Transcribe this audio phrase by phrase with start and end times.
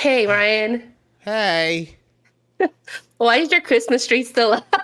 [0.00, 0.94] Hey, Ryan.
[1.18, 1.98] Hey.
[3.18, 4.74] Why is your Christmas tree still up?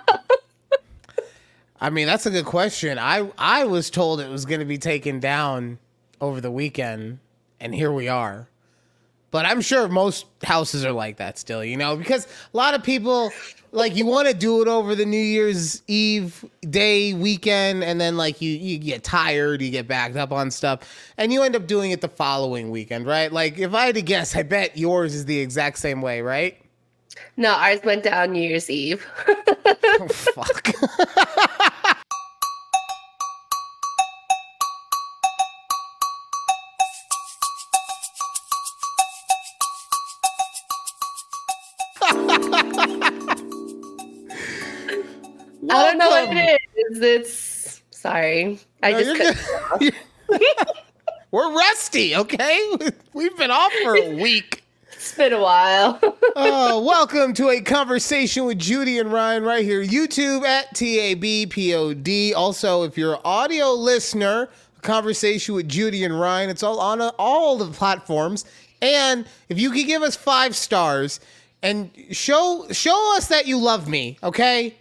[1.81, 2.99] I mean, that's a good question.
[2.99, 5.79] I I was told it was going to be taken down
[6.21, 7.17] over the weekend,
[7.59, 8.47] and here we are.
[9.29, 12.83] But I'm sure most houses are like that still, you know, because a lot of
[12.83, 13.31] people
[13.71, 18.17] like you want to do it over the New Year's Eve day weekend, and then
[18.17, 20.79] like you you get tired, you get backed up on stuff,
[21.17, 23.31] and you end up doing it the following weekend, right?
[23.31, 26.57] Like if I had to guess, I bet yours is the exact same way, right?
[27.35, 29.05] No, ours went down New Year's Eve.
[29.27, 30.71] oh, fuck.
[45.69, 47.01] I don't know what it is.
[47.01, 48.59] It's sorry.
[48.83, 49.49] I No, just.
[51.31, 52.77] We're rusty, okay?
[53.13, 54.63] We've been off for a week.
[54.93, 55.99] It's been a while.
[56.35, 62.33] Uh, welcome to a conversation with Judy and Ryan right here, YouTube at TABPOD.
[62.33, 67.01] Also, if you're an audio listener, a conversation with Judy and Ryan, it's all on
[67.01, 68.45] uh, all the platforms.
[68.81, 71.19] And if you could give us five stars
[71.61, 74.75] and show show us that you love me, okay?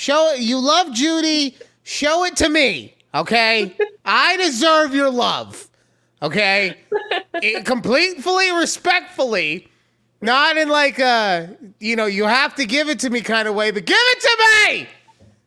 [0.00, 0.40] Show it.
[0.40, 3.76] you love Judy, show it to me, okay?
[4.06, 5.68] I deserve your love.
[6.22, 6.74] Okay?
[7.34, 9.68] It- completely respectfully,
[10.22, 13.54] not in like a, you know, you have to give it to me kind of
[13.54, 14.38] way, but give it to
[14.72, 14.86] me.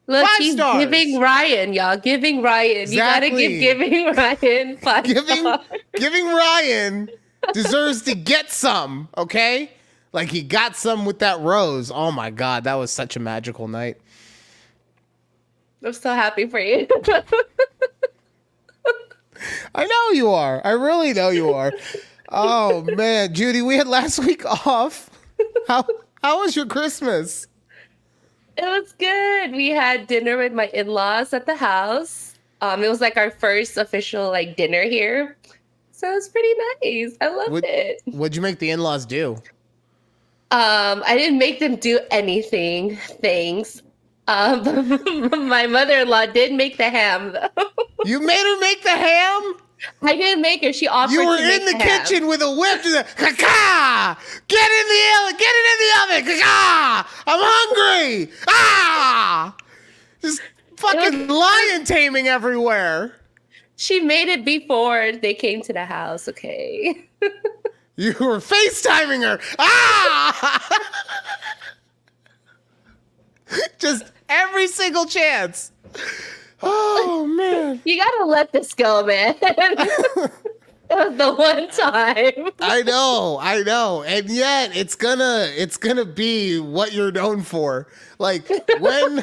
[0.05, 0.83] Look, Five he's stars.
[0.85, 1.97] giving Ryan, y'all.
[1.97, 2.91] Giving Ryan.
[2.91, 3.59] You gotta Exactly.
[3.59, 5.59] give giving Ryan five Giving stars.
[5.95, 7.09] giving Ryan
[7.53, 9.71] deserves to get some, okay?
[10.11, 11.89] Like he got some with that rose.
[11.89, 13.97] Oh my god, that was such a magical night.
[15.83, 16.87] I'm so happy for you.
[19.75, 20.61] I know you are.
[20.65, 21.73] I really know you are.
[22.29, 25.09] Oh man, Judy, we had last week off.
[25.67, 25.85] How
[26.23, 27.47] how was your Christmas?
[28.57, 29.51] It was good.
[29.51, 32.35] We had dinner with my in-laws at the house.
[32.61, 35.35] Um, it was like our first official like dinner here.
[35.91, 37.17] So it was pretty nice.
[37.19, 38.01] I loved What- it.
[38.05, 39.35] What'd you make the in-laws do?
[40.51, 42.95] Um, I didn't make them do anything.
[43.21, 43.81] Thanks.
[44.27, 47.49] Um, my mother-in-law did make the ham though.
[48.05, 49.53] You made her make the ham?
[50.01, 50.73] I didn't make her.
[50.73, 51.13] She offered.
[51.13, 52.01] You were in the ham.
[52.05, 53.03] kitchen with a whip to the
[53.37, 54.19] ka
[54.49, 58.33] Get in the oven, get it in the oven, ka I'm hungry.
[58.49, 59.55] Ah!
[60.21, 60.41] Just
[60.75, 63.15] fucking lion taming everywhere.
[63.77, 66.27] She made it before they came to the house.
[66.27, 67.07] Okay.
[67.95, 69.39] You were FaceTiming her.
[69.59, 70.79] Ah!
[73.77, 75.71] Just every single chance.
[76.61, 77.81] Oh man.
[77.85, 79.35] You gotta let this go, man.
[79.41, 80.31] it
[80.89, 82.51] was the one time.
[82.59, 84.03] I know, I know.
[84.03, 87.87] And yet it's gonna it's gonna be what you're known for.
[88.19, 88.47] Like
[88.79, 89.21] when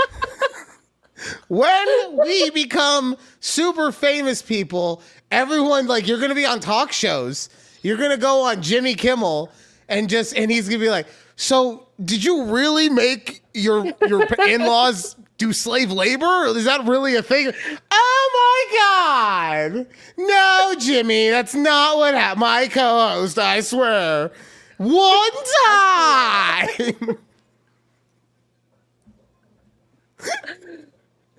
[1.49, 1.87] when
[2.19, 7.49] we become super famous people, everyone like you're gonna be on talk shows.
[7.82, 9.50] You're gonna go on Jimmy Kimmel
[9.88, 11.06] and just and he's gonna be like,
[11.41, 16.45] So did you really make your your in-laws do slave labor?
[16.49, 17.51] Is that really a thing?
[17.91, 19.87] Oh my god!
[20.19, 22.41] No, Jimmy, that's not what happened.
[22.41, 24.31] My co-host, I swear.
[24.77, 25.31] One
[25.67, 27.19] time.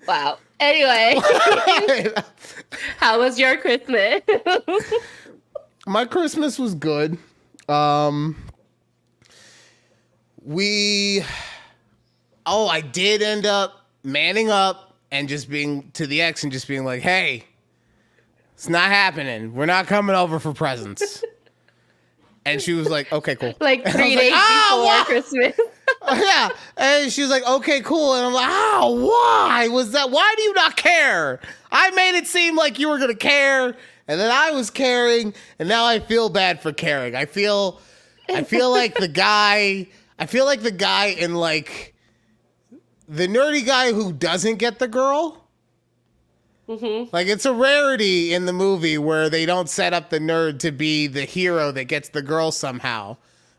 [0.08, 0.38] Wow.
[0.58, 1.16] Anyway,
[2.98, 4.20] how was your Christmas?
[5.86, 7.18] my Christmas was good.
[7.68, 8.34] Um
[10.44, 11.24] we
[12.44, 16.66] Oh, I did end up manning up and just being to the ex and just
[16.66, 17.44] being like, "Hey,
[18.54, 19.54] it's not happening.
[19.54, 21.24] We're not coming over for presents."
[22.44, 25.60] and she was like, "Okay, cool." like three was like, days "Ah, before why?" Christmas.
[26.12, 26.48] yeah.
[26.76, 28.14] And she was like, okay, cool.
[28.14, 30.10] And I'm like, oh, why was that?
[30.10, 31.40] Why do you not care?
[31.70, 33.76] I made it seem like you were to care.
[34.08, 35.34] And then I was caring.
[35.58, 37.14] And now I feel bad for caring.
[37.14, 37.80] I feel,
[38.28, 39.88] I feel like the guy,
[40.18, 41.94] I feel like the guy in like
[43.08, 45.38] the nerdy guy who doesn't get the girl.
[46.68, 50.70] Like it's a rarity in the movie where they don't set up the nerd to
[50.72, 53.18] be the hero that gets the girl somehow.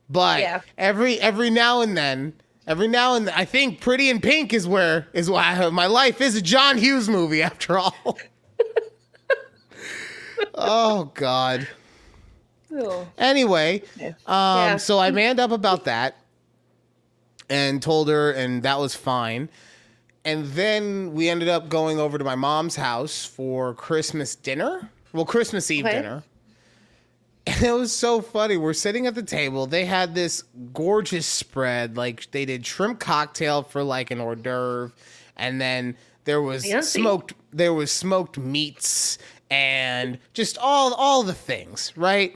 [0.09, 0.61] But Yeah.
[0.79, 2.33] every every now and then,
[2.65, 6.21] every now and then, I think Pretty in Pink is where is why my life
[6.21, 8.17] is a John Hughes movie after all.
[10.55, 11.67] oh God.
[12.75, 13.07] Oh.
[13.19, 14.77] Anyway, um, Yeah.
[14.77, 16.15] so I manned up about that
[17.53, 19.47] and told her, and that was fine.
[20.25, 24.89] And then we ended up going over to my mom's house for Christmas dinner.
[25.11, 25.97] Well, Christmas Eve Okay.
[25.97, 26.23] dinner.
[27.45, 28.57] And it was so funny.
[28.57, 29.67] We're sitting at the table.
[29.67, 31.95] They had this gorgeous spread.
[31.95, 34.91] Like they did shrimp cocktail for like an hors d'oeuvre,
[35.35, 37.33] and then there was smoked.
[37.51, 39.19] There was smoked meats
[39.51, 42.35] and just all all the things, right?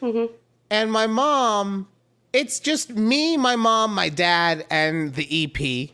[0.00, 0.32] Mm-hmm.
[0.70, 1.88] And my mom,
[2.36, 5.88] it's just me, my mom, my dad, and the EP.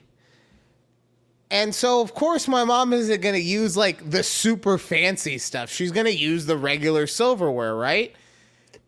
[1.53, 5.71] And so, of course, my mom isn't going to use like the super fancy stuff.
[5.71, 8.13] She's going to use the regular silverware, right?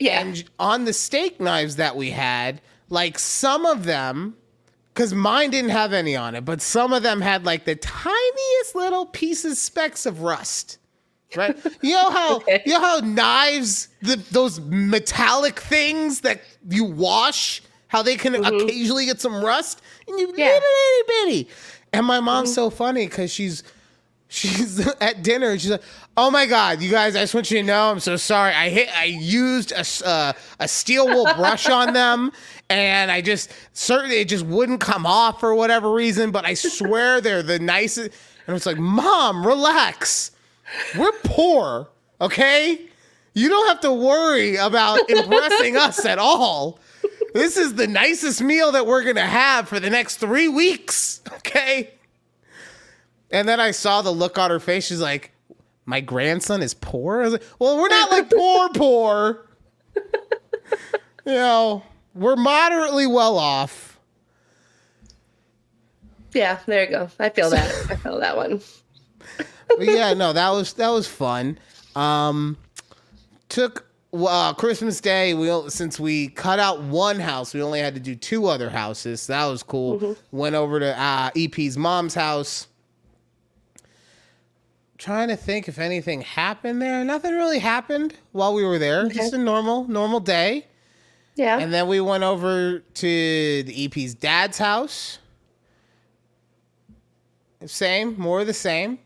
[0.01, 0.21] Yeah.
[0.21, 4.35] And on the steak knives that we had, like some of them,
[4.93, 8.75] because mine didn't have any on it, but some of them had like the tiniest
[8.75, 10.79] little pieces, specks of rust.
[11.37, 11.57] Right?
[11.83, 12.63] You know how Okay.
[12.67, 19.07] you know how knives, the, those metallic things that you wash, how they can occasionally
[19.07, 20.57] get some rust, and you Yeah.
[20.57, 20.65] itty
[21.07, 21.49] bitty bitty.
[21.93, 23.63] And my mom's so funny because she's
[24.29, 25.83] she's at dinner and she's like,
[26.17, 27.15] "Oh my god, you guys!
[27.15, 28.53] I just want you to know, I'm so sorry.
[28.53, 32.33] I hit, I used a uh, a steel wool brush on them,
[32.69, 36.31] and I just certainly it just wouldn't come off for whatever reason.
[36.33, 38.11] But I swear they're the nicest."
[38.47, 40.33] And it's like, "Mom, relax.
[40.97, 41.89] We're poor,
[42.21, 42.81] okay?
[43.35, 46.79] You don't have to worry about impressing us at all."
[47.35, 51.91] This is the nicest meal that we're gonna have for the next three weeks, okay?
[53.31, 54.87] And then I saw the look on her face.
[54.87, 55.33] She's like,
[55.85, 59.47] "My grandson is poor." I was like, "Well, we're not like poor, poor.
[61.27, 61.83] you know,
[62.15, 63.99] we're moderately well off."
[66.33, 67.11] yeah, there you go.
[67.19, 67.69] I feel that.
[67.91, 68.61] I feel that one.
[69.69, 71.59] But yeah, no, that was that was fun.
[71.95, 72.57] Um,
[73.49, 75.35] took uh, Christmas Day.
[75.35, 79.23] We since we cut out one house, we only had to do two other houses.
[79.23, 80.17] So that was cool.
[80.31, 82.69] Went over to uh, EP's mom's house.
[84.97, 87.05] Trying to think if anything happened there.
[87.05, 89.09] Nothing really happened while we were there.
[89.09, 90.67] Just a normal normal day.
[91.37, 91.59] Yeah.
[91.59, 95.19] And then we went over to the EP's dad's house.
[97.67, 98.99] Same, more of the same.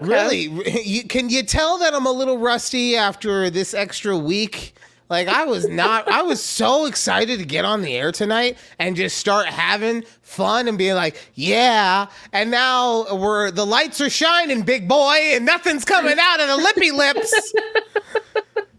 [0.00, 0.42] Really,
[0.84, 4.74] you, can you tell that I'm a little rusty after this extra week?
[5.08, 8.96] Like I was not, I was so excited to get on the air tonight and
[8.96, 12.06] just start having fun and being like, yeah.
[12.32, 16.56] And now we're the lights are shining, big boy, and nothing's coming out of the
[16.56, 17.52] lippy lips.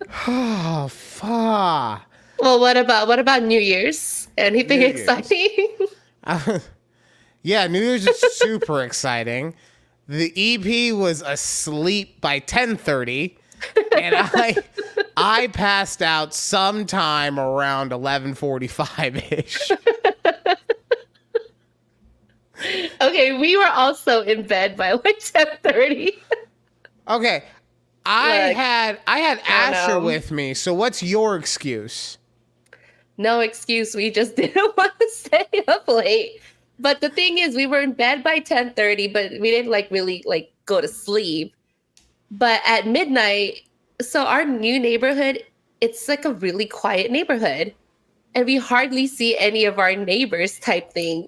[0.27, 2.01] oh, fuck.
[2.39, 4.27] well, what about what about New Year's?
[4.38, 5.00] Anything New Year's.
[5.00, 5.77] exciting?
[7.48, 9.56] Yeah, New Year's is super exciting.
[10.07, 13.36] The EP was asleep by 10:30
[13.98, 14.56] and I
[15.18, 19.71] I passed out sometime around 11:45ish.
[23.01, 26.18] okay, we were also in bed by like ten thirty.
[27.09, 27.45] Okay.
[28.06, 30.00] I Look, had I had Asher know.
[30.01, 30.54] with me.
[30.54, 32.18] So what's your excuse?
[33.18, 33.95] no excuse.
[33.95, 36.42] We just didn't want to stay up late.
[36.79, 39.89] But the thing is, we were in bed by ten thirty, but we didn't like
[39.91, 41.53] really like go to sleep.
[42.29, 43.62] But at midnight,
[44.01, 45.44] so our new neighborhood,
[45.81, 47.74] it's like a really quiet neighborhood,
[48.35, 51.27] and we hardly see any of our neighbors type thing.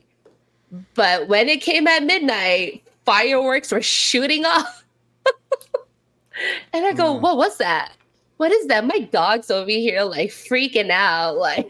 [0.93, 4.83] But when it came at midnight, fireworks were shooting off.
[6.73, 7.21] and I go, Mm.
[7.21, 7.93] what was that?
[8.37, 8.85] What is that?
[8.85, 11.37] My dog's over here like freaking out.
[11.37, 11.67] Like,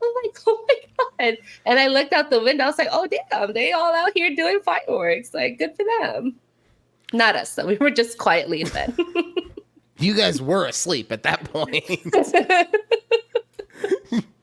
[0.04, 0.74] I'm like, oh my
[1.28, 1.36] God.
[1.66, 2.64] And I looked out the window.
[2.64, 5.34] I was like, oh, damn, they all out here doing fireworks.
[5.34, 6.36] Like, good for them.
[7.12, 7.66] Not us, though.
[7.66, 8.96] We were just quietly in bed.
[9.98, 11.84] You guys were asleep at that point.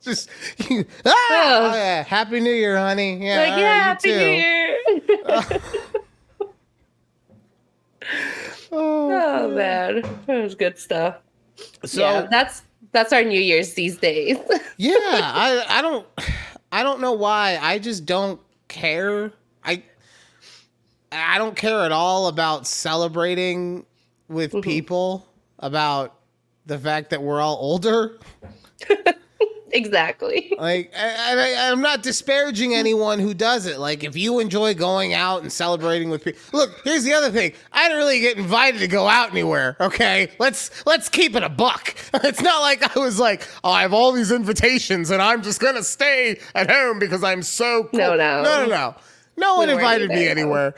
[0.04, 0.30] Just
[0.70, 1.70] you, ah, Oh.
[1.72, 2.04] oh, yeah.
[2.04, 3.26] Happy New Year, honey.
[3.26, 4.18] Yeah, like, yeah, you happy too.
[4.20, 4.78] New Year.
[8.72, 9.12] Oh,
[9.50, 10.02] oh, man.
[10.28, 11.16] That was good stuff.
[11.84, 14.38] so yeah, that's that's our New Year's these days.
[14.78, 16.06] yeah i i don't
[16.72, 19.32] i don't know why i just don't care
[19.64, 19.82] i
[21.12, 23.86] i don't care at all about celebrating
[24.28, 24.62] with Mhm.
[24.64, 25.28] people
[25.60, 26.14] about
[26.68, 28.20] the fact that we're all older
[29.72, 30.54] exactly.
[30.60, 35.14] like I, I, i'm not disparaging anyone who does it like if you enjoy going
[35.14, 38.80] out and celebrating with people look here's the other thing i didn't really get invited
[38.80, 43.00] to go out anywhere okay let's let's keep it a buck it's not like i
[43.00, 47.00] was like oh i have all these invitations and i'm just gonna stay at home
[47.00, 48.00] because i'm so cool.
[48.00, 48.44] No, no.
[48.44, 48.96] no no no
[49.38, 50.74] no one We invited me anywhere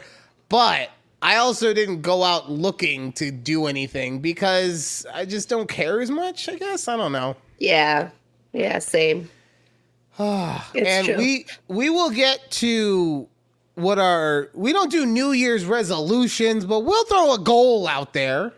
[0.49, 0.89] but
[1.21, 6.09] I also didn't go out looking to do anything because I just don't care as
[6.09, 6.87] much, I guess.
[6.87, 7.35] I don't know.
[7.59, 8.09] Yeah.
[8.53, 9.29] Yeah, same.
[10.19, 11.15] And true.
[11.17, 13.27] we we will get to
[13.75, 18.51] what our we don't do New Year's resolutions, but we'll throw a goal out there.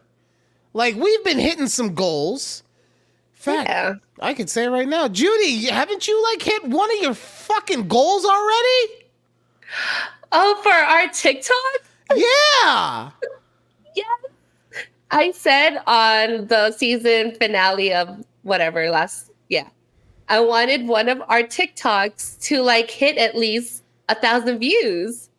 [0.73, 2.63] Like we've been hitting some goals.
[3.33, 3.93] Fact, Yeah.
[4.19, 5.65] I could say it right now, Judy.
[5.65, 8.87] Haven't you like hit one of your fucking goals already?
[10.33, 11.55] Oh, for our TikTok?
[12.15, 13.11] Yeah.
[13.95, 14.07] Yes.
[15.11, 19.67] I said on the season finale of whatever last, yeah,
[20.31, 25.29] I wanted one of our TikToks to like hit at least a thousand views.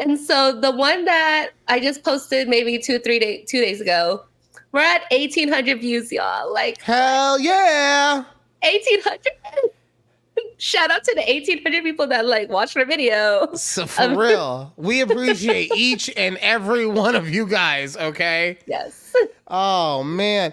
[0.00, 4.24] And so the one that I just posted maybe two, three days, two days ago,
[4.72, 6.52] we're at 1800 views, y'all.
[6.52, 8.24] Like Hell yeah.
[8.62, 9.20] 1800.
[10.58, 13.54] Shout out to the 1800 people that like watched our video.
[13.54, 17.96] So for Um, real, we appreciate each and every one of you guys.
[17.96, 18.58] Okay.
[18.66, 19.14] Yes.
[19.46, 20.52] Oh man.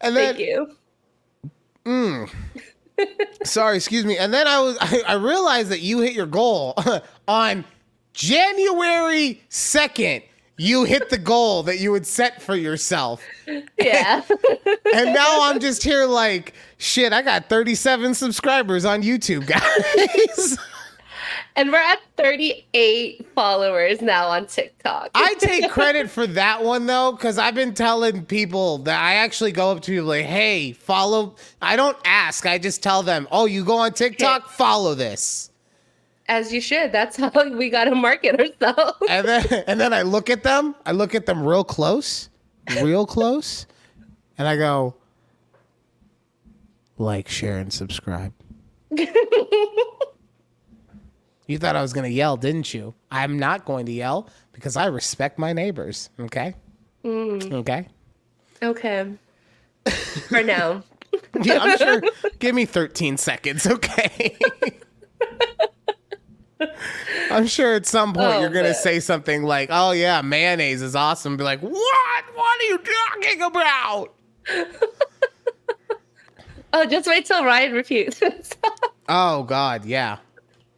[0.00, 0.74] And then Thank you.
[3.44, 4.16] Sorry, excuse me.
[4.18, 6.74] And then I was I, I realized that you hit your goal
[7.28, 7.64] on
[8.12, 10.22] January 2nd.
[10.58, 13.22] You hit the goal that you had set for yourself.
[13.78, 14.22] Yeah.
[14.94, 20.58] And now I'm just here like, shit, I got 37 subscribers on YouTube, guys.
[21.56, 25.10] And we're at 38 followers now on TikTok.
[25.14, 29.52] I take credit for that one though, because I've been telling people that I actually
[29.52, 31.36] go up to people like, hey, follow.
[31.60, 35.50] I don't ask, I just tell them, oh, you go on TikTok, follow this.
[36.28, 36.92] As you should.
[36.92, 38.98] That's how we got to market ourselves.
[39.08, 42.30] And then and then I look at them, I look at them real close,
[42.82, 43.66] real close,
[44.38, 44.94] and I go,
[46.96, 48.32] like, share, and subscribe.
[51.46, 52.94] You thought I was going to yell, didn't you?
[53.10, 56.08] I'm not going to yell because I respect my neighbors.
[56.18, 56.54] Okay.
[57.04, 57.52] Mm.
[57.52, 57.88] Okay.
[58.62, 59.12] Okay.
[60.28, 60.82] For now.
[61.42, 62.02] Yeah, I'm sure.
[62.38, 64.34] Give me 13 seconds, okay?
[67.30, 70.80] I'm sure at some point Oh, you're going to say something like, oh, yeah, mayonnaise
[70.80, 71.36] is awesome.
[71.36, 72.24] Be like, what?
[72.34, 74.14] What are you talking about?
[76.74, 78.18] Oh, just wait till Ryan refutes.
[79.06, 79.84] Oh, God.
[79.84, 80.16] Yeah.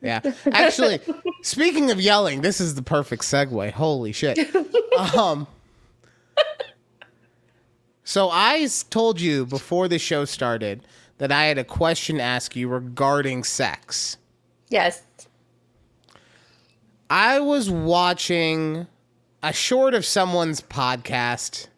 [0.05, 0.21] Yeah.
[0.53, 1.01] Actually,
[1.43, 3.73] speaking of yelling, this is the perfect segue.
[3.73, 4.39] Holy shit.
[5.19, 5.49] Um,
[8.05, 10.87] so I told you before the show started
[11.19, 14.19] that I had a question to ask you regarding sex.
[14.69, 15.03] yes.
[17.11, 18.87] I was watching
[19.43, 21.69] a short of someone's podcast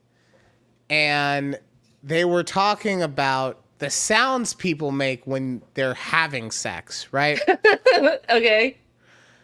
[0.88, 1.59] and
[2.02, 7.40] they were talking about the sounds people make when they're having sex, right?
[8.30, 8.76] okay.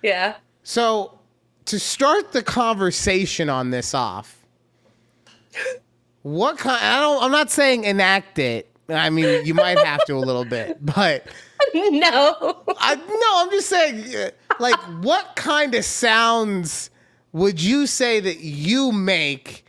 [0.03, 0.37] Yeah.
[0.63, 1.19] so,
[1.67, 4.45] to start the conversation on this off,
[6.23, 8.69] what kind I don't I'm not saying enact it.
[8.89, 11.27] I mean, you might have to a little bit, but
[11.75, 12.63] no.
[12.79, 16.91] I no, I'm just saying, uh, like, what kind of sounds
[17.33, 19.65] would you say that you make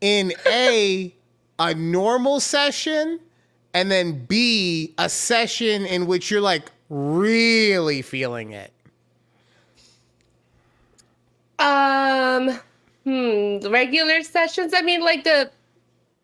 [0.00, 1.14] in a
[1.58, 3.20] a normal session,
[3.76, 8.72] and then b a session in which you're like really feeling it?
[11.58, 12.58] Um,
[13.04, 14.72] hmm, regular sessions.
[14.74, 15.50] I mean, like the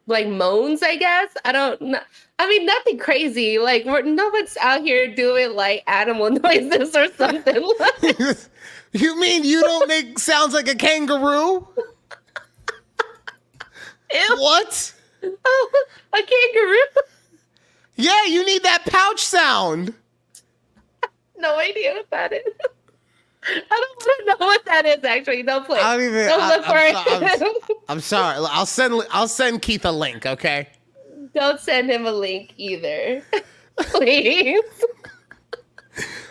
[0.06, 0.82] like moans.
[0.82, 1.78] I guess I don't.
[1.82, 2.00] know.
[2.38, 3.58] I mean, nothing crazy.
[3.58, 7.54] Like we're no one's out here doing like animal noises or something.
[8.92, 11.68] you mean you don't make sounds like a kangaroo?
[14.10, 14.36] Ew.
[14.38, 14.94] What?
[15.22, 17.11] Oh, a kangaroo.
[17.96, 19.94] Yeah, you need that pouch sound.
[21.38, 22.42] No idea what that is.
[23.44, 23.62] I
[23.98, 25.02] don't know what that is.
[25.04, 25.80] Actually, don't play.
[25.80, 26.26] I don't even.
[26.26, 27.76] Don't I, look for I'm, so- I'm, it.
[27.88, 28.46] I'm sorry.
[28.50, 29.02] I'll send.
[29.10, 30.24] I'll send Keith a link.
[30.26, 30.68] Okay.
[31.34, 33.22] don't send him a link either,
[33.76, 34.62] please.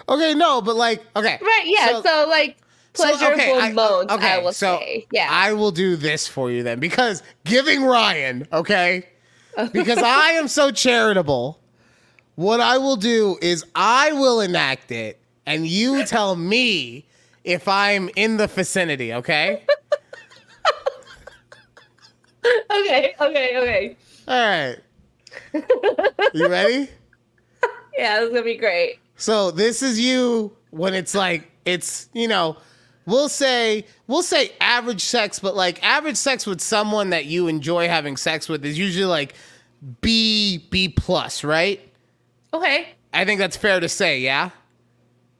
[0.10, 0.34] Okay.
[0.34, 1.03] No, but like.
[1.15, 1.38] Okay.
[1.41, 1.63] Right?
[1.65, 1.88] Yeah.
[1.88, 2.58] So- So, like
[2.94, 4.12] so, pleasurable okay, I- moans.
[4.12, 5.06] okay, I will so say.
[5.12, 5.27] Yeah.
[5.30, 8.48] I will do this for you then because giving Ryan.
[8.53, 9.06] Okay.
[9.72, 11.60] Because I am so charitable.
[12.36, 17.05] What I will do is I will enact it, and you tell me
[17.43, 19.13] if I'm in the vicinity.
[19.13, 19.63] Okay.
[22.46, 23.15] okay.
[23.20, 23.58] Okay.
[23.58, 23.98] Okay.
[24.27, 24.77] All right.
[26.34, 26.89] You ready?
[27.98, 29.00] Yeah, this is gonna be great.
[29.17, 32.58] So this is you when it's like it's you know
[33.05, 37.88] we'll say we'll say average sex, but like average sex with someone that you enjoy
[37.88, 39.34] having sex with is usually like
[40.01, 41.79] B B plus, right?
[42.53, 42.89] Okay.
[43.13, 44.51] I think that's fair to say, yeah.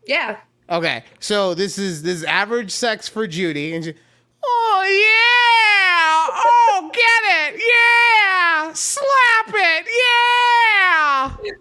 [0.06, 0.38] Yeah.
[0.70, 3.94] Okay, so this is this is average sex for Judy, and she,
[4.42, 11.52] oh yeah, oh get it, yeah, slap it, yeah.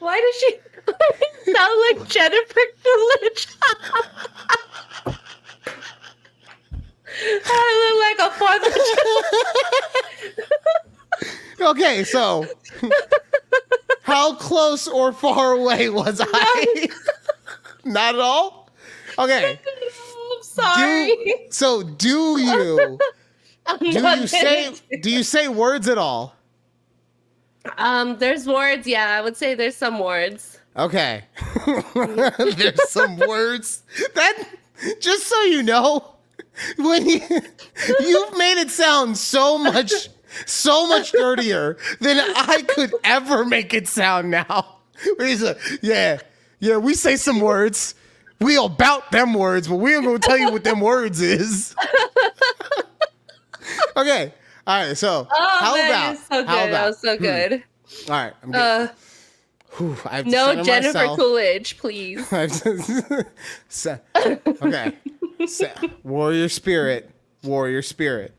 [0.00, 3.46] Why does she sound like Jennifer Coolidge?
[7.20, 8.64] I look like a fourth
[11.60, 12.46] of Okay, so
[14.02, 16.88] how close or far away was I?
[17.84, 18.70] Not at all.
[19.18, 19.58] Okay.
[20.32, 21.08] I'm sorry.
[21.08, 22.98] Do, so do you
[23.80, 26.36] do you say do you say words at all?
[27.76, 28.86] Um, there's words.
[28.86, 30.58] Yeah, I would say there's some words.
[30.76, 31.24] Okay.
[31.94, 33.82] There's some words
[34.14, 34.44] that
[35.00, 36.14] just so you know,
[36.76, 37.20] when you
[38.00, 39.92] you've made it sound so much
[40.46, 44.76] so much dirtier than I could ever make it sound now.
[45.18, 46.18] He's like, yeah,
[46.60, 47.94] yeah, we say some words.
[48.40, 51.74] We about them words, but we ain't gonna tell you what them words is.
[53.96, 54.32] okay.
[54.66, 56.46] All right, so Oh how man, about so good.
[56.46, 57.52] how That about was so good.
[58.08, 58.60] all right, I'm good.
[58.60, 58.88] Uh,
[59.76, 61.18] Whew, I have no Jennifer myself.
[61.18, 62.26] Coolidge, please.
[63.68, 64.92] Se- okay.
[65.46, 67.10] Se- warrior spirit.
[67.42, 68.34] Warrior spirit.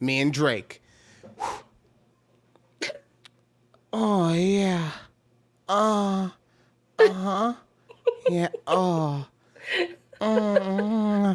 [0.00, 0.82] Me and Drake.
[3.92, 4.90] Oh yeah.
[5.68, 6.28] Uh.
[6.98, 7.54] Uh huh.
[8.28, 8.48] Yeah.
[8.66, 9.26] Oh.
[10.20, 11.34] Uh,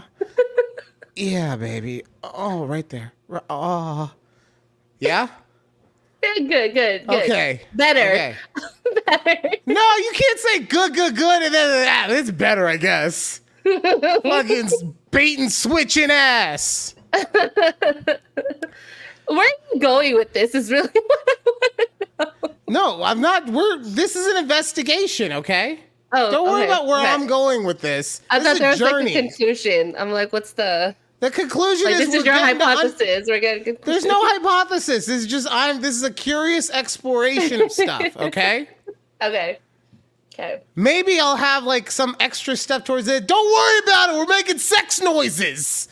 [1.15, 2.03] yeah, baby.
[2.23, 3.13] Oh, right there.
[3.49, 4.11] Oh.
[4.99, 5.27] Yeah.
[6.21, 7.07] Good, good, good.
[7.07, 7.23] good.
[7.23, 7.61] Okay.
[7.73, 7.99] Better.
[8.11, 8.35] Okay.
[9.05, 9.49] Better.
[9.65, 13.41] No, you can't say good, good, good, and then ah, it's better, I guess.
[13.63, 16.95] Fucking bait and switching ass.
[19.27, 20.55] Where are you going with this?
[20.55, 21.29] Is really what
[22.19, 22.55] I know.
[22.67, 23.49] No, I'm not.
[23.49, 23.77] We're.
[23.83, 25.79] This is an investigation, okay?
[26.13, 27.07] Oh, Don't worry okay, about where okay.
[27.09, 28.21] I'm going with this.
[28.29, 29.15] I this thought is there a was like journey.
[29.15, 29.95] a conclusion.
[29.97, 31.93] I'm like, what's the the conclusion like?
[32.01, 33.25] is This is your to un- hypothesis.
[33.27, 33.77] We're getting.
[33.83, 35.05] There's no hypothesis.
[35.05, 35.81] This is just I'm.
[35.81, 38.01] This is a curious exploration of stuff.
[38.17, 38.67] Okay.
[39.21, 39.59] Okay.
[40.33, 40.61] Okay.
[40.75, 43.27] Maybe I'll have like some extra stuff towards it.
[43.27, 44.17] Don't worry about it.
[44.17, 45.89] We're making sex noises.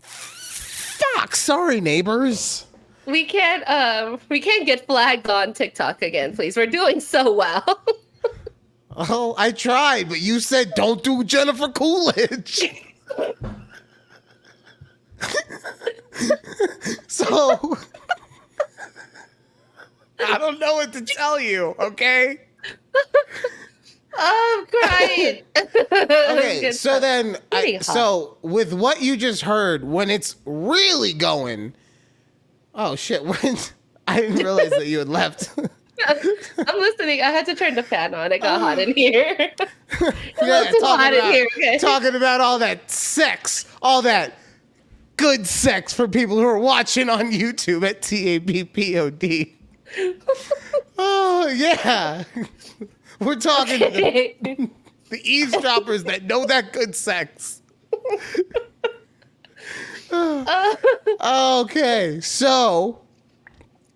[0.00, 1.36] Fuck.
[1.36, 2.66] Sorry, neighbors.
[3.06, 3.62] We can't.
[3.68, 4.20] Um.
[4.28, 6.56] We can't get flagged on TikTok again, please.
[6.56, 7.64] We're doing so well.
[9.00, 12.82] Oh, I tried, but you said don't do Jennifer Coolidge.
[17.06, 17.76] so
[20.26, 22.40] I don't know what to tell you, okay?
[24.18, 25.42] I'm crying.
[25.90, 31.74] Okay, so then I, so with what you just heard, when it's really going
[32.78, 33.56] Oh shit, when
[34.06, 35.50] I didn't realize that you had left.
[36.06, 37.20] I'm listening.
[37.20, 38.30] I had to turn the fan on.
[38.30, 38.82] It got hot oh.
[38.82, 39.34] in here.
[39.38, 39.60] It's
[40.40, 41.48] a Yeah, too hot talking in about, here.
[41.56, 41.78] Okay.
[41.78, 44.38] talking about all that sex, all that
[45.16, 49.54] good sex for people who are watching on YouTube at TABPOD.
[51.00, 52.22] Oh, yeah.
[53.20, 54.70] We're talking the,
[55.10, 57.62] the eavesdroppers that know that good sex.
[61.20, 63.00] okay, so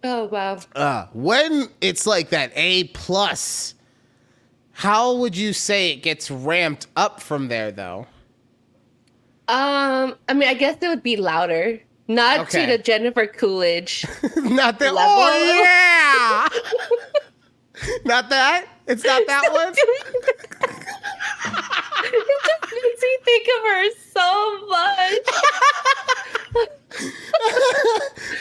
[0.05, 0.59] oh wow.
[0.75, 3.75] uh, when it's like that A plus,
[4.73, 8.07] how would you say it gets ramped up from there, though?
[9.49, 11.81] Um, I mean, I guess it would be louder.
[12.09, 12.67] Not Okay.
[12.67, 14.05] to the Jennifer Coolidge.
[14.37, 14.93] Not that.
[14.95, 15.01] Level.
[15.01, 16.49] Oh yeah.
[18.05, 18.67] not that.
[18.87, 19.69] It's not that one.
[22.05, 25.19] it just makes me think of her so much.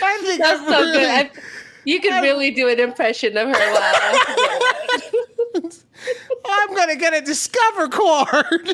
[0.03, 1.09] I think That's I so really, good.
[1.09, 1.31] I,
[1.85, 3.73] you could really do an impression of her.
[3.73, 4.21] Wow.
[6.45, 8.73] I'm gonna get a Discover card.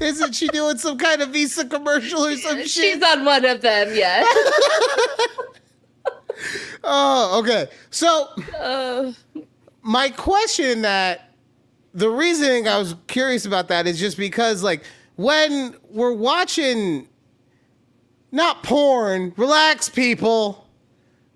[0.00, 2.68] Isn't she doing some kind of Visa commercial or some shit?
[2.68, 4.26] She's on one of them, yes.
[6.84, 7.68] Oh, okay.
[7.90, 9.12] So Uh,
[9.82, 11.32] my question that
[11.94, 14.82] the reasoning I was curious about that is just because like
[15.16, 17.08] when we're watching
[18.32, 20.66] not porn, relax people,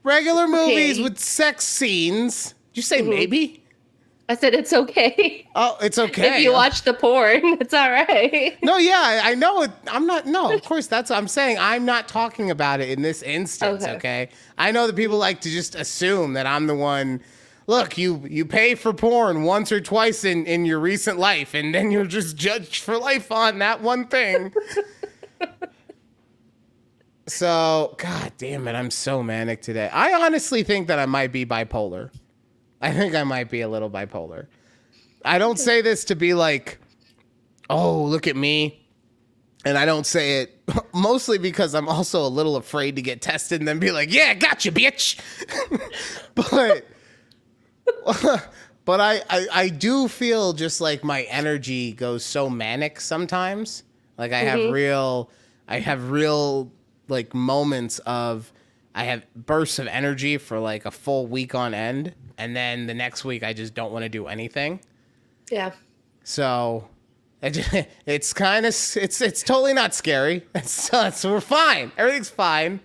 [0.03, 1.03] regular movies Okay.
[1.03, 2.49] with sex scenes.
[2.73, 3.60] Did you say maybe?
[4.31, 5.45] I said it's okay.
[5.57, 6.37] Oh, it's okay.
[6.37, 8.57] If you watch the porn, it's all right.
[8.63, 9.73] No, yeah, I know it.
[9.89, 10.25] I'm not.
[10.25, 11.59] No, of course, that's what I'm saying.
[11.59, 13.83] I'm not talking about it in this instance.
[13.83, 13.97] Okay.
[13.97, 14.29] Okay.
[14.57, 17.23] I know that people like to just assume that I'm the one.
[17.67, 21.75] Look, you you pay for porn once or twice in in your recent life, and
[21.75, 24.55] then you're just judged for life on that one thing.
[27.27, 29.89] so, god damn it, I'm so manic today.
[29.93, 32.11] I honestly think that I might be bipolar.
[32.81, 34.47] I think I might be a little bipolar.
[35.25, 36.79] I don't say this to be like,
[37.69, 38.87] oh, look at me.
[39.65, 40.63] And I don't say it
[40.95, 44.33] mostly because I'm also a little afraid to get tested and then be like, yeah,
[44.35, 45.21] gotcha, bitch.
[46.35, 46.87] but
[48.85, 53.83] but I, I I do feel just like my energy goes so manic sometimes.
[54.17, 54.73] Like I have mm-hmm.
[54.73, 55.31] real
[55.69, 56.73] I have real
[57.09, 58.53] like moments of
[58.95, 62.95] I have bursts of energy for like a full week on end, and then the
[62.95, 64.81] next week I just don't want to do anything.
[65.51, 65.73] Yeah.
[66.25, 66.89] So
[67.43, 67.71] it just,
[68.07, 70.47] it's kind of it's it's totally not scary.
[70.55, 71.93] It's, it's we're fine.
[71.99, 72.81] Everything's fine.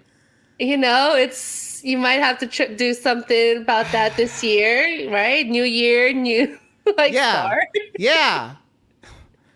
[0.59, 5.45] You know, it's you might have to do something about that this year, right?
[5.47, 6.57] New year, new
[6.97, 7.45] like Yeah.
[7.45, 7.67] start.
[7.97, 8.55] Yeah.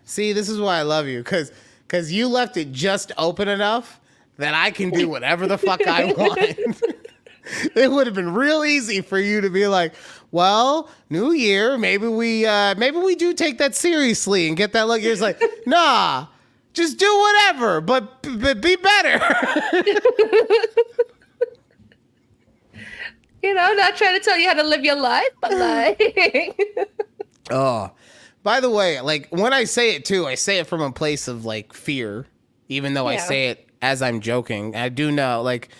[0.04, 1.52] See, this is why I love you, cause
[1.88, 4.00] cause you left it just open enough
[4.38, 6.58] that I can do whatever the fuck I want.
[7.74, 9.94] it would have been real easy for you to be like,
[10.30, 14.86] well, new year, maybe we uh maybe we do take that seriously and get that
[14.88, 15.02] look.
[15.02, 16.26] You're just like, nah,
[16.72, 19.20] just do whatever, but, but be better.
[23.42, 26.58] You know, not trying to tell you how to live your life, but like
[27.50, 27.90] Oh,
[28.42, 31.26] by the way, like when I say it too, I say it from a place
[31.26, 32.26] of like fear,
[32.68, 34.76] even though I say it as I'm joking.
[34.76, 35.70] I do know, like,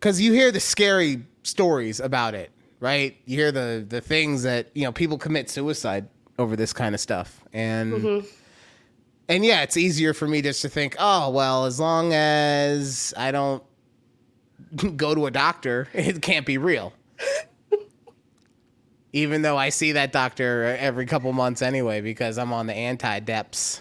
[0.00, 3.16] because you hear the scary stories about it, right?
[3.26, 6.08] You hear the the things that you know people commit suicide
[6.38, 8.26] over this kind of stuff, and mm-hmm.
[9.28, 13.30] and yeah, it's easier for me just to think, oh well, as long as I
[13.30, 13.62] don't
[14.96, 16.94] go to a doctor, it can't be real.
[19.12, 23.80] Even though I see that doctor every couple months anyway, because I'm on the anti-deps.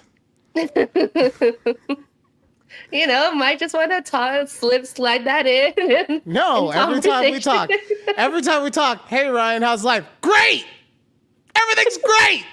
[2.92, 6.22] You know, might just want to talk, slip, slide that in.
[6.26, 7.70] No, in every time we talk,
[8.18, 10.06] every time we talk, hey Ryan, how's life?
[10.22, 10.66] Great!
[11.56, 12.46] Everything's great!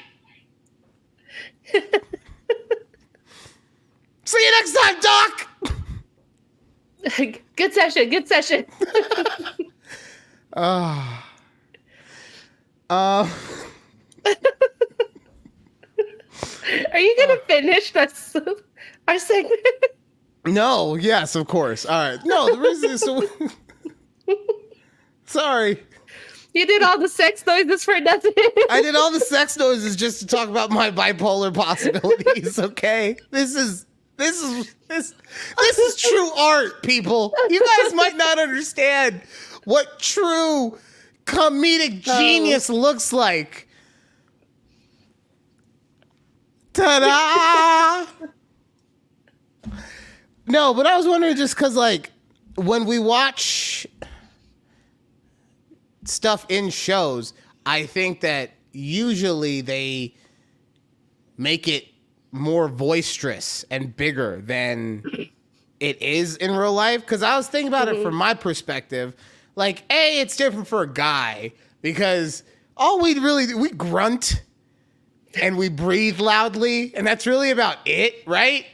[4.25, 5.49] See you next time, Doc!
[7.57, 8.67] good session, good session.
[10.53, 11.21] Uh,
[16.93, 18.37] Are you gonna finish this,
[19.09, 19.61] our segment?
[20.47, 21.85] No, yes, of course.
[21.87, 22.21] All right.
[22.25, 23.23] No, the reason is so.
[25.27, 25.83] Sorry.
[26.57, 28.33] You did all the sex noises for nothing.
[28.71, 33.17] I did all the sex noises just to talk about my bipolar possibilities, okay?
[33.31, 33.85] This is
[34.17, 35.13] this is this
[35.59, 37.35] this is true art, people.
[37.51, 39.21] You guys might not understand
[39.65, 40.79] what true
[41.27, 43.69] comedic genius looks like.
[46.73, 48.07] Ta-da!
[50.47, 52.13] No, but I was wondering just cuz like
[52.57, 53.87] when we watch
[56.05, 60.15] stuff in shows, I think that usually they
[61.37, 61.87] make it
[62.33, 65.03] more boisterous and bigger than
[65.81, 67.01] it is in real life.
[67.01, 68.19] Because I was thinking about it from mm-hmm.
[68.19, 69.15] my perspective.
[69.55, 72.43] Like, A, it's different for a guy because
[72.77, 74.43] all we really do, we grunt
[75.41, 78.67] and we breathe loudly, and that's really about it, right?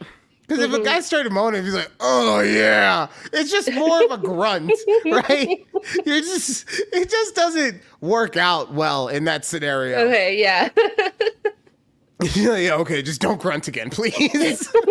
[0.42, 4.18] Because if a guy started moaning, he's like, "Oh yeah," it's just more of a
[4.18, 4.72] grunt,
[5.06, 5.66] right?
[6.04, 9.98] You're just, it just doesn't work out well in that scenario.
[10.08, 10.68] okay, yeah.
[12.34, 14.68] yeah, yeah, okay, just don't grunt again, please.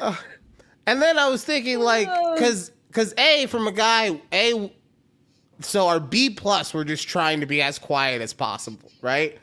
[0.00, 0.16] Uh,
[0.86, 4.72] and then I was thinking, like, because because a from a guy a,
[5.60, 9.38] so our B plus we're just trying to be as quiet as possible, right?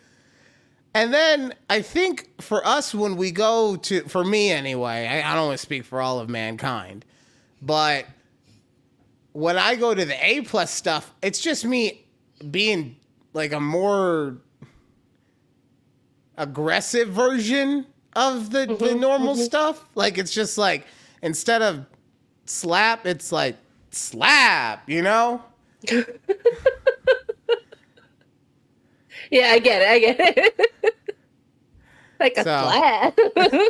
[0.93, 5.35] And then I think for us when we go to for me anyway, I, I
[5.35, 7.05] don't want to speak for all of mankind,
[7.61, 8.05] but
[9.31, 12.05] when I go to the A plus stuff, it's just me
[12.49, 12.97] being
[13.33, 14.37] like a more
[16.37, 19.43] aggressive version of the, the mm-hmm, normal mm-hmm.
[19.43, 19.85] stuff.
[19.95, 20.85] Like it's just like
[21.21, 21.85] instead of
[22.45, 23.55] slap, it's like
[23.91, 25.41] slap, you know?
[29.31, 29.87] yeah, I get it.
[29.89, 31.05] I get it.
[32.19, 33.17] like a So- slap.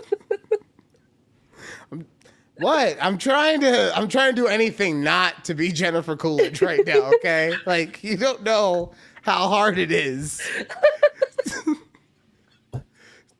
[2.57, 2.95] What?
[3.01, 7.09] I'm trying to I'm trying to do anything not to be Jennifer Coolidge right now,
[7.15, 7.55] okay?
[7.65, 8.91] like you don't know
[9.23, 10.39] how hard it is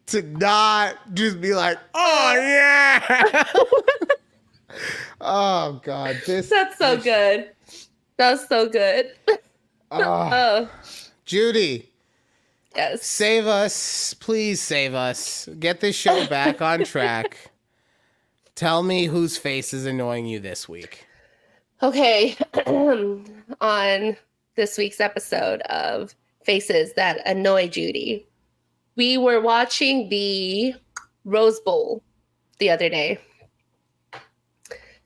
[0.08, 3.44] to not just be like, "Oh yeah."
[5.22, 7.52] oh god, this That's so good.
[8.18, 9.12] That's so good.
[9.30, 9.40] oh,
[10.02, 10.70] Oh,
[11.26, 11.91] Judy,
[12.76, 13.06] yes.
[13.06, 15.48] save us, please save us.
[15.60, 17.52] Get this show back on track.
[18.56, 21.06] Tell me whose face is annoying you this week.
[21.82, 22.38] Okay.
[23.62, 24.18] On
[24.56, 28.28] this week's episode of Faces That Annoy Judy,
[28.96, 30.76] we were watching the
[31.26, 32.04] Rose Bowl
[32.60, 33.20] the other day.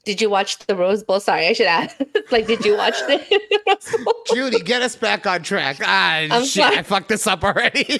[0.06, 1.20] Did you watch the Rose Bowl?
[1.20, 1.98] Sorry, I should ask.
[2.32, 3.18] like, did you watch the
[3.68, 4.14] Rose Bowl?
[4.34, 5.78] Judy, get us back on track.
[5.84, 6.78] Ah, I'm shit, sorry.
[6.78, 8.00] I fucked this up already.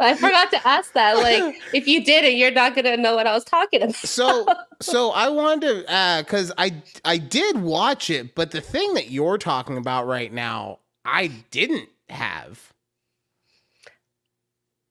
[0.00, 1.16] I forgot to ask that.
[1.16, 3.94] Like, if you didn't, you're not gonna know what I was talking about.
[3.96, 4.46] So,
[4.80, 6.74] so I wanted to, uh, cause I
[7.04, 11.88] I did watch it, but the thing that you're talking about right now, I didn't
[12.10, 12.72] have.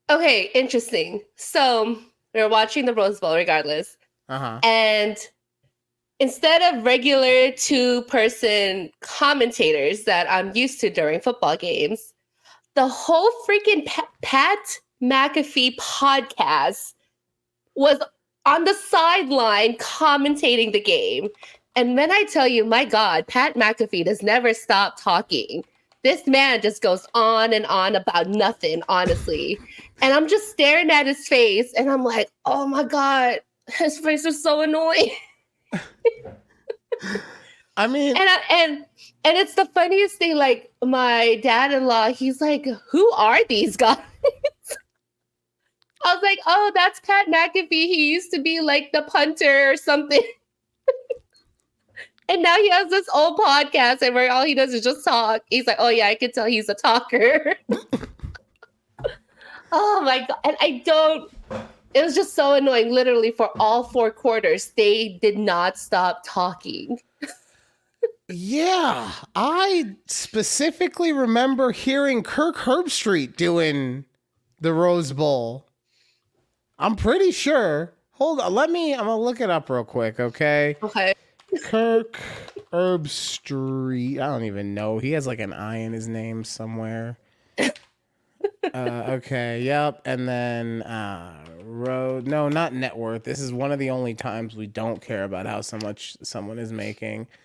[0.09, 1.21] Okay, interesting.
[1.35, 1.99] So
[2.33, 3.97] we are watching the Rose Bowl, regardless,
[4.29, 4.59] Uh huh.
[4.63, 5.17] and
[6.19, 12.13] instead of regular two-person commentators that I'm used to during football games,
[12.75, 16.93] the whole freaking Pa- Pat McAfee podcast
[17.75, 17.99] was
[18.45, 21.29] on the sideline commentating the game.
[21.75, 25.63] And when I tell you, my God, Pat McAfee does never stop talking.
[26.03, 29.59] This man just goes on and on about nothing, honestly.
[30.01, 34.25] And I'm just staring at his face and I'm like, oh my God, his face
[34.25, 35.11] is so annoying.
[37.77, 38.85] I mean, And I, and
[39.23, 40.35] and it's the funniest thing.
[40.35, 43.97] Like my dad-in-law, he's like, "Who are these guys?"
[46.03, 47.69] I was like, "Oh, that's Pat McAfee.
[47.69, 50.23] He used to be like the punter or something."
[52.29, 55.43] and now he has this old podcast, and where all he does is just talk.
[55.49, 57.55] He's like, "Oh yeah, I can tell he's a talker."
[59.71, 60.37] oh my god!
[60.45, 61.31] And I don't.
[61.93, 62.91] It was just so annoying.
[62.91, 66.99] Literally, for all four quarters, they did not stop talking.
[68.27, 74.05] yeah, I specifically remember hearing Kirk Herbstreit doing
[74.59, 75.65] the Rose Bowl.
[76.79, 77.93] I'm pretty sure.
[78.11, 78.93] Hold on, let me.
[78.93, 80.75] I'm gonna look it up real quick, okay?
[80.81, 81.13] Okay.
[81.63, 82.19] Kirk
[82.73, 84.19] Herbstreit.
[84.19, 84.99] I don't even know.
[84.99, 87.17] He has like an I in his name somewhere.
[88.73, 89.61] Uh, okay.
[89.61, 90.01] Yep.
[90.05, 92.27] And then uh, road.
[92.27, 93.23] No, not net worth.
[93.23, 96.59] This is one of the only times we don't care about how so much someone
[96.59, 97.27] is making.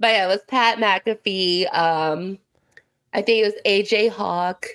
[0.00, 1.66] But yeah, it was Pat McAfee.
[1.76, 2.38] Um,
[3.12, 4.66] I think it was AJ Hawk.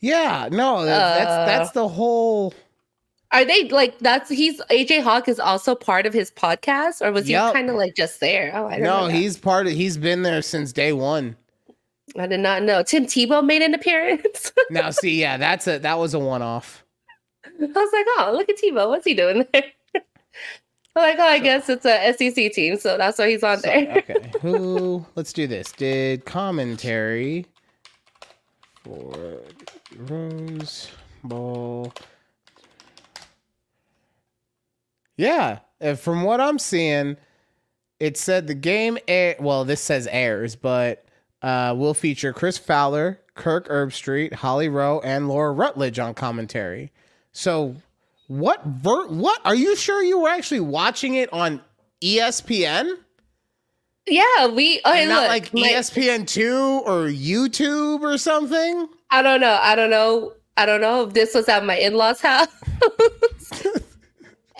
[0.00, 0.48] Yeah.
[0.52, 0.84] No.
[0.84, 1.46] That's Uh.
[1.46, 2.52] that's the whole.
[3.30, 7.30] Are they like that's he's AJ Hawk is also part of his podcast, or was
[7.30, 7.54] Yup.
[7.54, 8.52] he kind of like just there?
[8.54, 9.06] Oh, I don't No, know.
[9.08, 9.72] he's part of.
[9.72, 11.34] He's been there since day one.
[12.18, 12.82] I did not know.
[12.82, 14.52] Tim Tebow made an appearance.
[14.70, 16.84] Now, see, yeah, that's a that was a one off.
[17.44, 18.88] I was like, oh, look at Tebow.
[18.88, 19.64] What's he doing there?
[19.94, 20.02] I'm
[20.96, 23.98] like, oh, I guess it's a SEC team, so that's why he's on So, there.
[23.98, 24.32] okay.
[24.40, 25.04] Who?
[25.14, 25.72] Let's do this.
[25.72, 27.46] Did commentary
[28.84, 29.40] for
[29.96, 30.90] Rose
[31.24, 31.92] Bowl?
[35.16, 35.58] Yeah,
[35.96, 37.16] from what I'm seeing,
[38.00, 39.36] it said the game air.
[39.38, 41.04] Well, this says airs, but
[41.42, 46.92] uh, will feature Chris Fowler, Kirk Herbstreit, Holly Rowe, and Laura Rutledge on commentary.
[47.32, 47.76] So,
[48.28, 51.60] what ver- What are you sure you were actually watching it on
[52.02, 52.96] ESPN?
[54.06, 54.80] Yeah, we.
[54.84, 58.88] Oh, And not look, like ESPN two or YouTube or something.
[59.10, 59.58] I don't know.
[59.60, 60.32] I don't know.
[60.56, 62.48] I don't know if this was at my in-laws' house.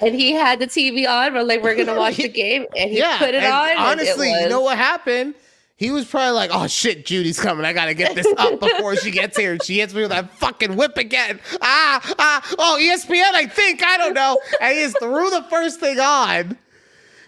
[0.01, 1.35] and he had the TV on.
[1.35, 3.77] We're like, we're gonna watch the game, and he yeah, put it on.
[3.77, 5.35] Honestly, you know what happened?
[5.83, 7.65] He was probably like, "Oh shit, Judy's coming!
[7.65, 10.31] I gotta get this up before she gets here." And she hits me with that
[10.39, 11.41] fucking whip again.
[11.61, 12.55] Ah, ah.
[12.57, 14.39] Oh, ESPN, I think I don't know.
[14.61, 16.57] And he threw the first thing on.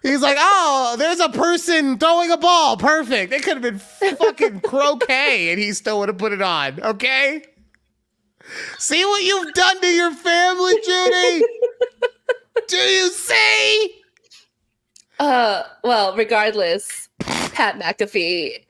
[0.04, 2.76] He's like, "Oh, there's a person throwing a ball.
[2.76, 3.32] Perfect.
[3.32, 7.42] It could have been fucking croquet, and he still would have put it on." Okay.
[8.78, 11.44] See what you've done to your family, Judy.
[12.68, 14.00] Do you see?
[15.18, 17.08] Uh, well, regardless,
[17.54, 18.64] Pat McAfee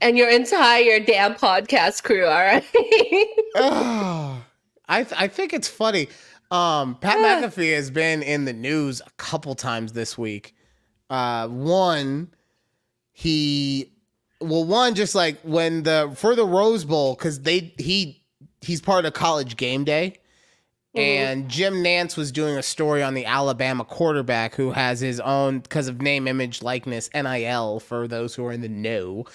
[0.00, 2.24] and your entire damn podcast crew.
[2.24, 2.64] All right.
[4.88, 6.08] I th- I think it's funny.
[6.52, 7.18] Um, Pat.
[7.18, 10.54] McAfee has been in the news a couple times this week.
[11.10, 12.30] Uh, one,
[13.12, 13.92] he,
[14.40, 18.22] well, one just like when the for the Rose Bowl because they he
[18.60, 20.18] he's part of College Game Day.
[20.96, 21.02] Mhm.
[21.02, 25.60] And Jim Nance was doing a story on the Alabama quarterback who has his own,
[25.60, 29.26] because of name, image, likeness, NIL, for those who are in the know.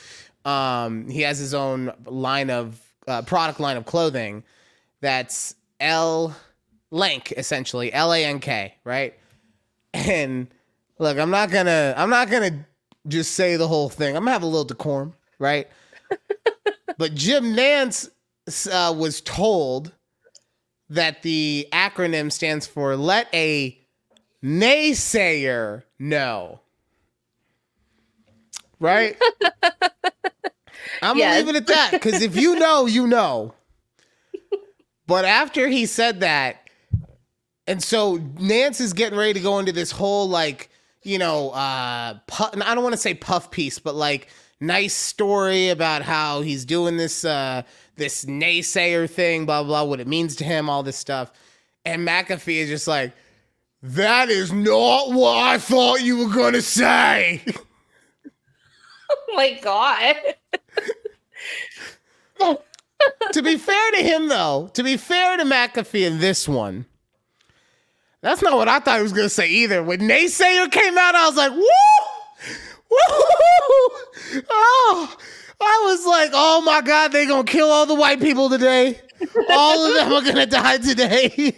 [0.43, 4.43] Um, he has his own line of uh, product line of clothing
[5.02, 6.36] that's L
[6.91, 9.13] Lank, essentially L A N K, right?
[9.93, 10.47] And
[11.00, 12.65] look, I'm not gonna, I'm not gonna
[13.08, 14.15] just say the whole thing.
[14.15, 15.67] I'm gonna have a little decorum, right?
[16.97, 18.10] but Jim Nance
[18.71, 19.91] uh, was told
[20.91, 23.80] that the acronym stands for let a
[24.43, 26.60] naysayer know.
[28.80, 29.15] Right?
[31.01, 31.34] I'm Yes.
[31.34, 33.54] gonna leave it at that because if you know, you know.
[35.08, 36.69] But after he said that,
[37.67, 40.69] and so Nance is getting ready to go into this whole like,
[41.04, 44.27] you know, uh, pu- I don't want to say puff piece, but like
[44.60, 47.63] nice story about how he's doing this uh
[47.95, 51.32] this naysayer thing, blah blah, blah, what it means to him, all this stuff.
[51.86, 53.13] And McAfee is just like,
[53.84, 57.41] that is not what I thought you were gonna say.
[59.13, 60.15] Oh my god.
[63.34, 66.86] to be fair to him, though, to be fair to McAfee in this one,
[68.21, 69.84] that's not what I thought he was gonna say either.
[69.84, 71.67] When Naysayer came out, I was like, woo!
[72.89, 74.43] Woo!
[74.49, 75.17] Oh,
[75.62, 79.00] I was like, oh my god, they gonna kill all the white people today.
[79.50, 81.32] All of them are gonna die today.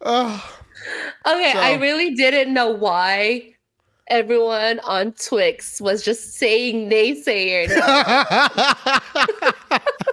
[0.00, 0.54] oh.
[1.26, 1.58] Okay, so.
[1.58, 3.54] I really didn't know why
[4.08, 7.68] everyone on Twix was just saying naysayer.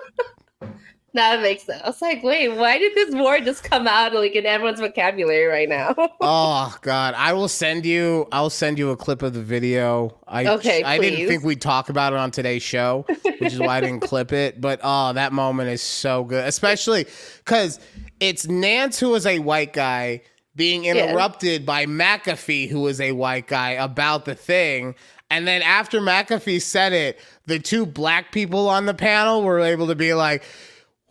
[1.15, 1.81] That makes sense.
[1.81, 5.45] I was like, wait, why did this word just come out like in everyone's vocabulary
[5.45, 5.95] right now?
[6.21, 8.27] oh God, I will send you.
[8.33, 10.17] I'll send you a clip of the video.
[10.27, 11.11] I okay, I please.
[11.11, 14.33] didn't think we'd talk about it on today's show, which is why I didn't clip
[14.33, 14.59] it.
[14.59, 17.05] But oh, that moment is so good, especially
[17.37, 17.79] because
[18.19, 20.21] it's Nance who is a white guy
[20.53, 21.65] being interrupted yeah.
[21.65, 24.95] by McAfee, who is a white guy, about the thing.
[25.29, 29.87] And then after McAfee said it, the two black people on the panel were able
[29.87, 30.43] to be like,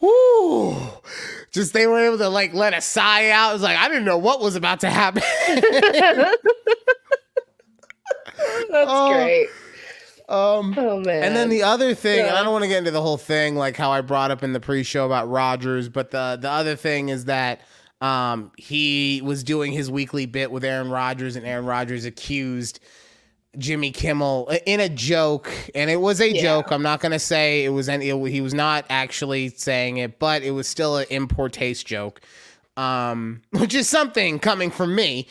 [0.05, 0.77] whoo,
[1.51, 3.51] just they were able to like let a sigh out.
[3.51, 5.23] It was like, I didn't know what was about to happen.
[8.71, 9.49] That's uh, great.
[10.29, 11.23] Um, oh man!
[11.23, 12.29] And then the other thing, yeah.
[12.29, 14.43] and I don't want to get into the whole thing, like how I brought up
[14.43, 17.61] in the pre-show about Rodgers, but the the other thing is that
[18.01, 22.81] um, he was doing his weekly bit with Aaron Rodgers, and Aaron Rodgers accused
[23.59, 26.43] Jimmy Kimmel uh, in a joke, and it was a yeah.
[26.43, 26.71] joke.
[26.71, 28.09] I'm not gonna say it was any.
[28.09, 32.21] It, he was not actually saying it, but it was still an import taste joke,
[32.77, 35.29] um, which is something coming from me.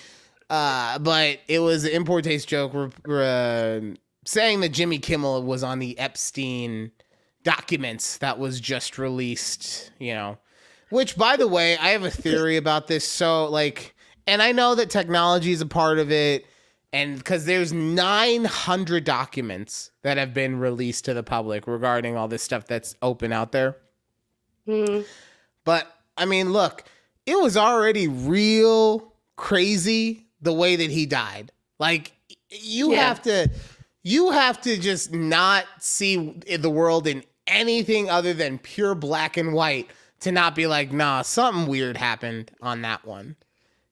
[0.50, 2.74] Uh, but it was an import taste joke.
[3.08, 3.80] Uh,
[4.26, 6.92] saying that Jimmy Kimmel was on the Epstein
[7.44, 9.92] documents that was just released.
[10.00, 10.38] You know,
[10.90, 13.08] which by the way, I have a theory about this.
[13.08, 13.96] So like,
[14.28, 16.46] and I know that technology is a part of it
[16.94, 22.44] and because there's 900 documents that have been released to the public regarding all this
[22.44, 23.78] stuff that's open out there.
[24.68, 25.02] Mm-hmm.
[25.66, 26.84] But I mean, look,
[27.26, 31.52] it was already real crazy the way that he died.
[31.80, 32.14] Like
[32.50, 33.08] you yeah.
[33.08, 33.50] have to
[34.04, 39.54] you have to just not see the world in anything other than pure black and
[39.54, 43.36] white to not be like, nah, something weird happened on that one.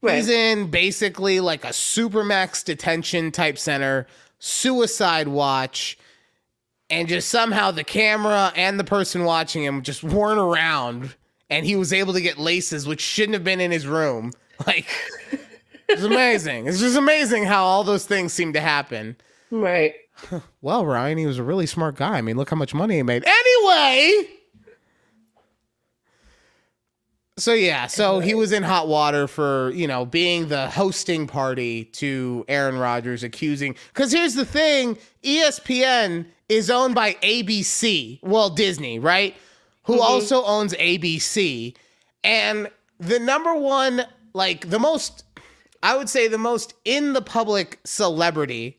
[0.01, 0.15] Right.
[0.17, 4.07] He's in basically like a supermax detention type center,
[4.39, 5.97] suicide watch,
[6.89, 11.15] and just somehow the camera and the person watching him just weren't around,
[11.49, 14.31] and he was able to get laces which shouldn't have been in his room.
[14.67, 14.85] Like,
[15.89, 16.67] it's amazing.
[16.67, 19.15] it's just amazing how all those things seem to happen.
[19.49, 19.95] Right.
[20.61, 22.19] Well, Ryan, he was a really smart guy.
[22.19, 23.23] I mean, look how much money he made.
[23.25, 24.27] Anyway.
[27.37, 31.85] So yeah, so he was in hot water for, you know, being the hosting party
[31.85, 38.99] to Aaron Rodgers accusing cuz here's the thing, ESPN is owned by ABC, well Disney,
[38.99, 39.35] right?
[39.83, 40.01] Who mm-hmm.
[40.01, 41.75] also owns ABC.
[42.23, 45.23] And the number one like the most
[45.81, 48.77] I would say the most in the public celebrity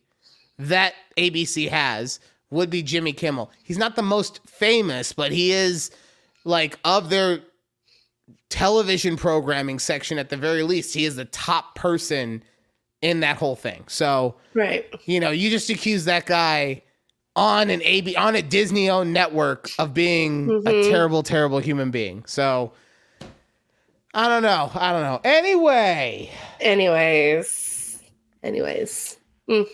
[0.59, 3.51] that ABC has would be Jimmy Kimmel.
[3.63, 5.91] He's not the most famous, but he is
[6.45, 7.41] like of their
[8.53, 10.93] television programming section at the very least.
[10.95, 12.45] He is the top person
[13.01, 13.85] in that whole thing.
[13.89, 14.87] So, right.
[15.07, 16.83] You know, you just accuse that guy
[17.35, 20.67] on an AB on a Disney owned network of being mm-hmm.
[20.69, 22.25] a terrible, terrible human being.
[22.27, 22.73] So
[24.13, 24.71] I don't know.
[24.75, 25.21] I don't know.
[25.25, 26.31] Anyway.
[26.61, 28.03] Anyways.
[28.43, 29.17] Anyways.
[29.49, 29.67] Mm.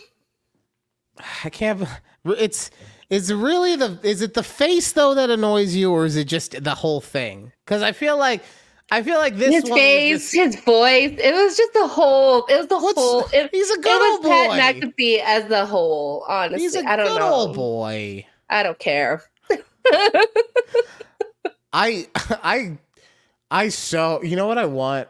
[1.43, 1.85] I can't
[2.25, 2.71] it's
[3.09, 6.63] is really the is it the face though that annoys you or is it just
[6.63, 7.51] the whole thing?
[7.65, 8.41] Cuz I feel like
[8.91, 11.15] I feel like this his face, just, his voice.
[11.17, 12.45] It was just the whole.
[12.45, 13.25] It was the whole.
[13.31, 14.29] It, he's a good old boy.
[14.29, 16.25] Pat McAfee as the whole.
[16.27, 17.33] Honestly, he's a I don't good know.
[17.33, 18.25] old boy.
[18.49, 19.23] I don't care.
[21.73, 22.07] I
[22.43, 22.77] I
[23.51, 25.07] I so you know what I want,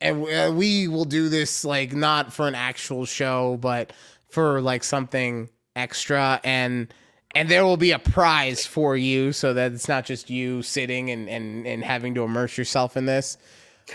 [0.00, 3.92] and uh, we will do this like not for an actual show, but
[4.28, 6.92] for like something extra and
[7.34, 11.10] and there will be a prize for you so that it's not just you sitting
[11.10, 13.38] and, and, and having to immerse yourself in this.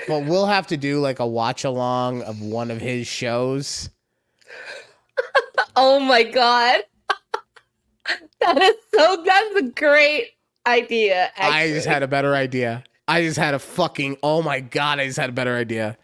[0.07, 3.89] But we'll have to do like a watch along of one of his shows.
[5.75, 6.81] oh my god.
[8.41, 10.31] that is so that's a great
[10.65, 11.31] idea.
[11.35, 11.55] Actually.
[11.55, 12.83] I just had a better idea.
[13.07, 15.97] I just had a fucking oh my god, I just had a better idea.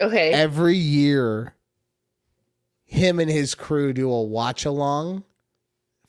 [0.00, 0.32] Okay.
[0.32, 1.54] Every year
[2.88, 5.22] him and his crew do a watch along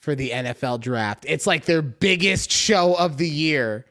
[0.09, 1.23] for the NFL draft.
[1.27, 3.85] It's like their biggest show of the year.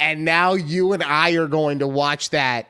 [0.00, 2.68] And now you and I are going to watch that.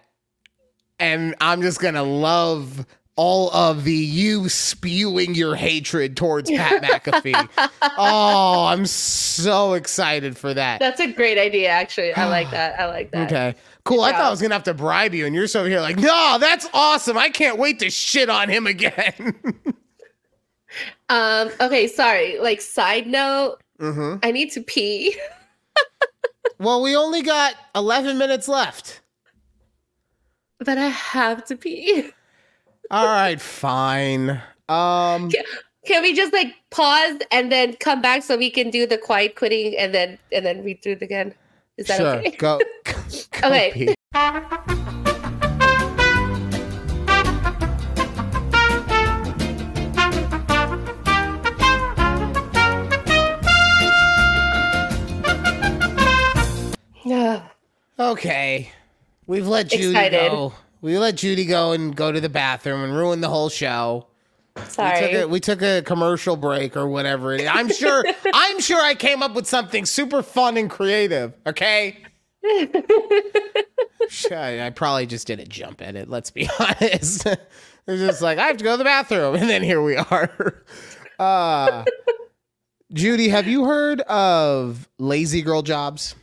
[1.00, 2.84] And I'm just going to love
[3.16, 7.48] all of the you spewing your hatred towards Pat McAfee.
[7.96, 10.80] oh, I'm so excited for that.
[10.80, 12.12] That's a great idea, actually.
[12.12, 12.78] I like that.
[12.78, 13.32] I like that.
[13.32, 13.54] Okay.
[13.84, 14.02] Cool.
[14.02, 16.36] I thought I was gonna have to bribe you, and you're so here like, no,
[16.40, 17.16] that's awesome.
[17.16, 19.36] I can't wait to shit on him again.
[21.08, 22.38] Um, okay, sorry.
[22.38, 24.18] Like side note, mm-hmm.
[24.22, 25.16] I need to pee.
[26.58, 29.00] Well, we only got 11 minutes left.
[30.58, 32.10] But I have to pee.
[32.90, 34.40] All right, fine.
[34.68, 35.30] Um,
[35.84, 39.36] Can we just like pause and then come back so we can do the quiet
[39.36, 41.34] quitting and then and then read through it again?
[41.76, 42.14] Is that sure.
[42.16, 42.30] okay?
[42.36, 42.58] Go.
[42.84, 43.72] go Okay.
[44.12, 44.82] pee.
[57.06, 57.42] Yeah.
[57.98, 58.70] Okay.
[59.26, 60.30] We've let Judy Excited.
[60.30, 60.52] go.
[60.82, 64.06] We let Judy go and go to the bathroom and ruin the whole show.
[64.54, 65.14] We took, Sorry.
[65.14, 67.48] a, we took a commercial break or whatever it is.
[67.50, 68.04] I'm sure
[68.34, 71.96] I'm sure I came up with something super fun and creative, okay?
[74.30, 77.26] I I probably just did a jump at it, let's be honest.
[77.26, 80.62] It's just like I have to go to the bathroom and then here we are.
[81.18, 81.84] Uh
[82.92, 86.14] Judy, have you heard of lazy girl jobs?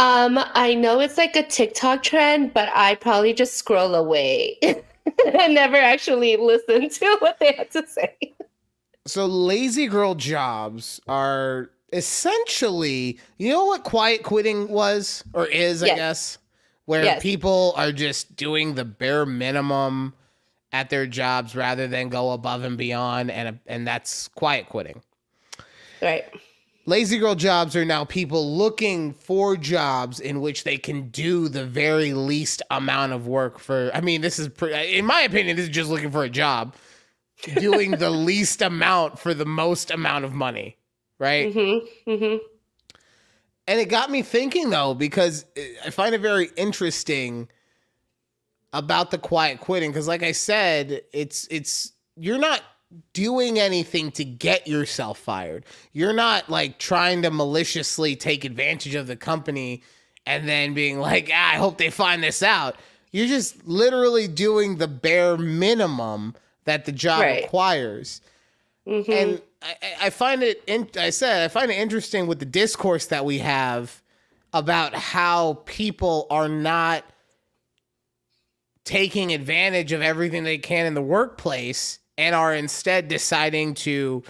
[0.00, 5.54] Um, I know it's like a TikTok trend, but I probably just scroll away and
[5.54, 8.16] never actually listen to what they had to say.
[9.06, 15.88] So lazy girl jobs are essentially, you know what quiet quitting was or is, I
[15.88, 16.38] guess,
[16.86, 17.22] where Yes.
[17.22, 20.14] people are just doing the bare minimum
[20.72, 25.02] at their jobs rather than go above and beyond and and that's quiet quitting.
[26.00, 26.24] Right.
[26.86, 31.64] Lazy girl jobs are now people looking for jobs in which they can do the
[31.64, 35.64] very least amount of work for I mean this is pre- in my opinion this
[35.64, 36.74] is just looking for a job
[37.56, 40.76] doing the least amount for the most amount of money,
[41.18, 41.54] right?
[41.54, 42.10] Mm-hmm.
[42.10, 42.36] Mm-hmm.
[43.66, 45.44] And it got me thinking though, because
[45.84, 47.48] I find it very interesting
[48.72, 49.90] about the quiet quitting.
[49.90, 52.62] Because, like I said, it's it's you're not
[53.12, 55.64] doing anything to get yourself fired.
[55.92, 59.82] You're not like trying to maliciously take advantage of the company
[60.26, 62.76] and then being like, ah, I hope they find this out.
[63.12, 66.34] You're just literally doing the bare minimum
[66.64, 67.42] that the job Right.
[67.44, 68.20] requires
[68.86, 69.12] Mm-hmm.
[69.12, 70.64] and I, I- I find it.
[70.66, 74.02] In, I said I find it interesting with the discourse that we have
[74.54, 77.04] about how people are not
[78.84, 84.22] taking advantage of everything they can in the workplace and are instead deciding to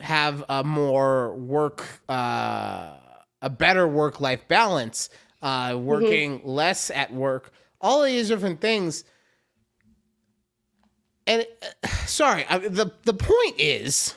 [0.00, 2.96] have a more work, uh,
[3.40, 5.10] a better work life balance,
[5.40, 9.04] uh, working less at work, all of these different things.
[11.28, 14.16] And uh, sorry, I, the the point is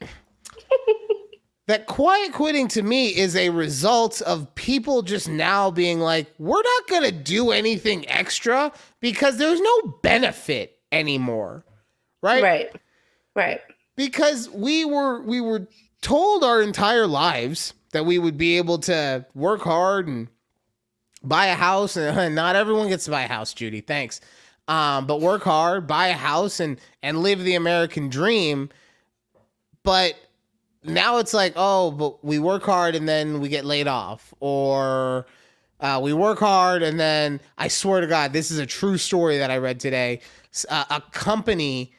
[1.66, 6.62] that quiet quitting to me is a result of people just now being like, we're
[6.62, 11.66] not going to do anything extra because there's no benefit anymore.
[12.22, 12.42] Right?
[12.42, 12.76] Right.
[13.34, 13.60] Right.
[13.96, 15.66] Because we were we were
[16.00, 20.28] told our entire lives that we would be able to work hard and
[21.22, 23.80] buy a house and not everyone gets to buy a house, Judy.
[23.80, 24.20] Thanks.
[24.66, 28.68] Um, but work hard, buy a house and and live the American dream.
[29.82, 30.14] But
[30.84, 35.26] now it's like, oh, but we work hard and then we get laid off, or
[35.80, 39.38] uh, we work hard and then I swear to God, this is a true story
[39.38, 40.20] that I read today.
[40.68, 41.94] Uh, a company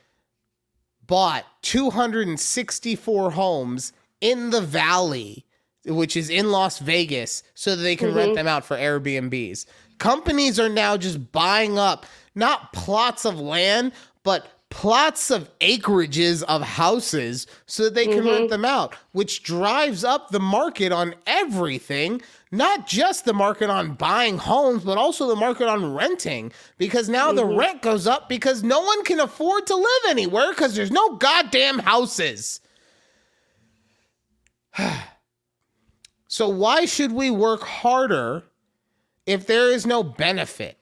[1.09, 5.43] bought 264 homes in the valley,
[5.85, 8.35] which is in Las Vegas, so that they can rent mm-hmm.
[8.35, 9.65] them out for Airbnbs.
[9.97, 12.05] Companies are now just buying up
[12.35, 13.91] not plots of land,
[14.23, 18.47] but plots of acreages of houses so that they can rent mm-hmm.
[18.49, 24.37] them out, which drives up the market on everything, not just the market on buying
[24.37, 26.51] homes, but also the market on renting.
[26.77, 27.59] Because now the mm-hmm.
[27.59, 31.79] rent goes up because no one can afford to live anywhere because there's no goddamn
[31.79, 32.61] houses.
[36.27, 38.43] so, why should we work harder
[39.25, 40.77] if there is no benefit?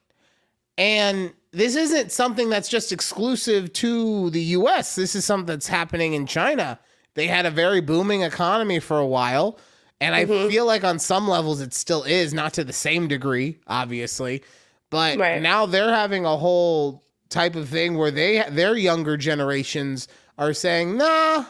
[0.78, 4.94] And this isn't something that's just exclusive to the US.
[4.94, 6.78] This is something that's happening in China.
[7.14, 9.58] They had a very booming economy for a while.
[10.00, 10.48] And I mm-hmm.
[10.48, 14.42] feel like on some levels it still is, not to the same degree, obviously.
[14.90, 15.42] But Right.
[15.42, 20.96] now they're having a whole type of thing where they their younger generations are saying,
[20.96, 21.44] nah,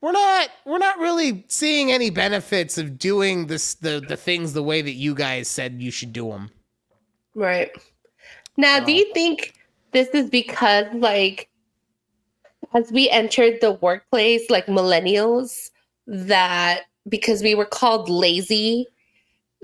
[0.00, 4.62] we're not we're not really seeing any benefits of doing this the the things the
[4.62, 6.50] way that you guys said you should do them.
[7.34, 7.70] Right.
[8.56, 9.54] Now, do you think
[9.92, 11.48] this is because like
[12.74, 15.70] as we entered the workplace like millennials
[16.06, 18.86] that because we were called lazy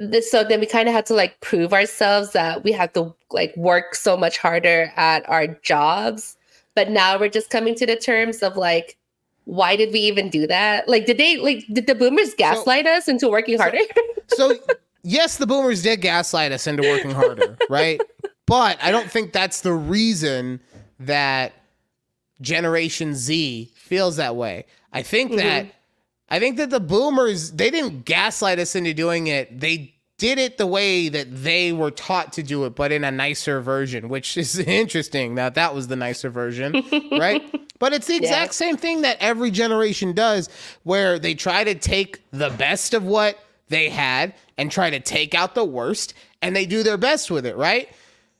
[0.00, 3.14] this, so then we kind of had to like prove ourselves that we have to
[3.30, 6.36] like work so much harder at our jobs.
[6.74, 8.96] But now we're just coming to the terms of like
[9.44, 10.88] why did we even do that?
[10.88, 13.78] Like did they like did the boomers gaslight so, us into working harder?
[14.28, 14.54] so
[15.02, 18.00] yes the boomers did gaslight us into working harder right?
[18.46, 20.60] But i don't think that's the reason
[20.98, 21.52] that
[22.40, 24.64] generation z feels that way.
[24.92, 25.40] I think mm-hmm.
[25.40, 25.66] that
[26.30, 29.60] I think that the boomers, they didn't gaslight us into doing it.
[29.60, 33.10] They did it the way that they were taught to do it, but in a
[33.10, 37.42] nicer version, which is interesting that that was the nicer version, right?
[37.78, 38.52] But it's the exact yeah.
[38.52, 40.48] same thing that every generation does,
[40.82, 45.34] where they try to take the best of what they had and try to take
[45.34, 46.12] out the worst,
[46.42, 47.88] and they do their best with it, right?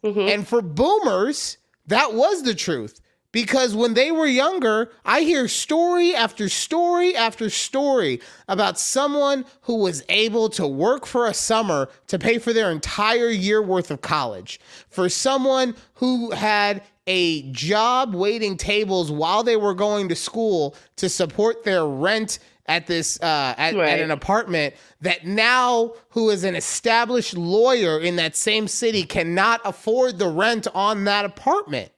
[0.05, 0.21] Mm-hmm.
[0.21, 3.00] And for boomers, that was the truth
[3.33, 9.77] because when they were younger, I hear story after story after story about someone who
[9.77, 14.01] was able to work for a summer to pay for their entire year worth of
[14.01, 20.75] college, for someone who had a job waiting tables while they were going to school
[20.97, 23.89] to support their rent at this uh, at, right.
[23.89, 29.61] at, an apartment that now who is an established lawyer in that same city cannot
[29.65, 31.91] afford the rent on that apartment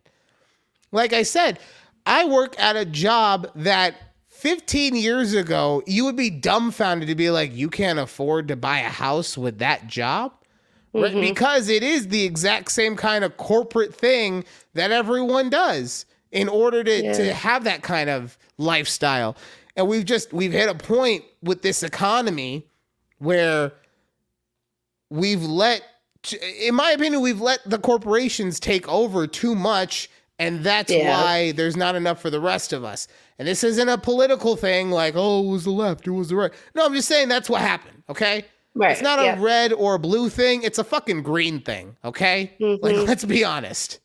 [0.93, 1.59] like I said,
[2.07, 3.95] I work at a job that
[4.29, 8.81] 15 years ago, you would be dumbfounded to be like, you can't afford to buy
[8.81, 10.33] a house with that job.
[10.95, 11.03] Mm-hmm.
[11.03, 11.21] Right?
[11.21, 16.83] Because it is the exact same kind of corporate thing that everyone does in order
[16.85, 17.13] to, yeah.
[17.13, 19.37] to have that kind of lifestyle.
[19.77, 22.67] And we've just we've hit a point with this economy
[23.19, 23.73] where
[25.09, 25.83] we've let
[26.61, 30.09] in my opinion, we've let the corporations take over too much
[30.39, 31.23] and that's yeah.
[31.23, 33.09] why there's not enough for the rest of us.
[33.39, 36.37] And this isn't a political thing like, oh, it was the left, it was the
[36.37, 36.53] right.
[36.75, 38.45] No, I'm just saying that's what happened, okay?
[38.75, 38.93] Right.
[38.93, 39.39] It's not yeah.
[39.39, 42.53] a red or a blue thing, it's a fucking green thing, okay?
[42.61, 42.85] Mm-hmm.
[42.85, 44.01] Like, let's be honest.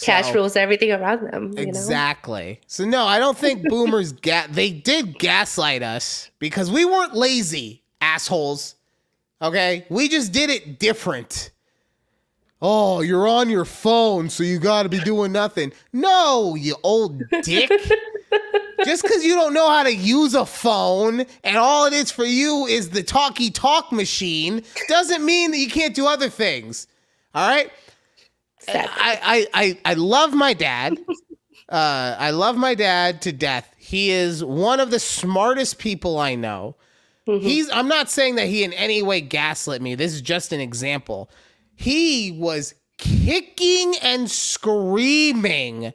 [0.00, 1.52] Cash so, rules everything around them.
[1.56, 2.52] exactly.
[2.52, 2.66] Know?
[2.66, 7.82] So no, I don't think boomers ga- they did gaslight us because we weren't lazy
[8.00, 8.74] assholes.
[9.40, 9.86] Okay?
[9.88, 11.50] We just did it different
[12.62, 15.72] oh, you're on your phone, so you got to be doing nothing.
[15.92, 17.70] No, you old dick.
[18.84, 22.24] Just because you don't know how to use a phone and all it is for
[22.24, 26.86] you is the talkie talk machine doesn't mean that you can't do other things.
[27.34, 27.70] All right.
[28.68, 30.98] I, I, I, I love my dad.
[31.68, 33.74] Uh, I love my dad to death.
[33.78, 36.76] He is one of the smartest people I know.
[37.26, 37.46] Mm-hmm.
[37.46, 37.70] He's.
[37.70, 39.94] I'm not saying that he in any way gaslit me.
[39.94, 41.30] This is just an example
[41.82, 45.92] he was kicking and screaming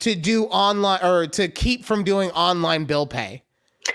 [0.00, 3.42] to do online or to keep from doing online bill pay.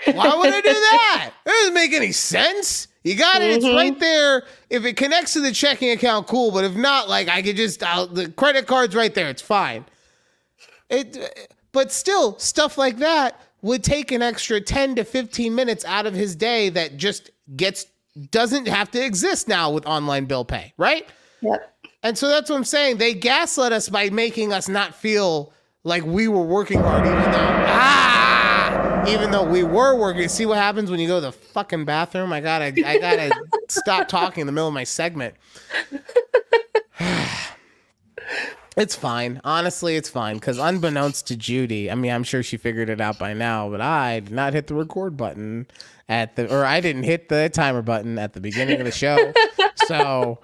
[0.06, 1.30] Why would I do that?
[1.46, 2.88] It doesn't make any sense.
[3.04, 3.60] You got it.
[3.60, 3.66] Mm-hmm.
[3.66, 4.42] It's right there.
[4.68, 6.50] If it connects to the checking account, cool.
[6.50, 9.30] But if not, like I could just I'll, the credit card's right there.
[9.30, 9.84] It's fine.
[10.90, 16.06] It, but still, stuff like that would take an extra ten to fifteen minutes out
[16.06, 17.86] of his day that just gets
[18.30, 21.06] doesn't have to exist now with online bill pay, right?
[21.40, 21.74] Yep.
[22.02, 22.98] And so that's what I'm saying.
[22.98, 25.52] They gaslit us by making us not feel
[25.84, 30.28] like we were working hard, even though ah, even though we were working.
[30.28, 32.32] See what happens when you go to the fucking bathroom?
[32.32, 33.30] I gotta, I gotta
[33.68, 35.34] stop talking in the middle of my segment.
[38.76, 39.40] it's fine.
[39.44, 43.18] Honestly, it's fine because unbeknownst to Judy, I mean, I'm sure she figured it out
[43.18, 45.66] by now, but I did not hit the record button
[46.08, 49.32] at the, or I didn't hit the timer button at the beginning of the show.
[49.74, 50.38] so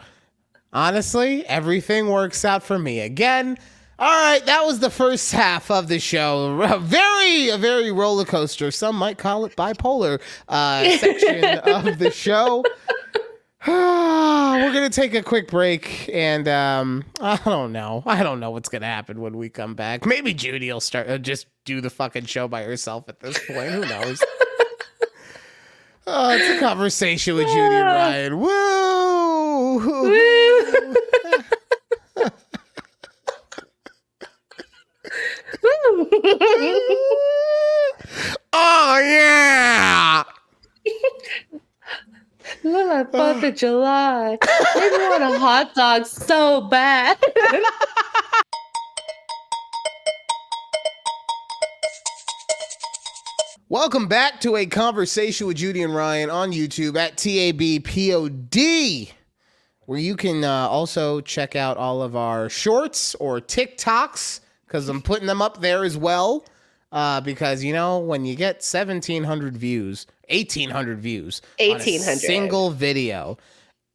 [0.74, 3.00] honestly, everything works out for me.
[3.00, 3.56] Again,
[3.98, 6.60] all right, that was the first half of the show.
[6.62, 8.70] A very, a very roller coaster.
[8.70, 12.64] Some might call it bipolar uh, section of the show.
[13.66, 18.02] We're gonna take a quick break, and um, I don't know.
[18.04, 20.04] I don't know what's gonna happen when we come back.
[20.04, 23.70] Maybe Judy will start uh, just do the fucking show by herself at this point.
[23.70, 24.22] Who knows?
[26.06, 27.94] Oh, it's a conversation with Judy and ah.
[27.94, 28.40] Ryan.
[28.40, 29.78] Woo!
[29.78, 30.20] Woo!
[38.52, 40.24] oh yeah!
[42.62, 44.38] Look at Fourth of July.
[44.74, 47.18] They want a hot dog so bad.
[53.74, 59.10] Welcome back to a conversation with Judy and Ryan on YouTube at TABPOD,
[59.86, 65.02] where you can uh, also check out all of our shorts or TikToks because I'm
[65.02, 66.46] putting them up there as well.
[66.92, 72.20] Uh, because you know when you get 1,700 views, 1,800 views, on a 1800.
[72.20, 73.38] single video,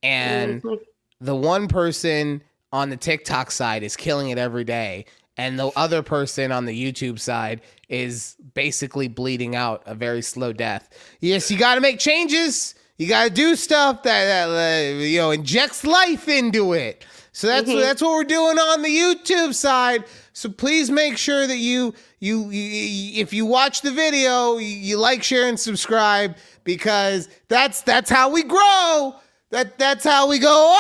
[0.03, 0.77] and Mhm.
[1.21, 5.05] the one person on the TikTok side is killing it every day,
[5.39, 10.51] and the other person on the YouTube side is basically bleeding out a very slow
[10.51, 10.89] death.
[11.21, 12.75] Yes, you got to make changes.
[12.97, 17.05] You got to do stuff that, that uh, you know injects life into it.
[17.31, 17.79] So that's Mhm.
[17.81, 20.03] that's what we're doing on the YouTube side.
[20.33, 24.97] So please make sure that you you, you if you watch the video, you, you
[24.97, 26.35] like, share, and subscribe
[26.65, 29.15] because that's that's how we grow.
[29.51, 30.77] That that's how we go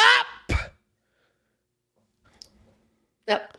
[0.49, 0.59] up.
[3.29, 3.57] Yep.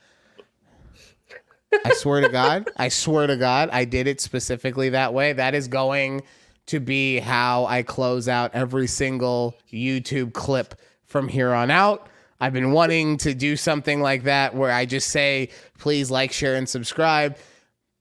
[1.84, 5.32] I swear to God, I swear to God, I did it specifically that way.
[5.32, 6.22] That is going
[6.66, 12.08] to be how I close out every single YouTube clip from here on out.
[12.40, 16.54] I've been wanting to do something like that where I just say, please like, share,
[16.54, 17.36] and subscribe,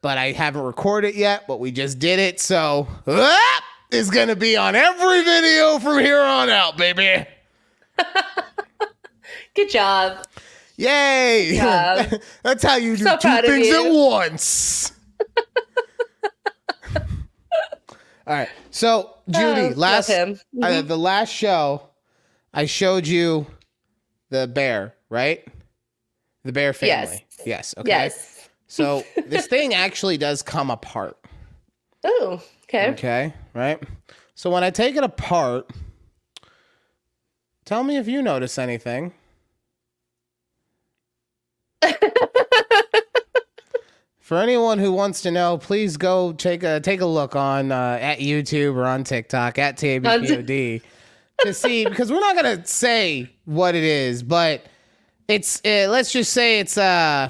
[0.02, 2.40] but I haven't recorded it yet, but we just did it.
[2.40, 3.62] So ah, that
[3.92, 7.26] is going to be on every video from here on out, baby.
[9.56, 10.26] Good job.
[10.80, 11.56] Yay!
[11.56, 12.10] Yeah.
[12.44, 14.94] That's how you do So two things at once.
[18.26, 18.48] All right.
[18.72, 20.40] So, Judy, Oh, last love him.
[20.64, 21.90] uh, the last show,
[22.54, 23.46] I showed you
[24.30, 25.46] the bear, right?
[26.46, 27.26] The bear family.
[27.28, 27.46] Yes.
[27.46, 27.76] Yes.
[27.78, 27.90] Okay.
[27.90, 28.50] Yes.
[28.68, 31.18] So this thing actually does come apart.
[32.06, 32.92] Oh, okay.
[32.92, 33.34] Okay.
[33.54, 33.84] Right.
[34.36, 35.70] So when I take it apart,
[37.66, 39.12] tell me if you notice anything.
[44.20, 47.98] For anyone who wants to know, please go take a take a look on uh,
[48.00, 50.82] at YouTube or on TikTok at TABPOD
[51.40, 54.66] to see because we're not gonna say what it is, but
[55.28, 57.30] it's uh, let's just say it's uh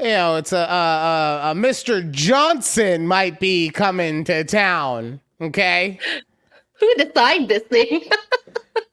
[0.00, 2.10] you know it's a, a, a, a Mr.
[2.10, 5.20] Johnson might be coming to town.
[5.40, 6.00] Okay,
[6.80, 8.02] Who designed this thing?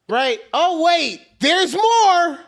[0.08, 0.40] right?
[0.52, 2.38] Oh wait, there's more.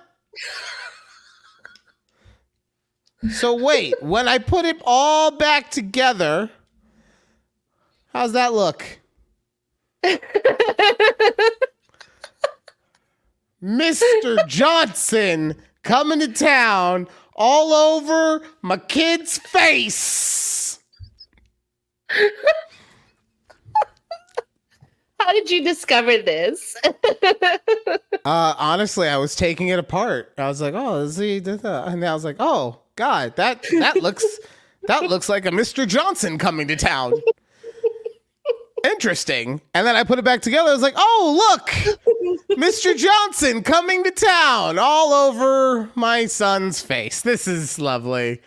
[3.33, 6.51] So wait, when I put it all back together,
[8.13, 8.85] how's that look?
[13.63, 14.47] Mr.
[14.47, 20.79] Johnson coming to town all over my kid's face.
[25.29, 26.75] How did you discover this?
[28.25, 30.35] Uh, honestly, I was taking it apart.
[30.37, 33.65] I was like, "Oh, is he?" did that?" And I was like, "Oh God, that
[33.79, 34.25] that looks
[34.83, 35.87] that looks like a Mr.
[35.87, 37.15] Johnson coming to town."
[38.85, 39.63] Interesting.
[39.73, 40.69] And then I put it back together.
[40.69, 42.95] I was like, "Oh, look, Mr.
[42.95, 47.23] Johnson coming to town, all over my son's face.
[47.23, 48.43] This is lovely."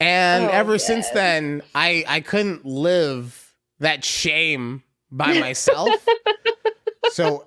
[0.00, 5.90] And Oh, ever since then, I I couldn't live that shame by myself.
[7.12, 7.46] so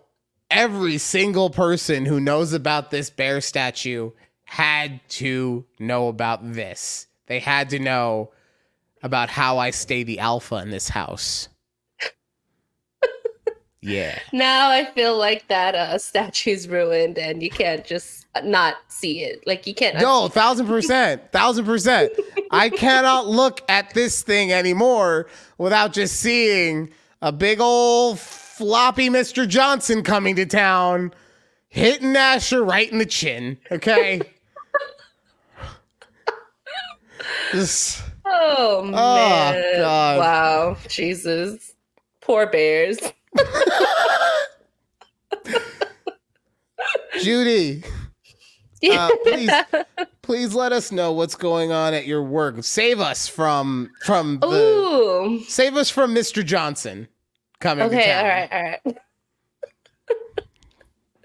[0.49, 4.12] every single person who knows about this bear statue
[4.43, 7.07] had to know about this.
[7.28, 8.32] They had to know
[9.03, 11.49] about how I stay the alpha in this house.
[13.82, 14.20] Yeah.
[14.34, 19.41] now I feel like that uh, statue's ruined and you can't just not see it.
[19.47, 19.97] Like you can't.
[20.01, 22.12] No, thousand percent, thousand percent.
[22.51, 26.91] I cannot look at this thing anymore without just seeing
[27.22, 29.47] a big old floppy Mr.
[29.47, 31.13] Johnson coming to town,
[31.67, 33.57] hitting Asher right in the chin.
[33.72, 34.22] Okay.
[38.32, 39.78] Oh man!
[39.78, 40.20] God.
[40.20, 41.74] Wow, Jesus,
[42.22, 42.97] poor bears.
[47.22, 47.84] Judy,
[48.82, 49.07] Yeah.
[49.07, 49.51] uh, please,
[50.30, 52.63] please let us know what's going on at your work.
[52.63, 55.43] Save us from from the Ooh.
[55.47, 56.45] save us from Mr.
[56.45, 57.07] Johnson
[57.59, 58.13] coming to Okay.
[58.13, 58.47] All right.
[58.51, 58.97] All right.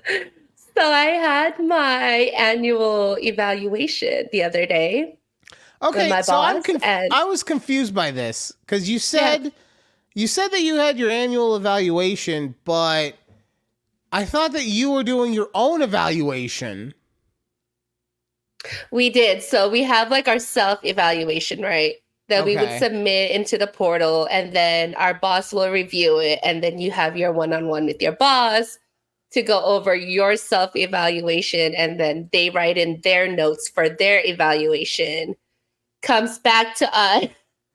[0.74, 5.18] so I had my annual evaluation the other day.
[5.82, 9.52] Okay, my so I'm conf- and- I was confused by this because you said
[10.14, 13.18] you said that you had your annual evaluation, but
[14.10, 16.94] I thought that you were doing your own evaluation.
[18.90, 19.42] We did.
[19.42, 21.94] So we have like our self evaluation, right?
[22.28, 26.38] That we would submit into the portal, and then our boss will review it.
[26.42, 28.78] And then you have your one on one with your boss
[29.32, 31.74] to go over your self evaluation.
[31.74, 35.34] And then they write in their notes for their evaluation,
[36.02, 37.26] comes back to us.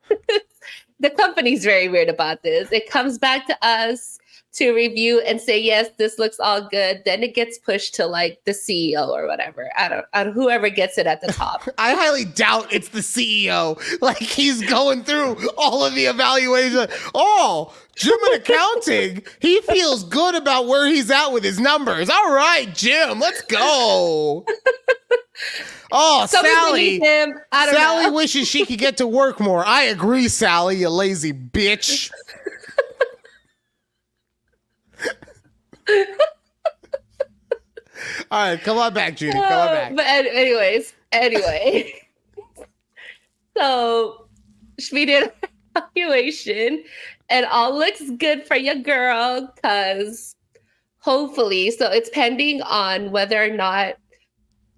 [0.99, 2.71] the company's very weird about this.
[2.71, 4.18] It comes back to us
[4.51, 8.39] to review and say yes this looks all good then it gets pushed to like
[8.45, 11.93] the ceo or whatever i don't, I don't whoever gets it at the top i
[11.93, 18.17] highly doubt it's the ceo like he's going through all of the evaluation oh jim
[18.31, 23.19] in accounting he feels good about where he's at with his numbers all right jim
[23.19, 24.45] let's go
[25.91, 26.99] Oh, Sally.
[26.99, 27.33] Him.
[27.51, 28.13] Sally know.
[28.13, 29.65] wishes she could get to work more.
[29.65, 32.11] I agree, Sally, you lazy bitch.
[38.31, 39.33] All right, come on back, Judy.
[39.33, 39.91] Come on back.
[39.91, 41.93] Uh, but anyways, anyway.
[43.57, 44.27] so
[44.91, 45.31] we did
[45.75, 46.83] evaluation
[47.29, 50.35] and all looks good for your girl because
[50.99, 53.95] hopefully, so it's pending on whether or not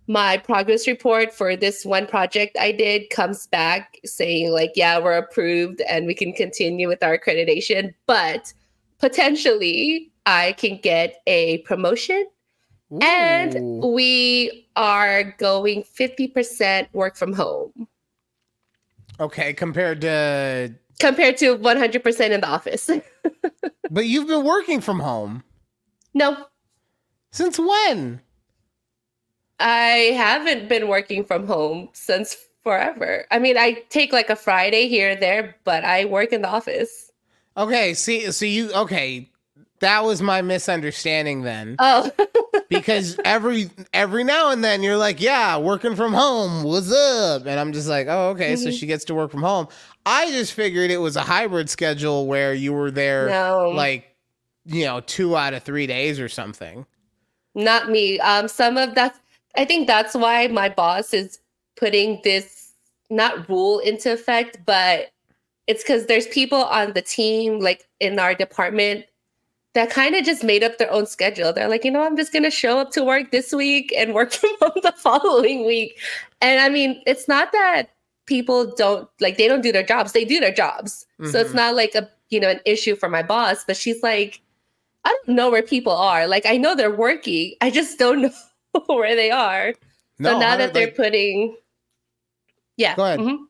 [0.07, 5.17] my progress report for this one project I did comes back saying like, yeah, we're
[5.17, 8.51] approved and we can continue with our accreditation, but
[8.99, 12.27] potentially I can get a promotion.
[12.91, 12.99] Ooh.
[13.01, 17.87] And we are going 50% work from home.
[19.19, 22.89] Okay, compared to compared to 100% in the office.
[23.91, 25.43] but you've been working from home.
[26.13, 26.45] No.
[27.31, 28.21] Since when?
[29.59, 33.25] I haven't been working from home since forever.
[33.31, 36.49] I mean, I take like a Friday here and there, but I work in the
[36.49, 37.11] office.
[37.57, 39.29] Okay, see so you okay,
[39.81, 41.75] that was my misunderstanding then.
[41.79, 42.09] Oh.
[42.69, 46.63] because every every now and then you're like, yeah, working from home.
[46.63, 47.45] What's up?
[47.45, 48.53] And I'm just like, oh, okay.
[48.53, 48.63] Mm-hmm.
[48.63, 49.67] So she gets to work from home.
[50.05, 53.69] I just figured it was a hybrid schedule where you were there no.
[53.75, 54.15] like,
[54.65, 56.85] you know, two out of three days or something.
[57.53, 58.19] Not me.
[58.19, 59.19] Um, some of that
[59.57, 61.39] I think that's why my boss is
[61.75, 62.73] putting this
[63.09, 65.11] not rule into effect, but
[65.67, 69.05] it's because there's people on the team, like in our department,
[69.73, 71.53] that kind of just made up their own schedule.
[71.53, 74.13] They're like, you know, I'm just going to show up to work this week and
[74.13, 75.99] work from home the following week.
[76.41, 77.91] And I mean, it's not that
[78.25, 80.11] people don't like they don't do their jobs.
[80.11, 81.05] They do their jobs.
[81.19, 81.31] Mm-hmm.
[81.31, 81.57] So it's mm-hmm.
[81.57, 84.41] not like a, you know, an issue for my boss, but she's like
[85.03, 86.27] I don't know where people are.
[86.27, 87.55] Like I know they're working.
[87.61, 88.21] I just don't
[88.73, 89.73] know where they are.
[90.19, 91.55] No, so now that they're like, putting
[92.77, 92.95] Yeah.
[92.95, 93.19] Go ahead.
[93.19, 93.43] Mm-hmm.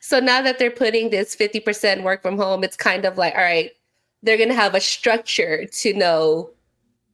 [0.00, 3.42] So now that they're putting this 50% work from home, it's kind of like, all
[3.42, 3.70] right,
[4.22, 6.50] they're going to have a structure to know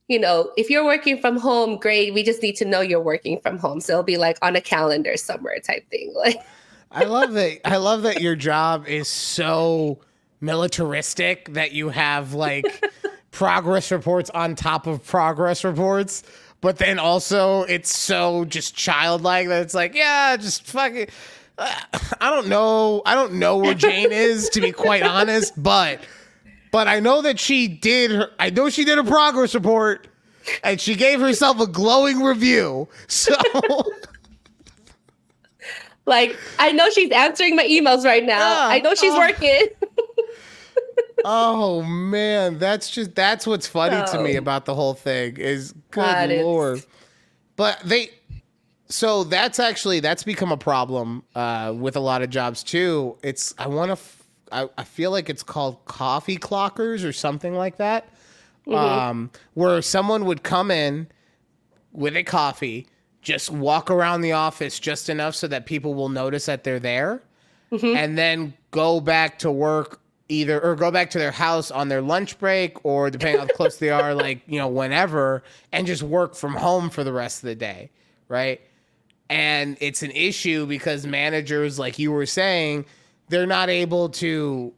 [0.08, 3.40] you know if you're working from home great we just need to know you're working
[3.40, 3.80] from home.
[3.80, 6.40] So it'll be like on a calendar somewhere type thing like.
[6.90, 9.98] I love that i love that your job is so
[10.40, 12.84] militaristic that you have like
[13.32, 16.22] progress reports on top of progress reports
[16.60, 21.08] but then also it's so just childlike that it's like yeah just fucking
[21.58, 26.00] i don't know i don't know where jane is to be quite honest but
[26.74, 30.08] but I know that she did her, I know she did a progress report
[30.64, 32.88] and she gave herself a glowing review.
[33.06, 33.32] So
[36.04, 38.66] like I know she's answering my emails right now.
[38.66, 39.18] I know she's oh.
[39.18, 39.68] working.
[41.24, 44.12] oh man, that's just that's what's funny oh.
[44.12, 46.78] to me about the whole thing is good God, lord.
[46.78, 46.86] It's...
[47.54, 48.10] But they
[48.88, 53.16] so that's actually that's become a problem uh, with a lot of jobs too.
[53.22, 57.78] It's I want to I, I feel like it's called coffee clockers or something like
[57.78, 58.08] that.
[58.66, 58.74] Mm-hmm.
[58.74, 61.08] Um, where someone would come in
[61.92, 62.86] with a coffee,
[63.20, 67.22] just walk around the office just enough so that people will notice that they're there,
[67.70, 67.94] mm-hmm.
[67.94, 72.00] and then go back to work either or go back to their house on their
[72.00, 75.42] lunch break or depending how close they are, like, you know, whenever,
[75.72, 77.90] and just work from home for the rest of the day.
[78.28, 78.60] Right.
[79.28, 82.86] And it's an issue because managers, like you were saying,
[83.28, 84.72] they're not able to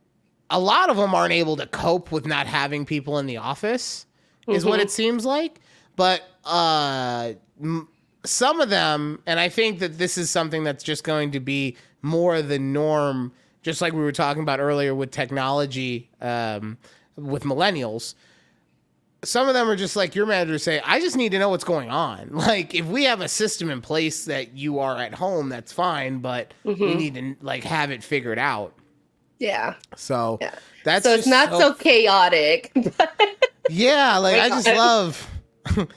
[0.49, 4.07] a lot of them aren't able to cope with not having people in the office
[4.49, 4.71] is mm-hmm.
[4.71, 5.61] what it seems like
[5.97, 7.89] but uh m-
[8.25, 11.77] some of them and i think that this is something that's just going to be
[12.03, 13.33] more the norm
[13.63, 16.79] just like we were talking about earlier with technology um,
[17.17, 18.15] with millennials
[19.25, 21.65] some of them are just like your manager say i just need to know what's
[21.65, 22.31] going on.
[22.47, 26.19] Like if we have a system in place that you are at home that's fine
[26.19, 26.83] but mm-hmm.
[26.83, 28.75] we need to like have it figured out.
[29.39, 29.75] Yeah.
[29.97, 30.55] So yeah.
[30.85, 32.73] that's so it's not so, so chaotic
[33.71, 35.29] yeah like i just love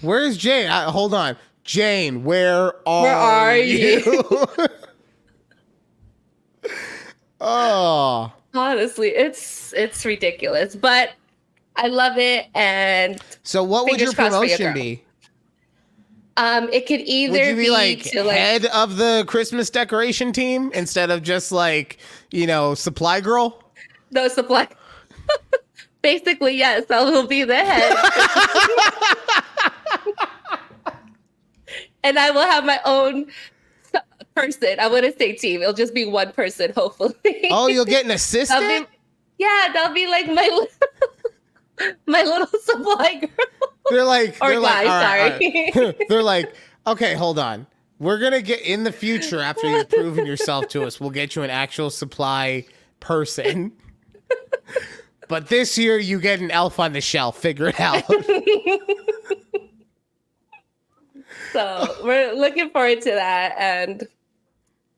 [0.00, 0.68] where's jane?
[0.68, 1.36] I, hold on.
[1.64, 4.02] Jane where are, where are you,
[6.64, 6.70] you?
[7.40, 8.32] oh.
[8.54, 11.10] Honestly it's it's ridiculous but
[11.76, 12.46] I love it.
[12.54, 15.02] And so, what would your promotion be?
[16.36, 19.68] Um, it could either Would you be, be, like to like head of the Christmas
[19.68, 21.98] decoration team instead of just like
[22.30, 23.62] you know supply girl?
[24.10, 24.68] no supply.
[26.02, 27.92] Basically, yes, I will be the head.
[32.04, 33.26] and I will have my own
[34.34, 34.76] person.
[34.80, 35.62] I wouldn't say team.
[35.62, 37.14] It'll just be one person, hopefully.
[37.50, 38.88] Oh, you'll get an That'll assistant.
[38.90, 38.96] be,
[39.38, 40.66] yeah, that'll be like my little,
[42.06, 43.46] my little supply girl.
[43.90, 45.72] They're like, Or they're like, guy, right, all sorry.
[45.74, 45.96] right.
[46.08, 46.54] they're like,
[46.86, 47.66] okay, hold on.
[47.98, 51.00] We're gonna get in the future after you've proven yourself to us.
[51.00, 52.64] We'll get you an actual supply
[53.00, 53.72] person.
[55.28, 57.38] But this year, you get an elf on the shelf.
[57.38, 58.02] Figure it out.
[61.52, 64.02] So we're looking forward to that, and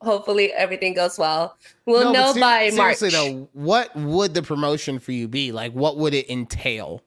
[0.04, 1.56] hopefully everything goes well.
[1.86, 2.96] We'll No, know ser- by March.
[2.98, 5.50] seriously though, what would the promotion for you be?
[5.52, 7.02] Like, what would it entail?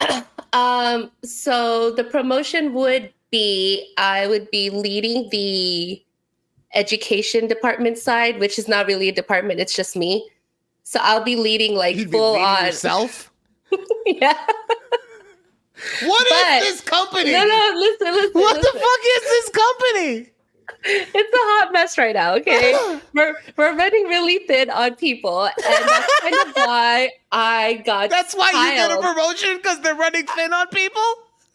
[0.54, 6.02] Um, so the promotion would be I would be leading the
[6.74, 10.28] education department side, which is not really a department, it's just me.
[10.82, 13.32] So I'll be leading like You'd full leading on yourself.
[14.04, 14.34] yeah.
[16.04, 17.32] What is But- this company?
[17.32, 18.32] No, no, listen, listen.
[18.34, 20.31] What the fuck is this company?
[20.84, 23.00] It's a hot mess right now, okay?
[23.14, 28.34] we're we're running really thin on people, and that's kind of why I got That's
[28.34, 31.02] why you get a promotion because they're running thin on people.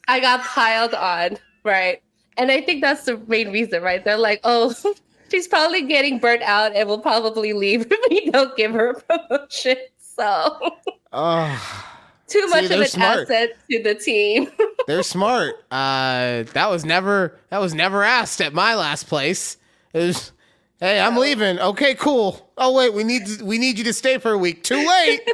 [0.07, 2.01] I got piled on, right?
[2.37, 4.03] And I think that's the main reason, right?
[4.03, 4.73] They're like, oh,
[5.31, 9.19] she's probably getting burnt out and will probably leave if we don't give her a
[9.27, 9.77] promotion.
[9.99, 10.77] So
[11.13, 11.86] Oh,
[12.27, 13.19] too See, much of an smart.
[13.21, 14.51] asset to the team.
[14.87, 15.55] they're smart.
[15.71, 19.57] Uh, that was never that was never asked at my last place.
[19.93, 20.31] It was,
[20.79, 21.59] hey, I'm leaving.
[21.59, 22.51] Okay, cool.
[22.57, 24.63] Oh wait, we need to, we need you to stay for a week.
[24.63, 25.21] Too late.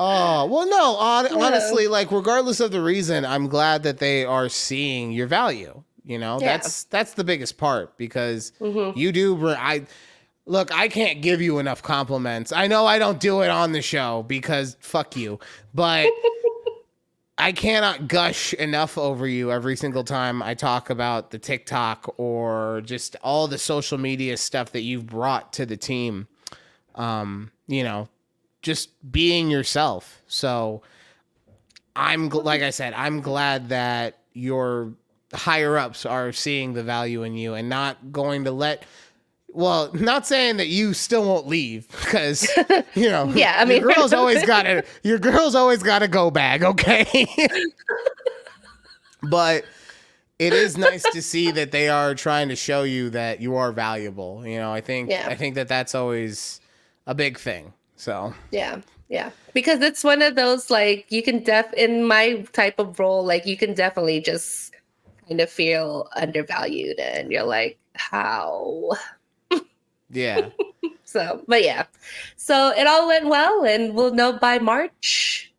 [0.00, 0.94] Oh well, no.
[0.96, 5.82] hon- honestly, like regardless of the reason, I'm glad that they are seeing your value.
[6.04, 6.56] You know, Yeah.
[6.58, 8.96] that's that's the biggest part because Mhm.
[8.96, 9.48] you do.
[9.48, 9.86] I
[10.48, 10.72] look.
[10.72, 12.52] I can't give you enough compliments.
[12.52, 15.38] I know I don't do it on the show because fuck you,
[15.74, 16.10] but.
[17.40, 22.82] I cannot gush enough over you every single time I talk about the TikTok or
[22.84, 26.26] just all the social media stuff that you've brought to the team.
[26.96, 28.08] Um, you know,
[28.62, 30.20] just being yourself.
[30.26, 30.82] So
[31.94, 34.92] I'm like I said, I'm glad that your
[35.32, 38.84] higher ups are seeing the value in you and not going to let
[39.50, 42.48] well, not saying that you still won't leave because
[42.94, 46.08] you know, Yeah, I mean- your girl's always got to your girl's always got to
[46.08, 47.26] go bag, okay?
[49.22, 49.64] but
[50.38, 53.72] it is nice to see that they are trying to show you that you are
[53.72, 54.46] valuable.
[54.46, 55.26] You know, I think Yeah.
[55.28, 56.60] I think that that's always
[57.06, 57.72] a big thing.
[57.96, 58.80] So Yeah.
[59.08, 59.30] Yeah.
[59.54, 63.46] Because it's one of those like you can def in my type of role, like
[63.46, 64.74] you can definitely just
[65.26, 68.90] kind of feel undervalued and you're like, how?
[70.10, 70.48] Yeah,
[71.04, 71.84] So but yeah.
[72.36, 75.52] So it all went well and we'll know by March.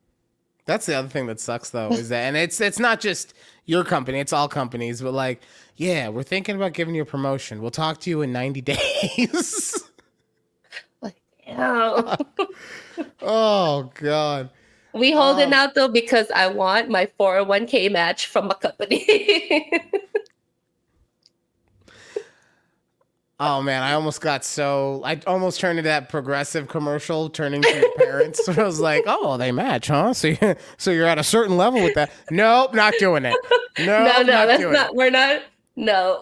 [0.65, 3.33] that's the other thing that sucks though is that, and it's it's not just
[3.65, 5.41] your company, it's all companies, but like,
[5.75, 7.61] yeah, we're thinking about giving you a promotion.
[7.61, 9.75] We'll talk to you in ninety days.
[11.01, 11.15] Like,
[11.47, 12.15] yeah.
[13.21, 14.49] oh God.
[14.93, 19.71] we holding Um, out though because I want my 401k match from my company.
[23.41, 27.73] Oh man, I almost got so I almost turned into that progressive commercial turning to
[27.73, 28.47] your parents.
[28.49, 30.37] I was like, "Oh, they match, huh?" So, you,
[30.77, 32.11] so you're at a certain level with that.
[32.31, 33.35] Nope, not doing it.
[33.77, 35.41] No, no, no, not that's not we're not
[35.77, 36.21] no.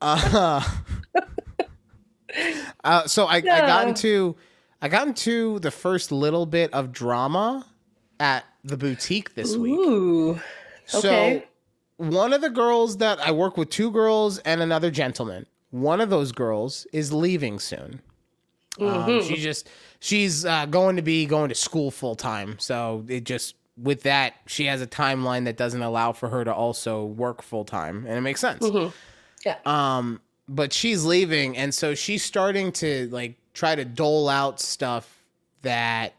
[0.00, 0.62] Uh,
[2.84, 4.36] uh, so I, I got into
[4.80, 7.66] I got into the first little bit of drama
[8.20, 9.72] at the boutique this week.
[9.78, 10.40] Ooh.
[10.86, 11.44] So Okay.
[11.96, 15.46] one of the girls that I work with, two girls and another gentleman.
[15.74, 18.00] One of those girls is leaving soon.
[18.78, 19.26] Um, Mhm.
[19.26, 19.68] she just
[19.98, 22.56] she's uh, going to be going to school full time.
[22.60, 26.54] So it just with that she has a timeline that doesn't allow for her to
[26.54, 28.62] also work full time, and it makes sense.
[28.64, 28.92] Mhm.
[29.44, 29.56] Yeah.
[29.66, 35.24] Um, but she's leaving, and so she's starting to like try to dole out stuff
[35.62, 36.12] that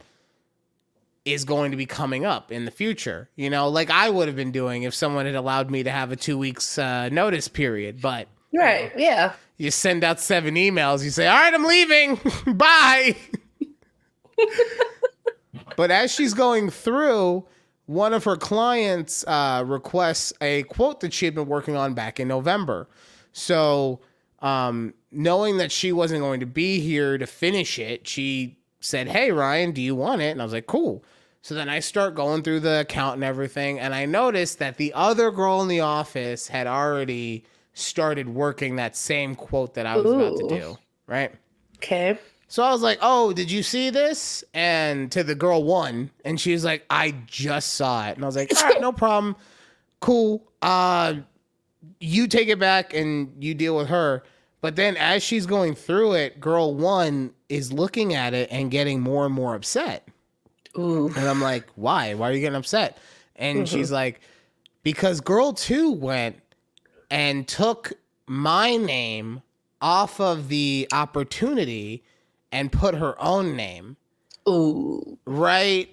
[1.23, 3.29] is going to be coming up in the future.
[3.37, 6.11] You know, like I would have been doing if someone had allowed me to have
[6.11, 8.01] a two weeks uh, notice period.
[8.01, 8.91] But Right.
[8.97, 9.33] Yeah.
[9.57, 12.19] you send out seven emails, you say, "All right, I'm leaving.
[12.55, 13.15] Bye."
[15.75, 17.45] but as she's going through,
[17.85, 22.19] one of her clients uh, requests a quote that she had been working on back
[22.19, 22.87] in November.
[23.31, 24.01] So,
[24.39, 29.31] um, knowing that she wasn't going to be here to finish it, she said, "Hey,
[29.31, 31.03] Ryan, do you want it?" And I was like, "Cool."
[31.41, 34.91] So then I start going through the account and everything, and I noticed that the
[34.93, 37.45] other girl in the office had already
[37.75, 41.31] started working that same quote that I was about to do, right?
[41.77, 42.17] Okay.
[42.47, 46.39] So I was like, "Oh, did you see this?" And to the girl one, and
[46.39, 49.35] she was like, "I just saw it." And I was like, "All right, no problem,
[49.99, 50.41] cool.
[50.61, 51.15] Uh,
[51.99, 54.23] you take it back and you deal with her."
[54.61, 59.01] But then as she's going through it, girl one is looking at it and getting
[59.01, 60.07] more and more upset.
[60.77, 61.07] Ooh.
[61.09, 62.13] And I'm like, "Why?
[62.13, 62.97] Why are you getting upset?"
[63.35, 64.21] And she's like,
[64.81, 66.37] "Because girl two went
[67.09, 67.93] and took
[68.27, 69.41] my name
[69.81, 72.03] off of the opportunity
[72.51, 73.97] and put her own name,
[74.47, 75.17] Ooh.
[75.25, 75.89] right?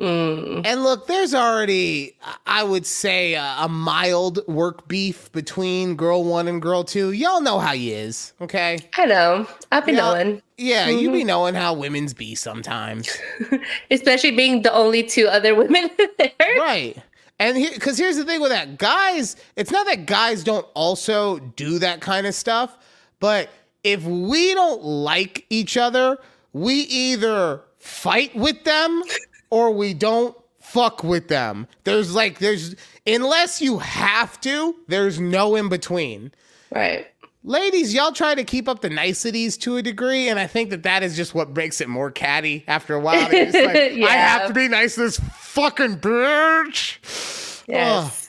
[0.00, 0.62] Mm.
[0.64, 2.16] And look, there's already,
[2.46, 7.12] I would say, a, a mild work beef between girl one and girl two.
[7.12, 8.78] Y'all know how he is, okay?
[8.96, 9.46] I know.
[9.70, 10.40] I've been knowing.
[10.56, 13.14] Yeah, you be knowing how women's be sometimes.
[13.90, 16.32] Especially being the only two other women there.
[16.58, 16.96] right.
[17.40, 21.38] And here, because here's the thing with that, guys, it's not that guys don't also
[21.38, 22.76] do that kind of stuff,
[23.18, 23.48] but
[23.82, 26.18] if we don't like each other,
[26.52, 29.02] we either fight with them
[29.50, 31.66] or we don't fuck with them.
[31.84, 32.76] There's like, there's,
[33.06, 36.32] unless you have to, there's no in between.
[36.70, 37.06] Right.
[37.42, 40.82] Ladies, y'all try to keep up the niceties to a degree, and I think that
[40.82, 43.30] that is just what makes it more catty after a while.
[43.30, 47.62] Just like, I have to be nice to this fucking bitch.
[47.66, 48.28] Yes.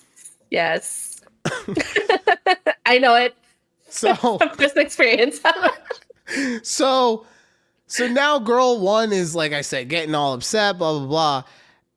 [0.50, 1.22] Yes.
[2.86, 3.36] I know it
[3.90, 5.42] So, from personal experience.
[6.64, 7.26] so,
[7.88, 11.44] so now girl one is, like I said, getting all upset, blah, blah, blah.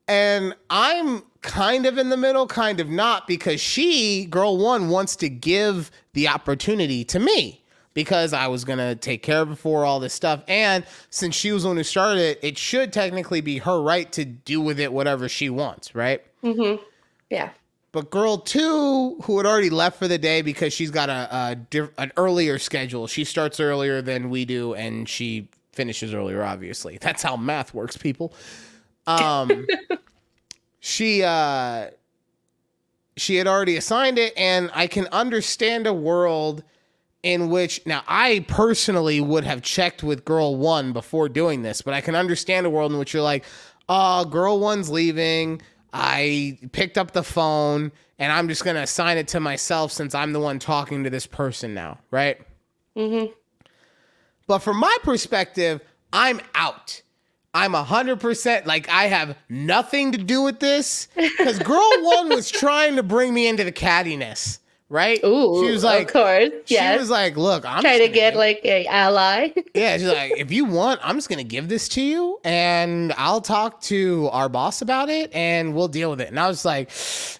[0.09, 5.15] And I'm kind of in the middle, kind of not, because she, girl one, wants
[5.17, 7.61] to give the opportunity to me
[7.93, 10.43] because I was going to take care of her for all this stuff.
[10.49, 14.11] And since she was the one who started it, it should technically be her right
[14.12, 16.23] to do with it whatever she wants, right?
[16.43, 16.83] Mm-hmm.
[17.31, 17.51] yeah.
[17.93, 21.55] But girl two, who had already left for the day because she's got a, a
[21.55, 23.07] diff- an earlier schedule.
[23.07, 26.43] She starts earlier than we do, and she finishes earlier.
[26.43, 28.35] Obviously, that's how math works, people.
[29.07, 29.65] Um,
[30.81, 31.91] she uh,
[33.17, 36.62] she had already assigned it, and I can understand a world
[37.23, 41.95] in which now I personally would have checked with girl one before doing this, but
[41.95, 43.45] I can understand a world in which you're like,
[43.89, 45.62] oh, girl one's leaving.
[45.93, 50.15] I picked up the phone and I'm just going to assign it to myself since
[50.15, 52.39] I'm the one talking to this person now, right?
[52.97, 53.33] Mm-hmm.
[54.47, 55.81] But from my perspective,
[56.12, 57.01] I'm out.
[57.55, 62.97] I'm 100% like I have nothing to do with this because girl one was trying
[62.97, 65.23] to bring me into the cattiness, right?
[65.25, 65.65] Ooh.
[65.65, 66.51] she was like, of course.
[66.67, 69.53] she was like, look, I'm Trying to get like a ally.
[69.75, 73.41] yeah, she's like, if you want, I'm just gonna give this to you, and I'll
[73.41, 76.29] talk to our boss about it, and we'll deal with it.
[76.29, 76.91] And I was like,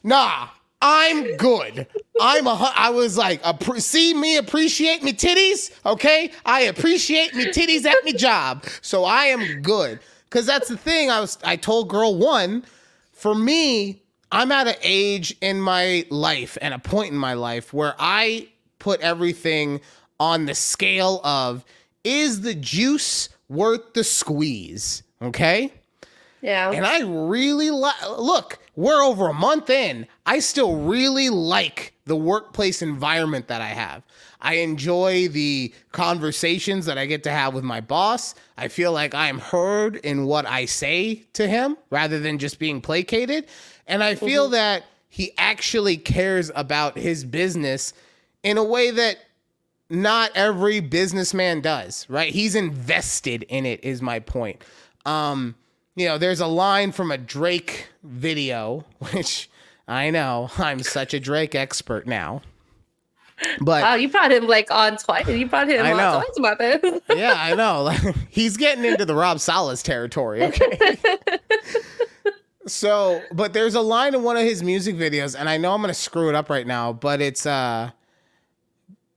[0.05, 0.47] nah,
[0.87, 1.87] I'm good.
[2.21, 2.73] I'm a.
[2.77, 3.41] I was like,
[3.79, 6.31] see me appreciate me titties, okay?
[6.45, 10.01] I appreciate me titties at me job, so I am good.
[10.29, 11.11] Cause that's the thing.
[11.11, 11.39] I was.
[11.43, 12.65] I told girl one,
[13.13, 17.73] for me, I'm at an age in my life and a point in my life
[17.73, 19.81] where I put everything
[20.21, 21.65] on the scale of
[22.03, 25.03] is the juice worth the squeeze?
[25.23, 25.73] Okay.
[26.43, 26.71] Yeah.
[26.71, 30.07] And I really like, look, we're over a month in.
[30.27, 34.03] I still really like the workplace environment that I have.
[34.41, 38.35] I enjoy the conversations that I get to have with my boss.
[38.59, 42.81] I feel like I'm heard in what I say to him rather than just being
[42.81, 43.47] placated.
[43.87, 47.95] And I feel that he actually cares about his business
[48.43, 49.17] in a way that
[49.89, 52.33] not every businessman does, right?
[52.33, 54.63] He's invested in it, is my point.
[55.07, 55.55] Um,
[55.97, 59.49] you know, there's a line from a Drake video, which
[59.87, 62.43] I know I'm such a Drake expert now.
[63.61, 65.27] But Wow, you brought him like on twice.
[65.27, 67.01] You brought him on twice about this.
[67.17, 67.89] yeah, I know.
[68.31, 70.97] He's getting into the Rob Salas territory, okay?
[72.67, 75.81] so, but there's a line in one of his music videos, and I know I'm
[75.81, 77.91] gonna screw it up right now, but it's uh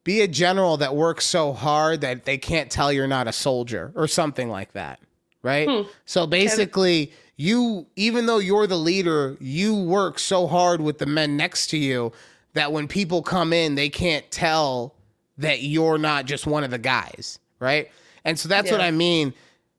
[0.04, 3.92] be a general that works so hard that they can't tell you're not a soldier
[3.94, 5.00] or something like that.
[5.44, 5.70] Right?
[5.70, 5.90] Hmm.
[6.06, 11.38] So basically, you even though you're the leader, you work so hard with the men
[11.38, 12.12] next to you
[12.54, 14.96] that when people come in, they can't tell
[15.38, 17.92] that you're not just one of the guys, right?
[18.26, 19.34] And so that's what I mean.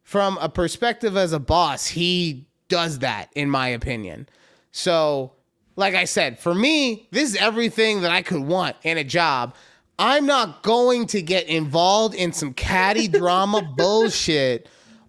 [0.04, 4.28] From a perspective as a boss, he does that, in my opinion.
[4.72, 5.32] So,
[5.76, 9.54] like I said, for me, this is everything that I could want in a job.
[9.98, 14.68] I'm not going to get involved in some catty drama bullshit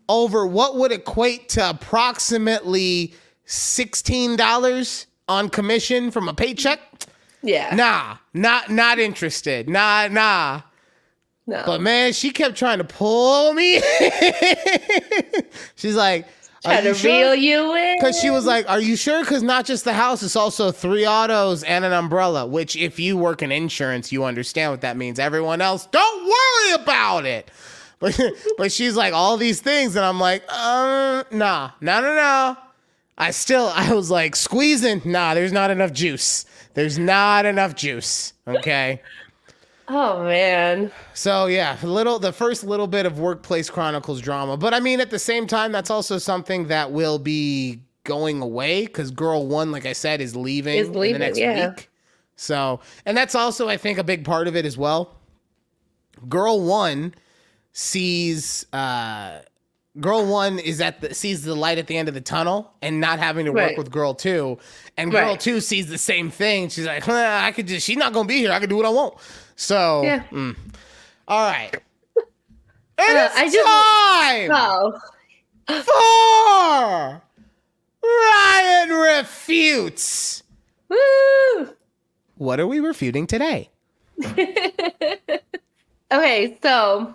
[0.10, 3.14] over what would equate to approximately
[3.48, 6.80] $16 on commission from a paycheck.
[7.42, 7.74] Yeah.
[7.74, 9.70] Nah, not not interested.
[9.70, 10.62] Nah, nah.
[11.48, 11.64] no.
[11.66, 13.80] But man, she kept trying to pull me.
[15.76, 16.26] She's like,
[16.66, 17.98] "Are Trying you to sure?" reel you in.
[17.98, 19.22] Because she was like, Are you sure?
[19.22, 23.16] Because not just the house, it's also three autos and an umbrella, which, if you
[23.16, 25.18] work in insurance, you understand what that means.
[25.18, 27.50] Everyone else, don't worry about it.
[28.00, 28.20] But,
[28.58, 29.96] but she's like, All these things.
[29.96, 32.58] And I'm like, uh, Nah, no, no, no.
[33.18, 35.02] I still, I was like, squeezing.
[35.04, 36.46] Nah, there's not enough juice.
[36.74, 38.34] There's not enough juice.
[38.48, 39.02] Okay.
[39.92, 40.92] Oh man.
[41.16, 45.10] So yeah, little the first little bit of workplace chronicles drama, but I mean at
[45.10, 49.88] the same time that's also something that will be going away because girl one, like
[49.88, 51.70] I said, is leaving, Is in the next yeah.
[51.70, 51.90] week.
[52.36, 55.16] So and that's also I think a big part of it as well.
[56.28, 57.16] Girl one
[57.72, 59.40] sees uh
[60.00, 63.00] girl one is at the sees the light at the end of the tunnel and
[63.02, 64.58] not having to work with girl two
[64.98, 65.40] and girl Right.
[65.40, 68.38] two sees the same thing she's like huh, i could just she's not gonna be
[68.40, 69.16] here i can do what i want
[69.56, 70.24] so Yeah.
[70.32, 70.56] mm.
[71.28, 71.74] all right
[72.16, 75.00] and Uh, I just- time Oh.
[75.84, 77.22] for
[78.04, 80.44] ryan refutes
[80.90, 81.70] Woo.
[82.38, 83.70] what are we refuting today
[86.12, 87.14] Okay, so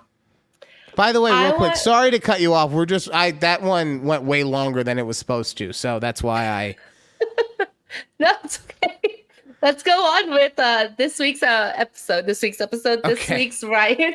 [0.97, 3.31] by the way real I quick want- sorry to cut you off we're just i
[3.33, 6.77] that one went way longer than it was supposed to so that's why i
[8.19, 9.25] no, it's okay.
[9.63, 12.27] Let's go on with uh, this week's uh, episode.
[12.27, 13.03] This week's episode.
[13.03, 13.37] This Okay.
[13.37, 14.15] week's Ryan.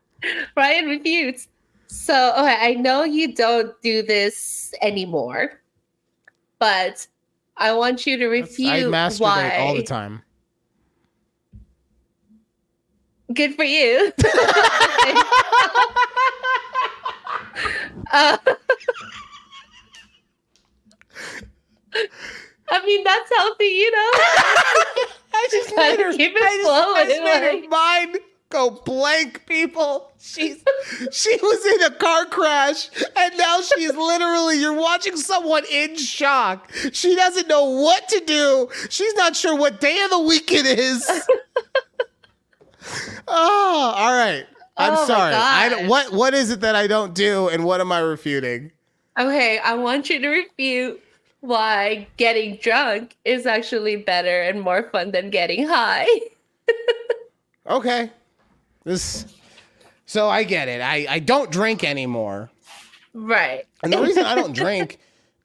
[0.56, 1.48] Ryan refutes.
[1.88, 5.60] So, okay, I know you don't do this anymore,
[6.58, 7.06] but
[7.56, 9.56] I want you to refute I masturbate why.
[9.58, 10.22] all the time.
[13.34, 14.12] Good for you.
[18.12, 18.36] uh,
[22.68, 24.10] I mean, that's healthy, you know.
[25.34, 29.46] I just made her, keep it I just, I just made her mind go blank,
[29.46, 30.12] people.
[30.18, 30.62] She's
[31.12, 36.70] she was in a car crash and now she's literally you're watching someone in shock.
[36.92, 38.68] She doesn't know what to do.
[38.90, 41.08] She's not sure what day of the week it is.
[43.28, 44.46] oh, all right.
[44.76, 45.34] I'm Oh sorry.
[45.34, 48.72] I don't, what what is it that I don't do and what am I refuting?
[49.18, 51.00] Okay, I want you to refute
[51.40, 56.06] why getting drunk is actually better and more fun than getting high.
[57.68, 58.10] Okay.
[58.84, 59.26] This
[60.06, 60.80] so I get it.
[60.80, 62.50] I, I don't drink anymore.
[63.12, 63.64] Right.
[63.82, 64.98] And the reason I don't drink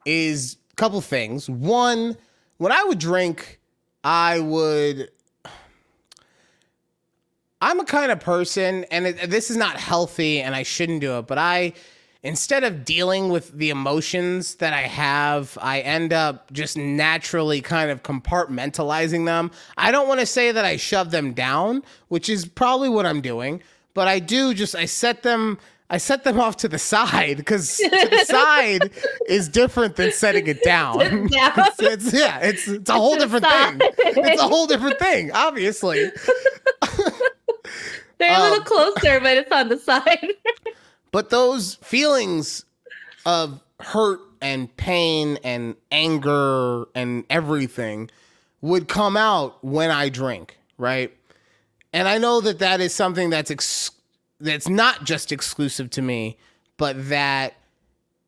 [0.05, 1.49] is a couple things.
[1.49, 2.15] One,
[2.57, 3.59] when I would drink,
[4.03, 5.09] I would.
[7.61, 11.19] I'm a kind of person, and it, this is not healthy, and I shouldn't do
[11.19, 11.73] it, but I,
[12.23, 17.91] instead of dealing with the emotions that I have, I end up just naturally kind
[17.91, 19.51] of compartmentalizing them.
[19.77, 23.21] I don't want to say that I shove them down, which is probably what I'm
[23.21, 23.61] doing,
[23.93, 25.59] but I do just, I set them.
[25.93, 28.91] I set them off to the side because to the side
[29.27, 30.99] is different than setting it down.
[31.27, 31.29] Down.
[31.57, 33.81] it's, it's- yeah, it's it's a whole different thing.
[33.99, 36.09] It's a whole different thing, obviously.
[38.21, 40.29] They're a Um, little closer, but it's on the side.
[41.11, 42.63] But those feelings
[43.25, 48.09] of hurt and pain and anger and everything
[48.61, 51.11] would come out when I drink, right?
[51.91, 53.91] And I know that that is something that's ex-
[54.39, 56.37] that's not just exclusive to me,
[56.77, 57.55] but that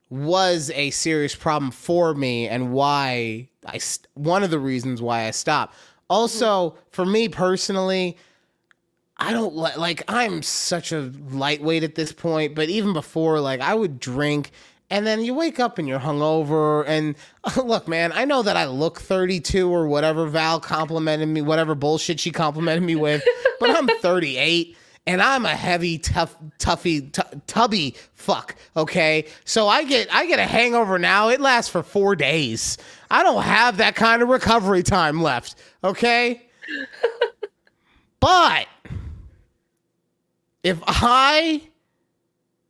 [0.10, 5.26] was a serious problem for me and why I st- one of the reasons why
[5.26, 5.74] I stopped.
[6.10, 8.18] Also, for me personally,
[9.24, 13.62] I don't li- like I'm such a lightweight at this point, but even before like
[13.62, 14.52] I would drink
[14.90, 17.16] and then you wake up and you're hungover and
[17.64, 22.20] look man, I know that I look 32 or whatever Val complimented me, whatever bullshit
[22.20, 23.24] she complimented me with,
[23.62, 24.76] but I'm 38
[25.08, 29.26] and I'm a heavy tough toughy t- tubby fuck, okay?
[29.46, 31.30] So I get I get a hangover now.
[31.30, 32.78] It lasts for 4 days.
[33.10, 36.42] I don't have that kind of recovery time left, okay?
[38.20, 38.68] But
[40.64, 41.62] if I,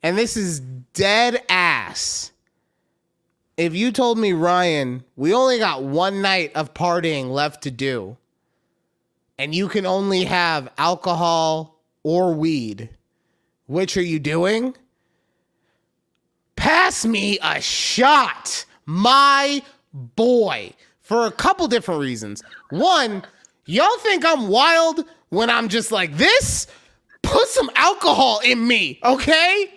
[0.02, 0.60] and this is
[0.94, 2.32] dead ass,
[3.56, 8.18] if you told me, Ryan, we only got one night of partying left to do,
[9.38, 12.90] and you can only have alcohol or weed,
[13.68, 14.76] which are you doing?
[16.56, 19.62] Pass me a shot, my
[19.94, 22.42] boy, for a couple different reasons.
[22.72, 23.24] One,
[23.66, 26.68] y'all think I'm wild when I'm just like this?
[27.24, 29.74] Put some alcohol in me, okay?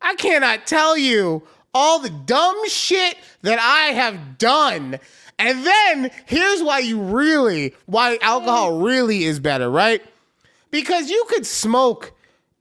[0.00, 1.42] I cannot tell you
[1.74, 4.98] all the dumb shit that I have done.
[5.38, 10.02] And then here's why you really, why alcohol really is better, right?
[10.70, 12.12] Because you could smoke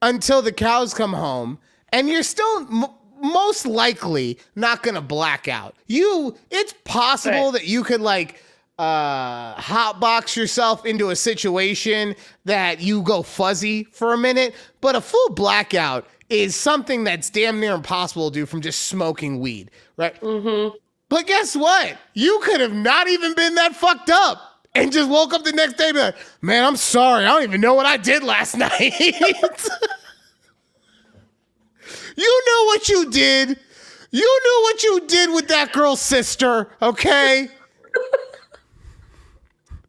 [0.01, 1.59] until the cows come home
[1.91, 2.85] and you're still m-
[3.21, 5.75] most likely not gonna black out.
[5.87, 7.53] You, it's possible Right.
[7.53, 8.41] that you could like
[8.79, 12.15] uh hotbox yourself into a situation
[12.45, 17.59] that you go fuzzy for a minute, but a full blackout is something that's damn
[17.59, 20.19] near impossible to do from just smoking weed, right?
[20.21, 20.77] Mm-hmm.
[21.09, 21.97] But guess what?
[22.13, 25.73] You could have not even been that fucked up and just woke up the next
[25.77, 27.25] day and be like, man, I'm sorry.
[27.25, 28.93] I don't even know what I did last night.
[32.15, 33.59] you know what you did.
[34.11, 37.49] You knew what you did with that girl's sister, okay?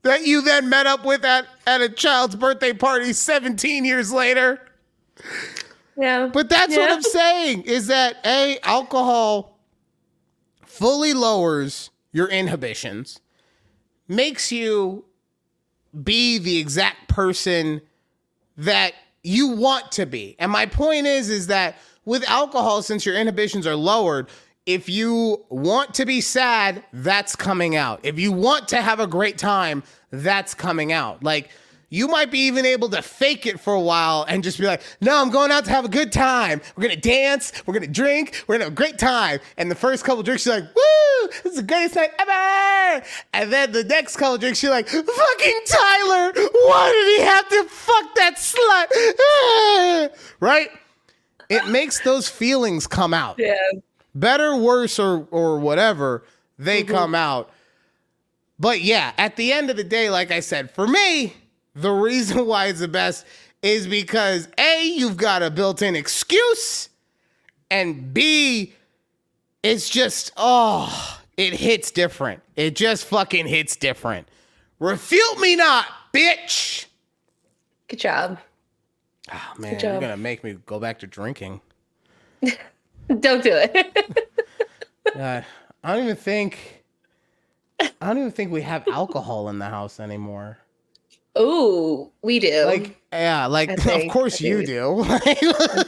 [0.02, 4.60] That you then met up with at, at a child's birthday party 17 years later.
[5.96, 6.30] Yeah.
[6.32, 9.58] But that's what I'm saying is that A, alcohol
[10.64, 13.20] fully lowers your inhibitions,
[14.08, 15.04] makes you
[16.02, 17.80] be the exact person
[18.56, 20.36] that you want to be.
[20.38, 24.28] And my point is is that with alcohol since your inhibitions are lowered,
[24.74, 28.00] if you want to be sad, that's coming out.
[28.04, 31.24] If you want to have a great time, that's coming out.
[31.24, 31.50] Like
[31.88, 34.82] you might be even able to fake it for a while and just be like,
[35.00, 36.60] no, I'm going out to have a good time.
[36.76, 39.40] We're gonna dance, we're gonna drink, we're gonna have a great time.
[39.56, 43.04] And the first couple drinks, you're like, woo, this is the greatest night ever.
[43.34, 47.64] And then the next couple drinks, you're like, fucking Tyler, why did he have to
[47.64, 50.16] fuck that slut?
[50.40, 50.70] Right?
[51.48, 53.56] It makes those feelings come out Yeah.
[54.14, 56.24] Better, worse, or or whatever,
[56.58, 56.94] they mm-hmm.
[56.94, 57.50] come out.
[58.58, 61.34] But yeah, at the end of the day, like I said, for me,
[61.74, 63.24] the reason why it's the best
[63.62, 66.88] is because A, you've got a built-in excuse,
[67.70, 68.74] and B,
[69.62, 72.42] it's just, oh, it hits different.
[72.56, 74.28] It just fucking hits different.
[74.78, 76.86] Refute me not, bitch.
[77.88, 78.38] Good job.
[79.32, 81.60] Oh man, you're gonna make me go back to drinking.
[83.18, 84.16] Don't do it.
[85.16, 85.40] Uh,
[85.82, 86.84] I don't even think.
[87.80, 90.58] I don't even think we have alcohol in the house anymore.
[91.34, 92.64] Oh, we do.
[92.66, 95.02] Like, yeah, like I of course you do.
[95.08, 95.84] I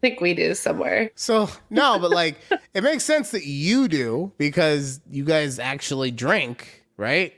[0.00, 1.10] think we do somewhere.
[1.16, 2.36] so no, but like
[2.74, 7.32] it makes sense that you do because you guys actually drink, right?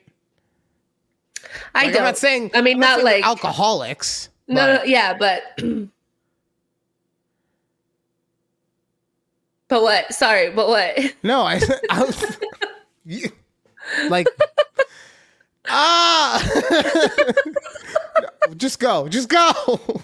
[1.74, 2.02] I Like, don't.
[2.02, 2.50] I'm not saying.
[2.54, 4.28] I mean, I'm not we're like- alcoholics.
[4.48, 5.42] no, but- no, yeah, but.
[9.68, 10.12] but what?
[10.14, 10.98] Sorry, but what?
[11.22, 11.60] No, I,
[11.90, 12.38] I was
[13.04, 13.30] you-
[14.08, 14.26] like
[15.68, 16.42] ah.
[18.56, 19.52] just go, just go.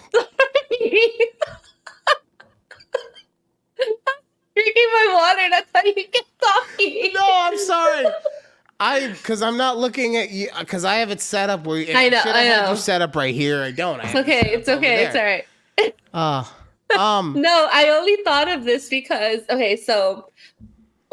[4.55, 5.49] Drinking my water.
[5.49, 7.11] That's how you get talking.
[7.13, 8.05] No, I'm sorry.
[8.79, 12.09] I because I'm not looking at you because I have it set up where I
[12.09, 12.71] know, should I have know.
[12.71, 13.63] you set up right here.
[13.63, 13.99] I don't.
[13.99, 14.41] I It's okay.
[14.53, 15.05] It's okay.
[15.05, 15.45] It's all right.
[16.13, 16.43] Uh,
[16.97, 17.33] um.
[17.41, 20.31] No, I only thought of this because okay, so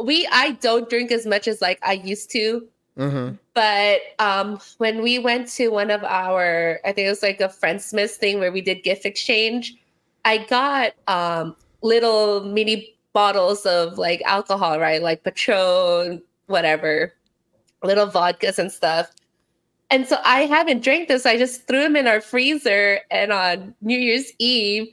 [0.02, 2.66] we I don't drink as much as like I used to,
[2.96, 3.38] mhm.
[3.54, 7.48] but um when we went to one of our I think it was like a
[7.48, 9.76] Friendsmith thing where we did gift exchange,
[10.24, 15.02] I got um little mini bottles of like alcohol, right?
[15.02, 17.12] Like Patron, whatever,
[17.82, 19.10] little vodkas and stuff.
[19.90, 21.26] And so I haven't drank this.
[21.26, 23.00] I just threw them in our freezer.
[23.10, 24.88] And on New Year's Eve,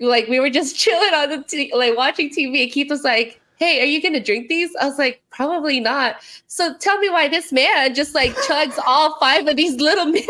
[0.00, 2.62] like we were just chilling on the t- like watching TV.
[2.64, 6.16] And Keith was like, "Hey, are you gonna drink these?" I was like, "Probably not."
[6.46, 10.26] So tell me why this man just like chugs all five of these little mini.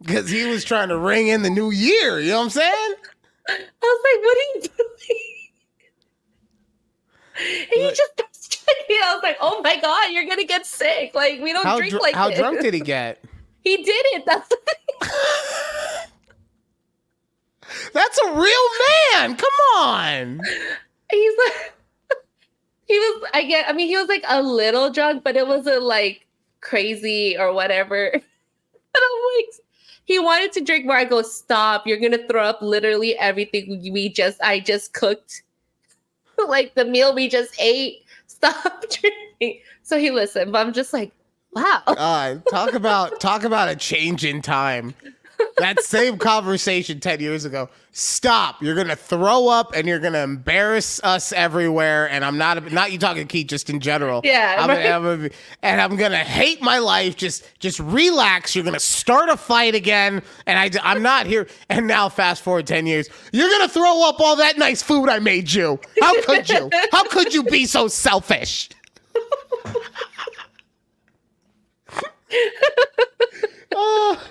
[0.00, 2.20] Because he was trying to ring in the new year.
[2.20, 2.94] You know what I'm saying?
[3.48, 5.20] I was like, "What are you doing?"
[7.38, 8.96] And he just starts chugging.
[9.02, 11.14] I was like, "Oh my god, you're gonna get sick!
[11.14, 13.22] Like we don't How drink dr- like how this." drunk did he get?
[13.62, 14.24] He did it.
[14.26, 14.48] That's
[17.92, 18.66] That's a real
[19.14, 19.36] man.
[19.36, 20.40] Come on.
[21.10, 21.74] he's like
[22.86, 25.82] he was i get i mean he was like a little drunk but it wasn't
[25.82, 26.26] like
[26.60, 28.22] crazy or whatever and
[28.96, 29.54] i'm like
[30.04, 34.08] he wanted to drink more i go stop you're gonna throw up literally everything we
[34.08, 35.42] just i just cooked
[36.48, 41.12] like the meal we just ate stop drinking so he listened but i'm just like
[41.54, 44.92] wow Uh, talk about talk about a change in time.
[45.58, 47.68] That same conversation 10 years ago.
[47.92, 48.62] Stop.
[48.62, 52.08] You're going to throw up and you're going to embarrass us everywhere.
[52.10, 54.20] And I'm not, not you talking Keith, just in general.
[54.22, 54.82] Yeah, I'm right.
[54.82, 55.30] gonna, I'm gonna,
[55.62, 57.16] and I'm going to hate my life.
[57.16, 58.54] Just, just relax.
[58.54, 60.22] You're going to start a fight again.
[60.46, 61.46] And I, I'm not here.
[61.68, 63.08] And now fast forward 10 years.
[63.32, 65.80] You're going to throw up all that nice food I made you.
[66.00, 66.70] How could you?
[66.92, 68.68] How could you be so selfish?
[73.74, 74.22] oh,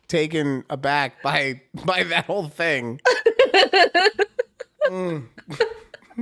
[0.08, 3.02] taken aback by by that whole thing.
[4.90, 5.28] Mm.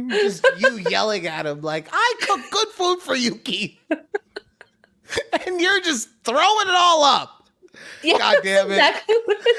[0.10, 3.78] Just you yelling at him like, I cook good food for you, Keith.
[3.92, 7.35] and you're just throwing it all up.
[8.04, 8.74] yeah God damn it.
[8.74, 9.56] exactly what it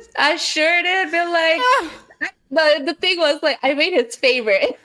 [0.00, 0.08] is.
[0.18, 1.10] I sure did.
[1.10, 1.60] Been like,
[2.50, 4.78] but the thing was like, I made his favorite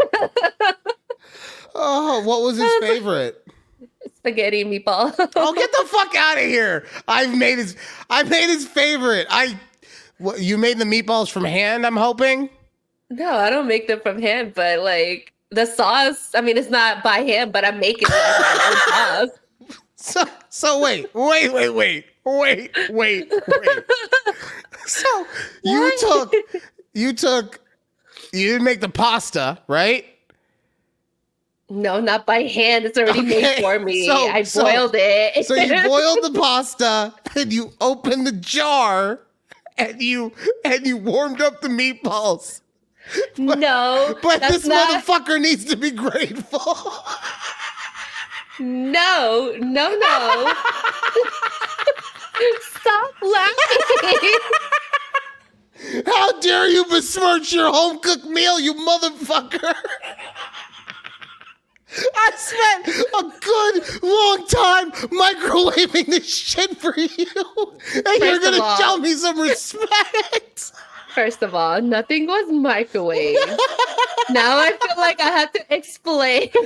[1.75, 3.45] Oh, what was his favorite?
[4.17, 5.13] spaghetti meatball.
[5.35, 6.85] Oh, get the fuck out of here!
[7.07, 7.75] I've made his.
[8.09, 9.27] I made his favorite.
[9.29, 9.57] I.
[10.17, 11.85] What, you made the meatballs from hand.
[11.85, 12.49] I'm hoping.
[13.09, 16.31] no, I don't make them from hand, but like the sauce.
[16.35, 19.31] I mean, it's not by hand, but I'm making it
[20.09, 23.31] So, so wait, wait, wait, wait, wait, wait, wait.
[24.85, 25.25] So
[25.63, 26.33] you took,
[26.93, 27.59] you took,
[28.33, 30.05] you didn't make the pasta, right?
[31.69, 32.85] No, not by hand.
[32.85, 34.07] It's already Okay, made for me.
[34.07, 35.45] so- I so- boiled it.
[35.45, 39.19] So you boiled the pasta and you opened the jar
[39.77, 40.33] and you
[40.65, 42.61] and you warmed up the meatballs.
[43.37, 46.61] no, But this not, motherfucker needs to be grateful.
[48.59, 50.53] No, no, no.
[52.61, 54.39] Stop laughing.
[56.05, 59.73] How dare you besmirch your home cooked meal, you motherfucker!
[62.15, 67.25] I spent a good long time microwaving this shit for you,
[67.95, 70.71] and you're gonna all- show me some respect.
[71.15, 73.57] First of all, nothing was microwaved.
[74.29, 76.49] now I feel like I have to explain.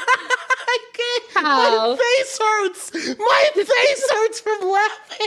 [0.00, 1.46] I can't.
[1.46, 1.90] How?
[1.90, 2.92] My face hurts.
[3.18, 5.26] My face hurts from laughing.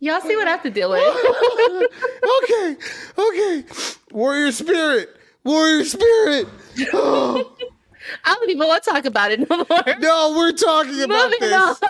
[0.00, 1.00] Y'all see what I have to deal with.
[2.44, 2.76] okay,
[3.18, 3.64] okay.
[4.12, 5.16] Warrior spirit.
[5.44, 6.46] Warrior spirit.
[6.92, 7.56] Oh,
[8.24, 9.98] I don't even want to talk about it no more.
[10.00, 11.82] no, we're talking about Moving this.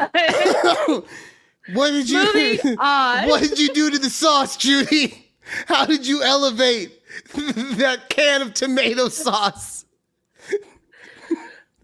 [0.88, 1.02] on.
[1.74, 3.28] what did you Moving on.
[3.28, 5.32] What did you do to the sauce, Judy?
[5.66, 6.92] How did you elevate
[7.34, 9.84] that can of tomato sauce?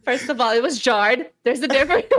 [0.05, 1.31] First of all, it was jarred.
[1.45, 2.07] There's a difference.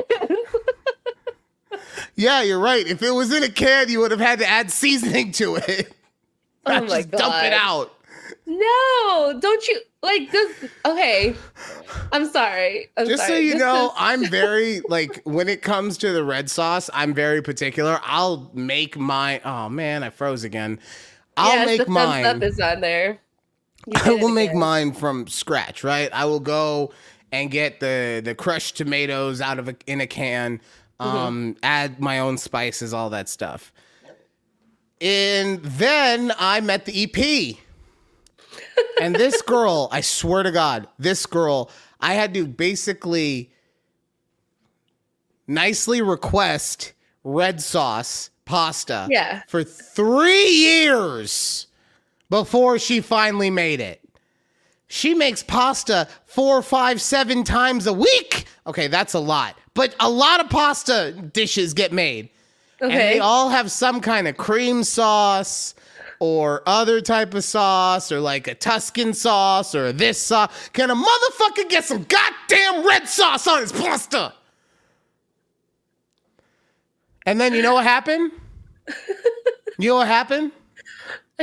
[2.15, 2.85] Yeah, you're right.
[2.85, 5.91] If it was in a can, you would have had to add seasoning to it.
[6.65, 7.17] oh my just god.
[7.17, 7.93] dump it out.
[8.45, 10.65] No, don't you like this?
[10.85, 11.35] Okay,
[12.11, 12.89] I'm sorry.
[12.97, 16.23] I'm Just so you This know, is- I'm very like when it comes to the
[16.23, 17.99] red sauce, I'm very particular.
[18.03, 20.79] I'll make my Oh man, I froze again.
[21.37, 22.25] I'll make the thumbs mine.
[22.25, 23.19] up is on there.
[24.03, 26.11] I will make mine from scratch, right?
[26.13, 26.91] I will go
[27.31, 30.59] and get the the crushed tomatoes out of a, in a can,
[30.99, 31.17] Mm-hmm.
[31.17, 33.73] um, add my own spices, all that stuff.
[35.01, 37.57] And then I met the EP.
[39.01, 43.51] and this girl, I swear to God, this girl, I had to basically
[45.47, 46.93] nicely request
[47.23, 49.41] red sauce pasta Yeah.
[49.47, 51.65] for three years
[52.29, 54.00] before she finally made it.
[54.93, 58.43] She makes pasta four, five, seven times a week.
[58.67, 62.29] Okay, that's a lot, but a lot of pasta dishes get made.
[62.81, 63.13] And Okay.
[63.13, 65.75] they all have some kind of cream sauce
[66.19, 70.51] or other type of sauce or like a Tuscan sauce or this sauce.
[70.73, 74.33] Can a motherfucker get some goddamn red sauce on his pasta?
[77.25, 78.31] And then you know what happened?
[79.79, 80.51] You know what happened?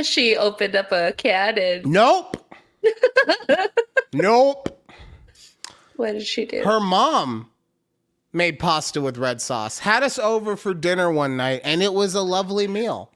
[0.03, 2.37] she opened up a can and Nope.
[4.13, 4.83] Nope.
[5.95, 6.63] what did she do?
[6.63, 7.49] Her mom
[8.31, 12.15] made pasta with red sauce, had us over for dinner one night, and it was
[12.15, 13.11] a lovely meal.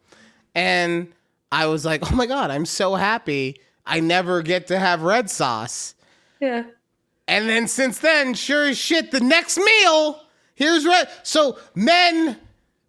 [0.55, 1.11] And
[1.51, 5.29] I was like, oh my God, I'm so happy I never get to have red
[5.29, 5.95] sauce.
[6.39, 6.63] yeah.
[7.25, 10.21] And then since then, sure as shit, the next meal,
[10.55, 11.07] here's red.
[11.23, 12.37] So, men,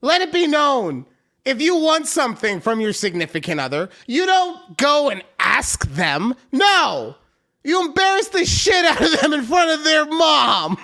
[0.01, 1.07] let it be known
[1.45, 6.35] if you want something from your significant other, you don't go and ask them.
[6.53, 7.17] No,
[7.63, 10.79] you embarrass the shit out of them in front of their mom.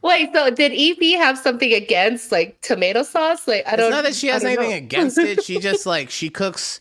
[0.00, 3.48] Wait, so did EP have something against like tomato sauce?
[3.48, 5.44] Like I don't It's not that she has anything against it.
[5.44, 6.80] She just like she cooks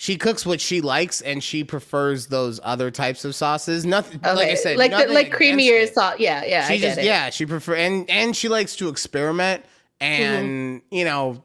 [0.00, 3.84] she cooks what she likes and she prefers those other types of sauces.
[3.84, 6.14] Nothing like I said, like the, like creamier sauce.
[6.18, 6.66] Yeah, yeah.
[6.68, 9.62] She I get just yeah, she prefer and and she likes to experiment
[10.00, 10.94] and Mm-hmm.
[10.94, 11.44] you know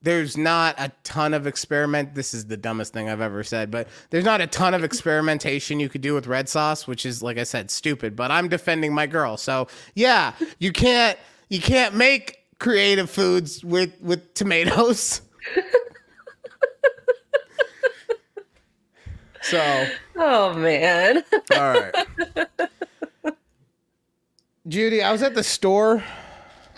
[0.00, 2.14] there's not a ton of experiment.
[2.14, 5.78] This is the dumbest thing I've ever said, but there's not a ton of experimentation
[5.78, 8.16] you could do with red sauce, which is like I said, stupid.
[8.16, 11.18] But I'm defending my girl, so yeah, you can't
[11.50, 15.20] you can't make creative foods with with tomatoes.
[19.50, 19.86] so
[20.16, 21.22] Oh man.
[21.54, 21.94] all right.
[24.68, 26.02] Judy, I was at the store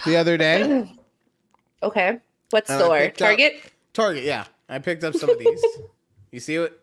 [0.04, 0.92] the other day.
[1.82, 2.18] okay.
[2.50, 2.98] What store?
[2.98, 3.72] picked up- Target.
[3.94, 4.44] Target, yeah.
[4.68, 5.64] I picked up some of these.
[6.32, 6.82] you see what?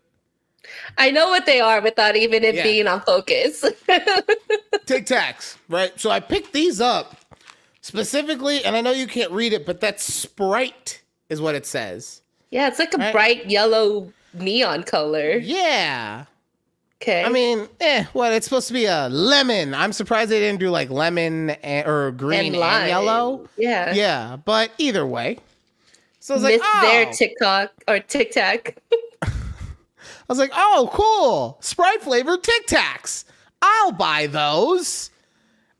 [0.97, 2.63] I know what they are without even it Yeah.
[2.63, 3.61] being on focus.
[4.85, 5.97] Tic Tacs, right?
[5.99, 7.15] So I picked these up
[7.81, 12.21] specifically, and I know you can't read it, but that's Sprite is what it says.
[12.49, 13.11] yeah, it's like a Right.
[13.11, 15.37] bright yellow neon color.
[15.37, 16.25] Yeah.
[17.01, 17.23] Okay.
[17.23, 18.33] I mean, eh, what?
[18.33, 19.73] It's supposed to be a lemon.
[19.73, 22.87] I'm surprised they didn't do like lemon and, or green and, lime.
[22.87, 23.49] yellow.
[23.57, 23.93] Yeah.
[23.93, 25.39] Yeah, but either way.
[26.19, 26.81] So I was like, Miss oh.
[26.81, 28.77] their TikTok or Tic Tac.
[29.21, 29.29] I
[30.27, 31.57] was like, oh, cool.
[31.61, 33.25] Sprite flavored Tic Tacs.
[33.61, 35.11] I'll buy those.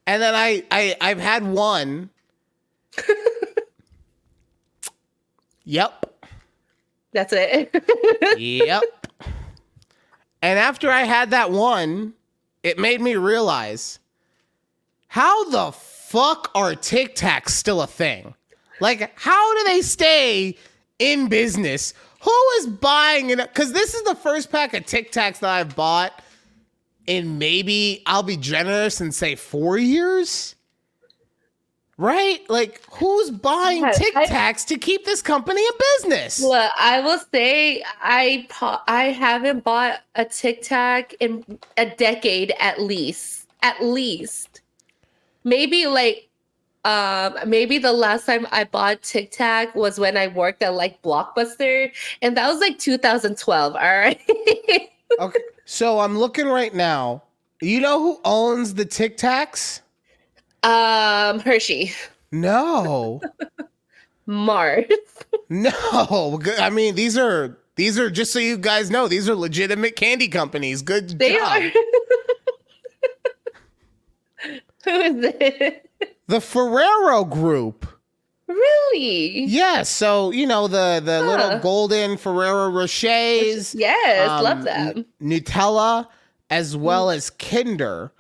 [0.06, 2.12] And then I, I I've had one.
[5.64, 6.15] yep.
[7.16, 7.74] That's it.
[8.38, 8.84] Yep.
[10.42, 12.14] and after I had that one,
[12.62, 14.00] it made me realize
[15.08, 18.36] how the fuck are Tic Tacs still a thing?
[18.82, 20.58] Like, how do they stay
[21.00, 21.94] in business?
[22.22, 23.38] Who is buying it?
[23.38, 26.22] Because this is the first pack of Tic Tacs that I've bought
[27.08, 30.55] in maybe, I'll be generous and say four years.
[31.98, 32.42] Right?
[32.50, 36.42] Like, who's buying Tic Tacs to keep this company in business?
[36.44, 38.48] Well, I will say I
[38.88, 43.48] I haven't bought a Tic Tac in a decade at least.
[43.64, 44.62] At least.
[45.46, 46.28] Maybe like
[46.84, 51.02] um maybe the last time I bought Tic Tac was when I worked at like
[51.02, 51.92] Blockbuster
[52.22, 54.22] and that was like 2012, all right?
[55.20, 55.40] Okay.
[55.64, 57.24] So I'm looking right now.
[57.62, 59.80] You know who owns the Tic Tacs?
[60.66, 61.92] Um Hershey,
[62.32, 63.22] No.
[64.26, 64.86] Mars.
[65.50, 66.40] No.
[66.60, 70.28] I mean, these are these are just so you guys know, these are legitimate candy
[70.28, 70.82] companies.
[70.82, 71.62] Good They job.
[71.62, 71.62] are
[74.86, 75.90] Who is it?
[76.28, 77.88] The Ferrero Group.
[78.48, 79.46] Really?
[79.46, 79.90] Yes.
[79.90, 83.74] So, you know, the the little golden Ferrero Rochers.
[83.76, 84.98] Yes, love um, them.
[84.98, 86.08] N- Nutella
[86.50, 88.12] as well as Kinder.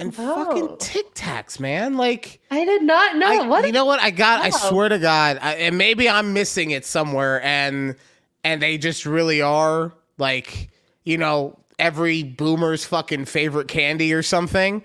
[0.00, 0.44] And Oh.
[0.46, 1.96] fucking Tic Tacs, man.
[1.98, 3.26] Like I did not know.
[3.26, 4.40] I, what you know what I got?
[4.40, 4.68] I oh.
[4.70, 7.96] swear to God, I, and maybe I'm missing it somewhere, and
[8.42, 10.70] and they just really are like
[11.04, 14.82] you know every boomer's fucking favorite candy or something.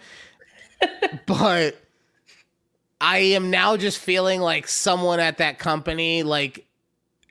[1.26, 1.78] but
[3.00, 6.66] I am now just feeling like someone at that company like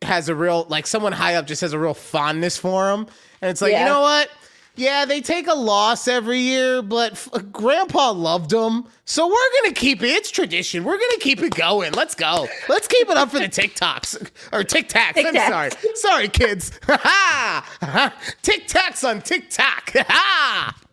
[0.00, 3.06] has a real like someone high up just has a real fondness for them,
[3.42, 4.30] and it's like you know what.
[4.76, 9.74] Yeah, they take a loss every year, but f- Grandpa loved them, so we're gonna
[9.74, 10.08] keep it.
[10.08, 10.82] It's tradition.
[10.82, 11.92] We're gonna keep it going.
[11.92, 12.48] Let's go.
[12.68, 15.24] Let's keep it up for the TikToks or Tic Tacs.
[15.24, 16.78] I'm sorry, sorry, kids.
[16.88, 19.92] Ha Tic Tacs on TikTok.
[19.94, 20.76] Ha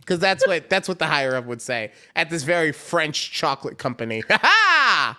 [0.00, 3.78] Because that's what that's what the higher up would say at this very French chocolate
[3.78, 4.22] company.
[4.28, 5.18] Ha ha.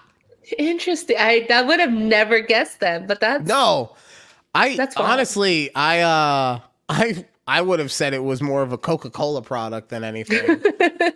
[0.60, 1.16] Interesting.
[1.18, 3.96] I that would have never guessed them, but that's No,
[4.54, 5.10] I That's wild.
[5.10, 6.60] honestly, I uh,
[6.90, 10.62] I I would have said it was more of a Coca Cola product than anything.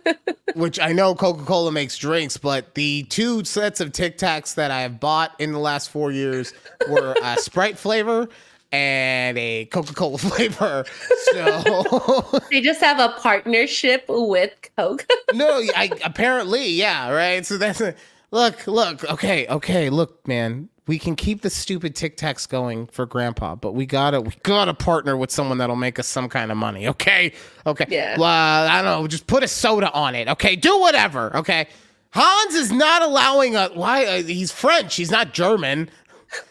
[0.54, 4.70] Which I know Coca Cola makes drinks, but the two sets of Tic Tacs that
[4.70, 6.52] I have bought in the last four years
[6.88, 8.28] were a Sprite flavor
[8.72, 10.84] and a Coca Cola flavor.
[11.32, 15.06] So they just have a partnership with Coke.
[15.32, 17.46] no, I apparently, yeah, right.
[17.46, 17.94] So that's a,
[18.30, 20.68] look, look, okay, okay, look, man.
[20.86, 24.72] We can keep the stupid Tic Tacs going for Grandpa, but we gotta, we gotta
[24.72, 26.88] partner with someone that'll make us some kind of money.
[26.88, 27.34] Okay,
[27.66, 27.84] okay.
[27.90, 28.18] Yeah.
[28.18, 29.06] Well, I don't know.
[29.06, 30.28] Just put a soda on it.
[30.28, 31.36] Okay, do whatever.
[31.36, 31.68] Okay.
[32.10, 33.72] Hans is not allowing us.
[33.74, 34.06] Why?
[34.06, 34.96] Uh, he's French.
[34.96, 35.90] He's not German.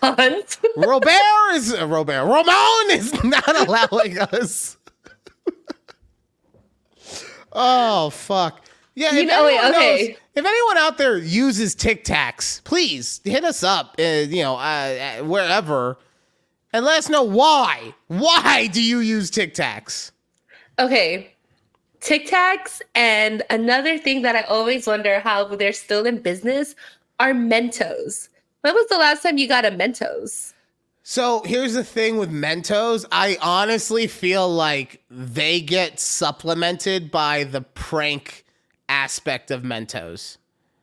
[0.01, 0.57] Hunt.
[0.77, 1.11] Robert
[1.53, 2.23] is uh, Robert.
[2.23, 4.77] Ramon is not allowing us.
[7.51, 8.63] oh fuck!
[8.97, 10.07] Yeah, You if know, wait, anyone okay.
[10.07, 13.95] knows- if anyone out there uses Tic Tacs, please hit us up.
[13.99, 15.99] Uh, you know, uh, uh, wherever,
[16.73, 17.93] and let us know why.
[18.07, 20.09] Why do you use Tic Tacs?
[20.79, 21.31] Okay.
[21.99, 26.73] Tic Tacs, and another thing that I always wonder how they're still in business
[27.19, 28.29] are Mentos.
[28.61, 30.53] When was the last time you got a Mentos?
[31.03, 33.05] So here's the thing with Mentos.
[33.11, 38.43] I honestly feel like they get supplemented by the prank
[38.89, 40.37] aspect of Mentos.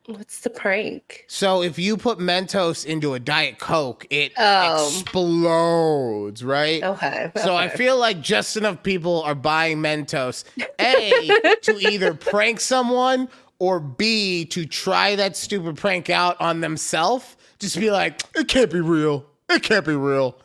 [0.07, 1.25] What's the prank?
[1.27, 4.87] So if you put Mentos into a Diet Coke, it Oh.
[4.87, 6.83] explodes, right?
[6.83, 7.31] Okay.
[7.37, 10.43] So I feel like just enough people are buying Mentos,
[10.79, 17.35] A, to either prank someone or B, to try that stupid prank out on themselves.
[17.57, 19.25] Just be like, it can't be real.
[19.49, 20.37] It can't be real.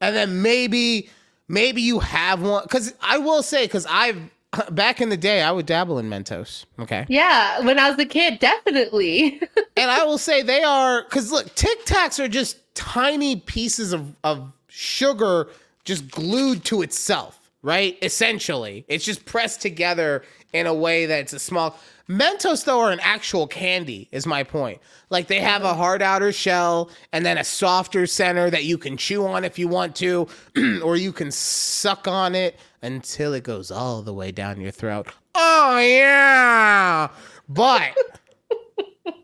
[0.00, 1.10] And then maybe,
[1.48, 2.62] maybe you have one.
[2.62, 4.18] Because I will say, because I've,
[4.70, 6.64] back in the day, I would dabble in Mentos.
[6.78, 7.06] Okay.
[7.08, 9.40] Yeah, when I was a kid, definitely.
[9.76, 14.14] And I will say they are because look, Tic Tacs are just tiny pieces of,
[14.22, 15.48] of sugar
[15.84, 17.98] just glued to itself, right?
[18.00, 20.22] Essentially, it's just pressed together
[20.52, 21.76] in a way that's a small.
[22.08, 24.80] Mentos though are an actual candy, is my point.
[25.10, 25.78] Like they have a mm-hmm.
[25.78, 29.66] hard outer shell and then a softer center that you can chew on if you
[29.66, 30.28] want to,
[30.84, 35.08] or you can suck on it until it goes all the way down your throat.
[35.34, 37.08] Oh yeah,
[37.48, 37.96] but.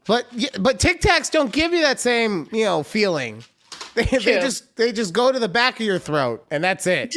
[0.06, 0.26] But
[0.58, 3.44] but Tic Tacs don't give you that same you know feeling.
[3.94, 7.14] They, they just they just go to the back of your throat and that's it.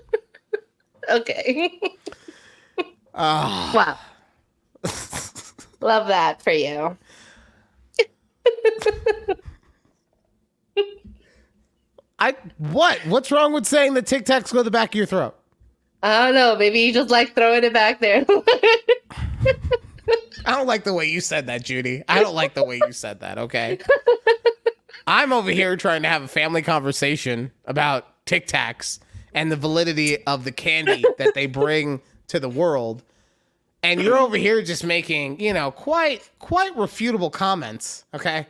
[1.10, 1.80] okay.
[3.14, 3.98] Ah, wow.
[5.80, 6.96] Love that for you.
[12.18, 15.06] I what what's wrong with saying that Tic Tacs go to the back of your
[15.06, 15.36] throat?
[16.02, 16.56] I don't know.
[16.56, 18.24] Maybe you just like throwing it back there.
[20.46, 22.02] I don't like the way you said that, Judy.
[22.08, 23.38] I don't like the way you said that.
[23.38, 23.78] Okay.
[25.06, 28.98] I'm over here trying to have a family conversation about Tic Tacs
[29.34, 33.02] and the validity of the candy that they bring to the world.
[33.82, 38.46] And you're over here just making, you know, quite quite refutable comments, okay?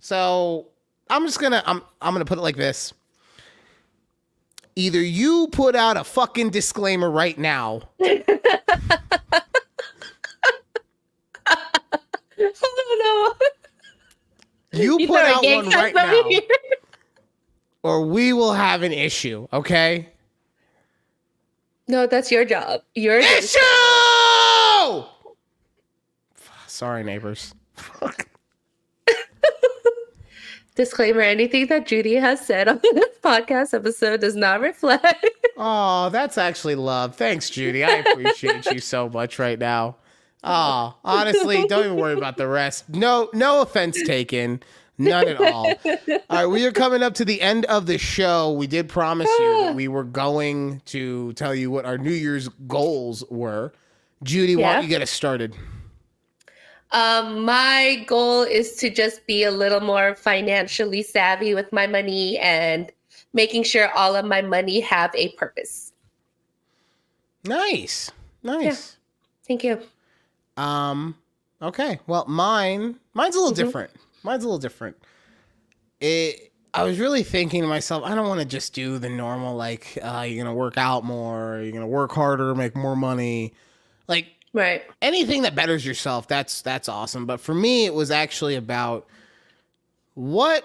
[0.00, 0.66] So,
[1.08, 2.92] I'm just to I'm I'm to put it like this.
[4.76, 7.82] Either you put out a fucking disclaimer right now
[12.38, 13.34] oh
[14.72, 14.80] no.
[14.80, 16.40] You You put out one right now, here?
[17.82, 19.46] or we will have an issue.
[19.52, 20.08] Okay?
[21.86, 22.80] No, that's your job.
[22.94, 23.58] Your Issue.
[26.66, 27.54] Sorry, neighbors.
[27.74, 28.26] Fuck.
[30.74, 35.26] Disclaimer: anything that Judy has said on this podcast episode does not reflect.
[35.56, 37.14] Oh, that's actually love.
[37.14, 37.84] Thanks, Judy.
[37.84, 39.94] I appreciate you so much right now.
[40.42, 42.88] Oh, honestly, don't even worry about the rest.
[42.88, 44.64] No, no offense taken.
[44.98, 45.72] None at all.
[45.84, 48.50] All right, we are coming up to the end of the show.
[48.52, 52.48] We did promise you that we were going to tell you what our New Year's
[52.66, 53.72] goals were.
[54.24, 54.72] Judy, why Yeah.
[54.74, 55.54] don't you get us started?
[56.92, 62.38] Um, my goal is to just be a little more financially savvy with my money
[62.38, 62.90] and
[63.32, 65.92] making sure all of my money have a purpose.
[67.44, 68.10] Nice.
[68.42, 68.96] Nice.
[69.46, 69.80] Thank you.
[70.56, 71.16] Um.
[71.60, 71.98] Okay.
[72.06, 72.96] Well, mine.
[73.14, 73.66] Mine's a little Mhm.
[73.66, 73.90] different.
[74.22, 74.96] Mine's a little different.
[76.00, 76.52] It.
[76.72, 79.96] I was really thinking to myself, I don't want to just do the normal like,
[80.02, 83.54] uh, you're gonna work out more, you're gonna work harder, make more money,
[84.08, 84.82] like Right.
[85.02, 86.28] anything that betters yourself.
[86.28, 87.26] That's that's awesome.
[87.26, 89.06] But for me, it was actually about
[90.14, 90.64] what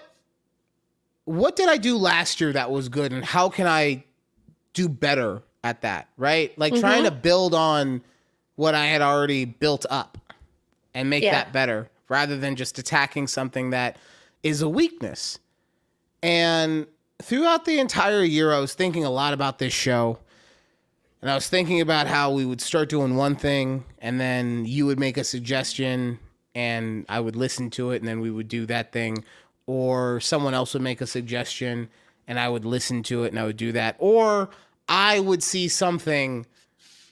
[1.25, 4.03] what did I do last year that was good, and how can I
[4.73, 6.07] do better at that?
[6.17, 6.81] Right, like mm-hmm.
[6.81, 8.01] trying to build on
[8.55, 10.17] what I had already built up
[10.93, 11.31] and make Yeah.
[11.31, 13.97] that better rather than just attacking something that
[14.43, 15.39] is a weakness.
[16.21, 16.87] And
[17.21, 20.19] throughout the entire year, I was thinking a lot about this show.
[21.21, 24.85] And I was thinking about how we would start doing one thing and then you
[24.85, 26.19] would make a suggestion
[26.55, 29.23] and I would listen to it and then we would do that thing.
[29.65, 31.89] Or someone else would make a suggestion
[32.27, 33.95] and I would listen to it and I would do that.
[33.99, 34.49] Or
[34.87, 36.45] I would see something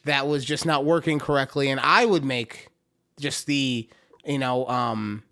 [0.06, 2.70] that was just not working correctly and I would make
[3.20, 3.90] just the,
[4.26, 5.24] you know, um,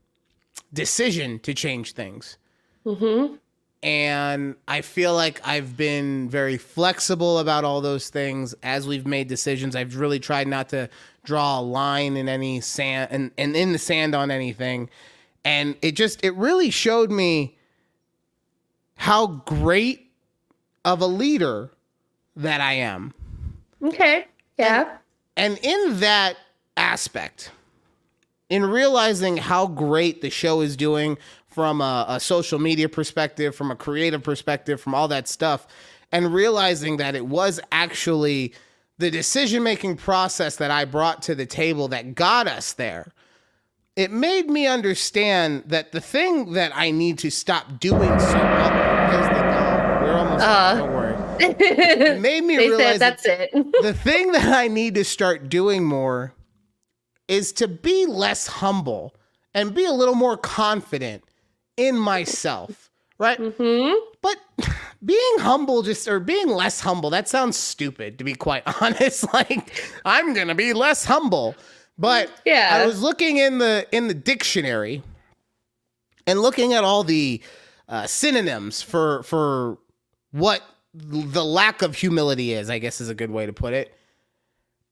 [0.73, 2.37] decision to change things
[2.85, 3.35] Mm-hmm.
[3.83, 9.27] And I feel like I've been very flexible about all those things as we've made
[9.27, 9.75] decisions.
[9.75, 10.89] I've really tried not to
[11.23, 14.89] draw a line in any sand and, and in the sand on anything.
[15.43, 17.55] And it just it really showed me
[18.95, 20.11] how great
[20.83, 21.69] of a leader
[22.35, 23.13] that I am.
[23.83, 24.25] Okay.
[24.57, 24.97] Yeah.
[25.37, 26.37] And in that
[26.77, 27.51] aspect,
[28.49, 31.17] in realizing how great the show is doing
[31.55, 35.65] from a, a social media perspective, from a creative perspective, from all that stuff,
[36.11, 38.53] and realizing that it was actually
[38.97, 43.13] the decision making process that I brought to the table that got us there,
[43.95, 48.69] it made me understand that the thing that I need to stop doing so well,
[49.07, 50.75] because the, oh, we're almost, Uh.
[50.75, 51.15] don't worry.
[51.39, 53.51] It made me realize said that that's it.
[53.81, 56.33] the thing that I need to start doing more
[57.29, 59.15] is to be less humble
[59.53, 61.23] and be a little more confident
[61.77, 63.37] in myself, right?
[63.37, 63.91] hmm
[64.21, 64.37] But
[65.05, 69.31] being humble just or being less humble, that sounds stupid to be quite honest.
[69.33, 71.55] Like I'm going to be less humble.
[71.97, 72.69] But Yeah.
[72.81, 75.01] I was looking in the in the dictionary
[76.27, 77.41] and looking at all the
[77.87, 79.77] uh, synonyms for for
[80.31, 80.61] what
[80.93, 83.93] the lack of humility is, I guess is a good way to put it.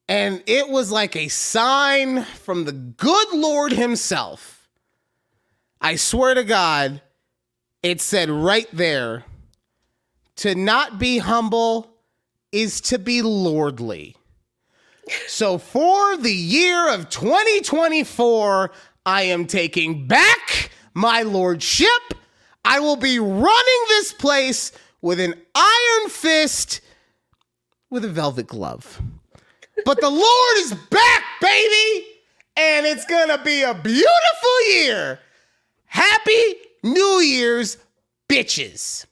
[0.09, 4.52] And it was like a sign from the good Lord himself.
[5.83, 7.01] I swear to God,
[7.83, 9.25] it said right there
[10.37, 11.97] to not be humble
[12.53, 14.15] is to be lordly.
[15.27, 18.71] So for the year of 2024,
[19.05, 21.89] I am taking back my lordship.
[22.63, 26.79] I will be running this place with an iron fist
[27.89, 29.01] with a velvet glove.
[29.83, 32.07] But the Lord is back, baby,
[32.55, 35.19] and it's going to be a beautiful year.
[35.93, 37.77] Happy New Year's,
[38.27, 39.05] bitches.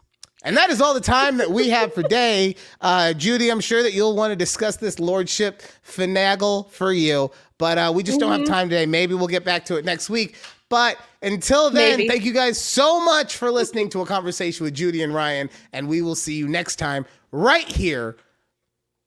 [0.43, 2.55] And that is all the time that we have for day.
[2.81, 7.29] Uh, Judy, I'm sure that you'll want to discuss this lordship finagle for you,
[7.59, 8.87] but uh, we just don't have time today.
[8.87, 10.37] Maybe we'll get back to it next week.
[10.69, 12.09] But until then, Maybe.
[12.09, 15.87] thank you guys so much for listening to a conversation with Judy and Ryan, and
[15.87, 18.17] we will see you next time right here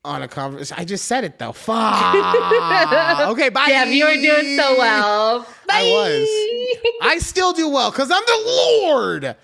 [0.05, 0.77] on a conversation.
[0.81, 1.53] I just said it though.
[1.53, 2.15] Fuck.
[3.31, 3.67] okay, bye.
[3.69, 5.41] Yeah, you were doing so well.
[5.67, 5.75] Bye.
[5.75, 6.29] I was.
[7.03, 9.37] I still do well because I'm the Lord.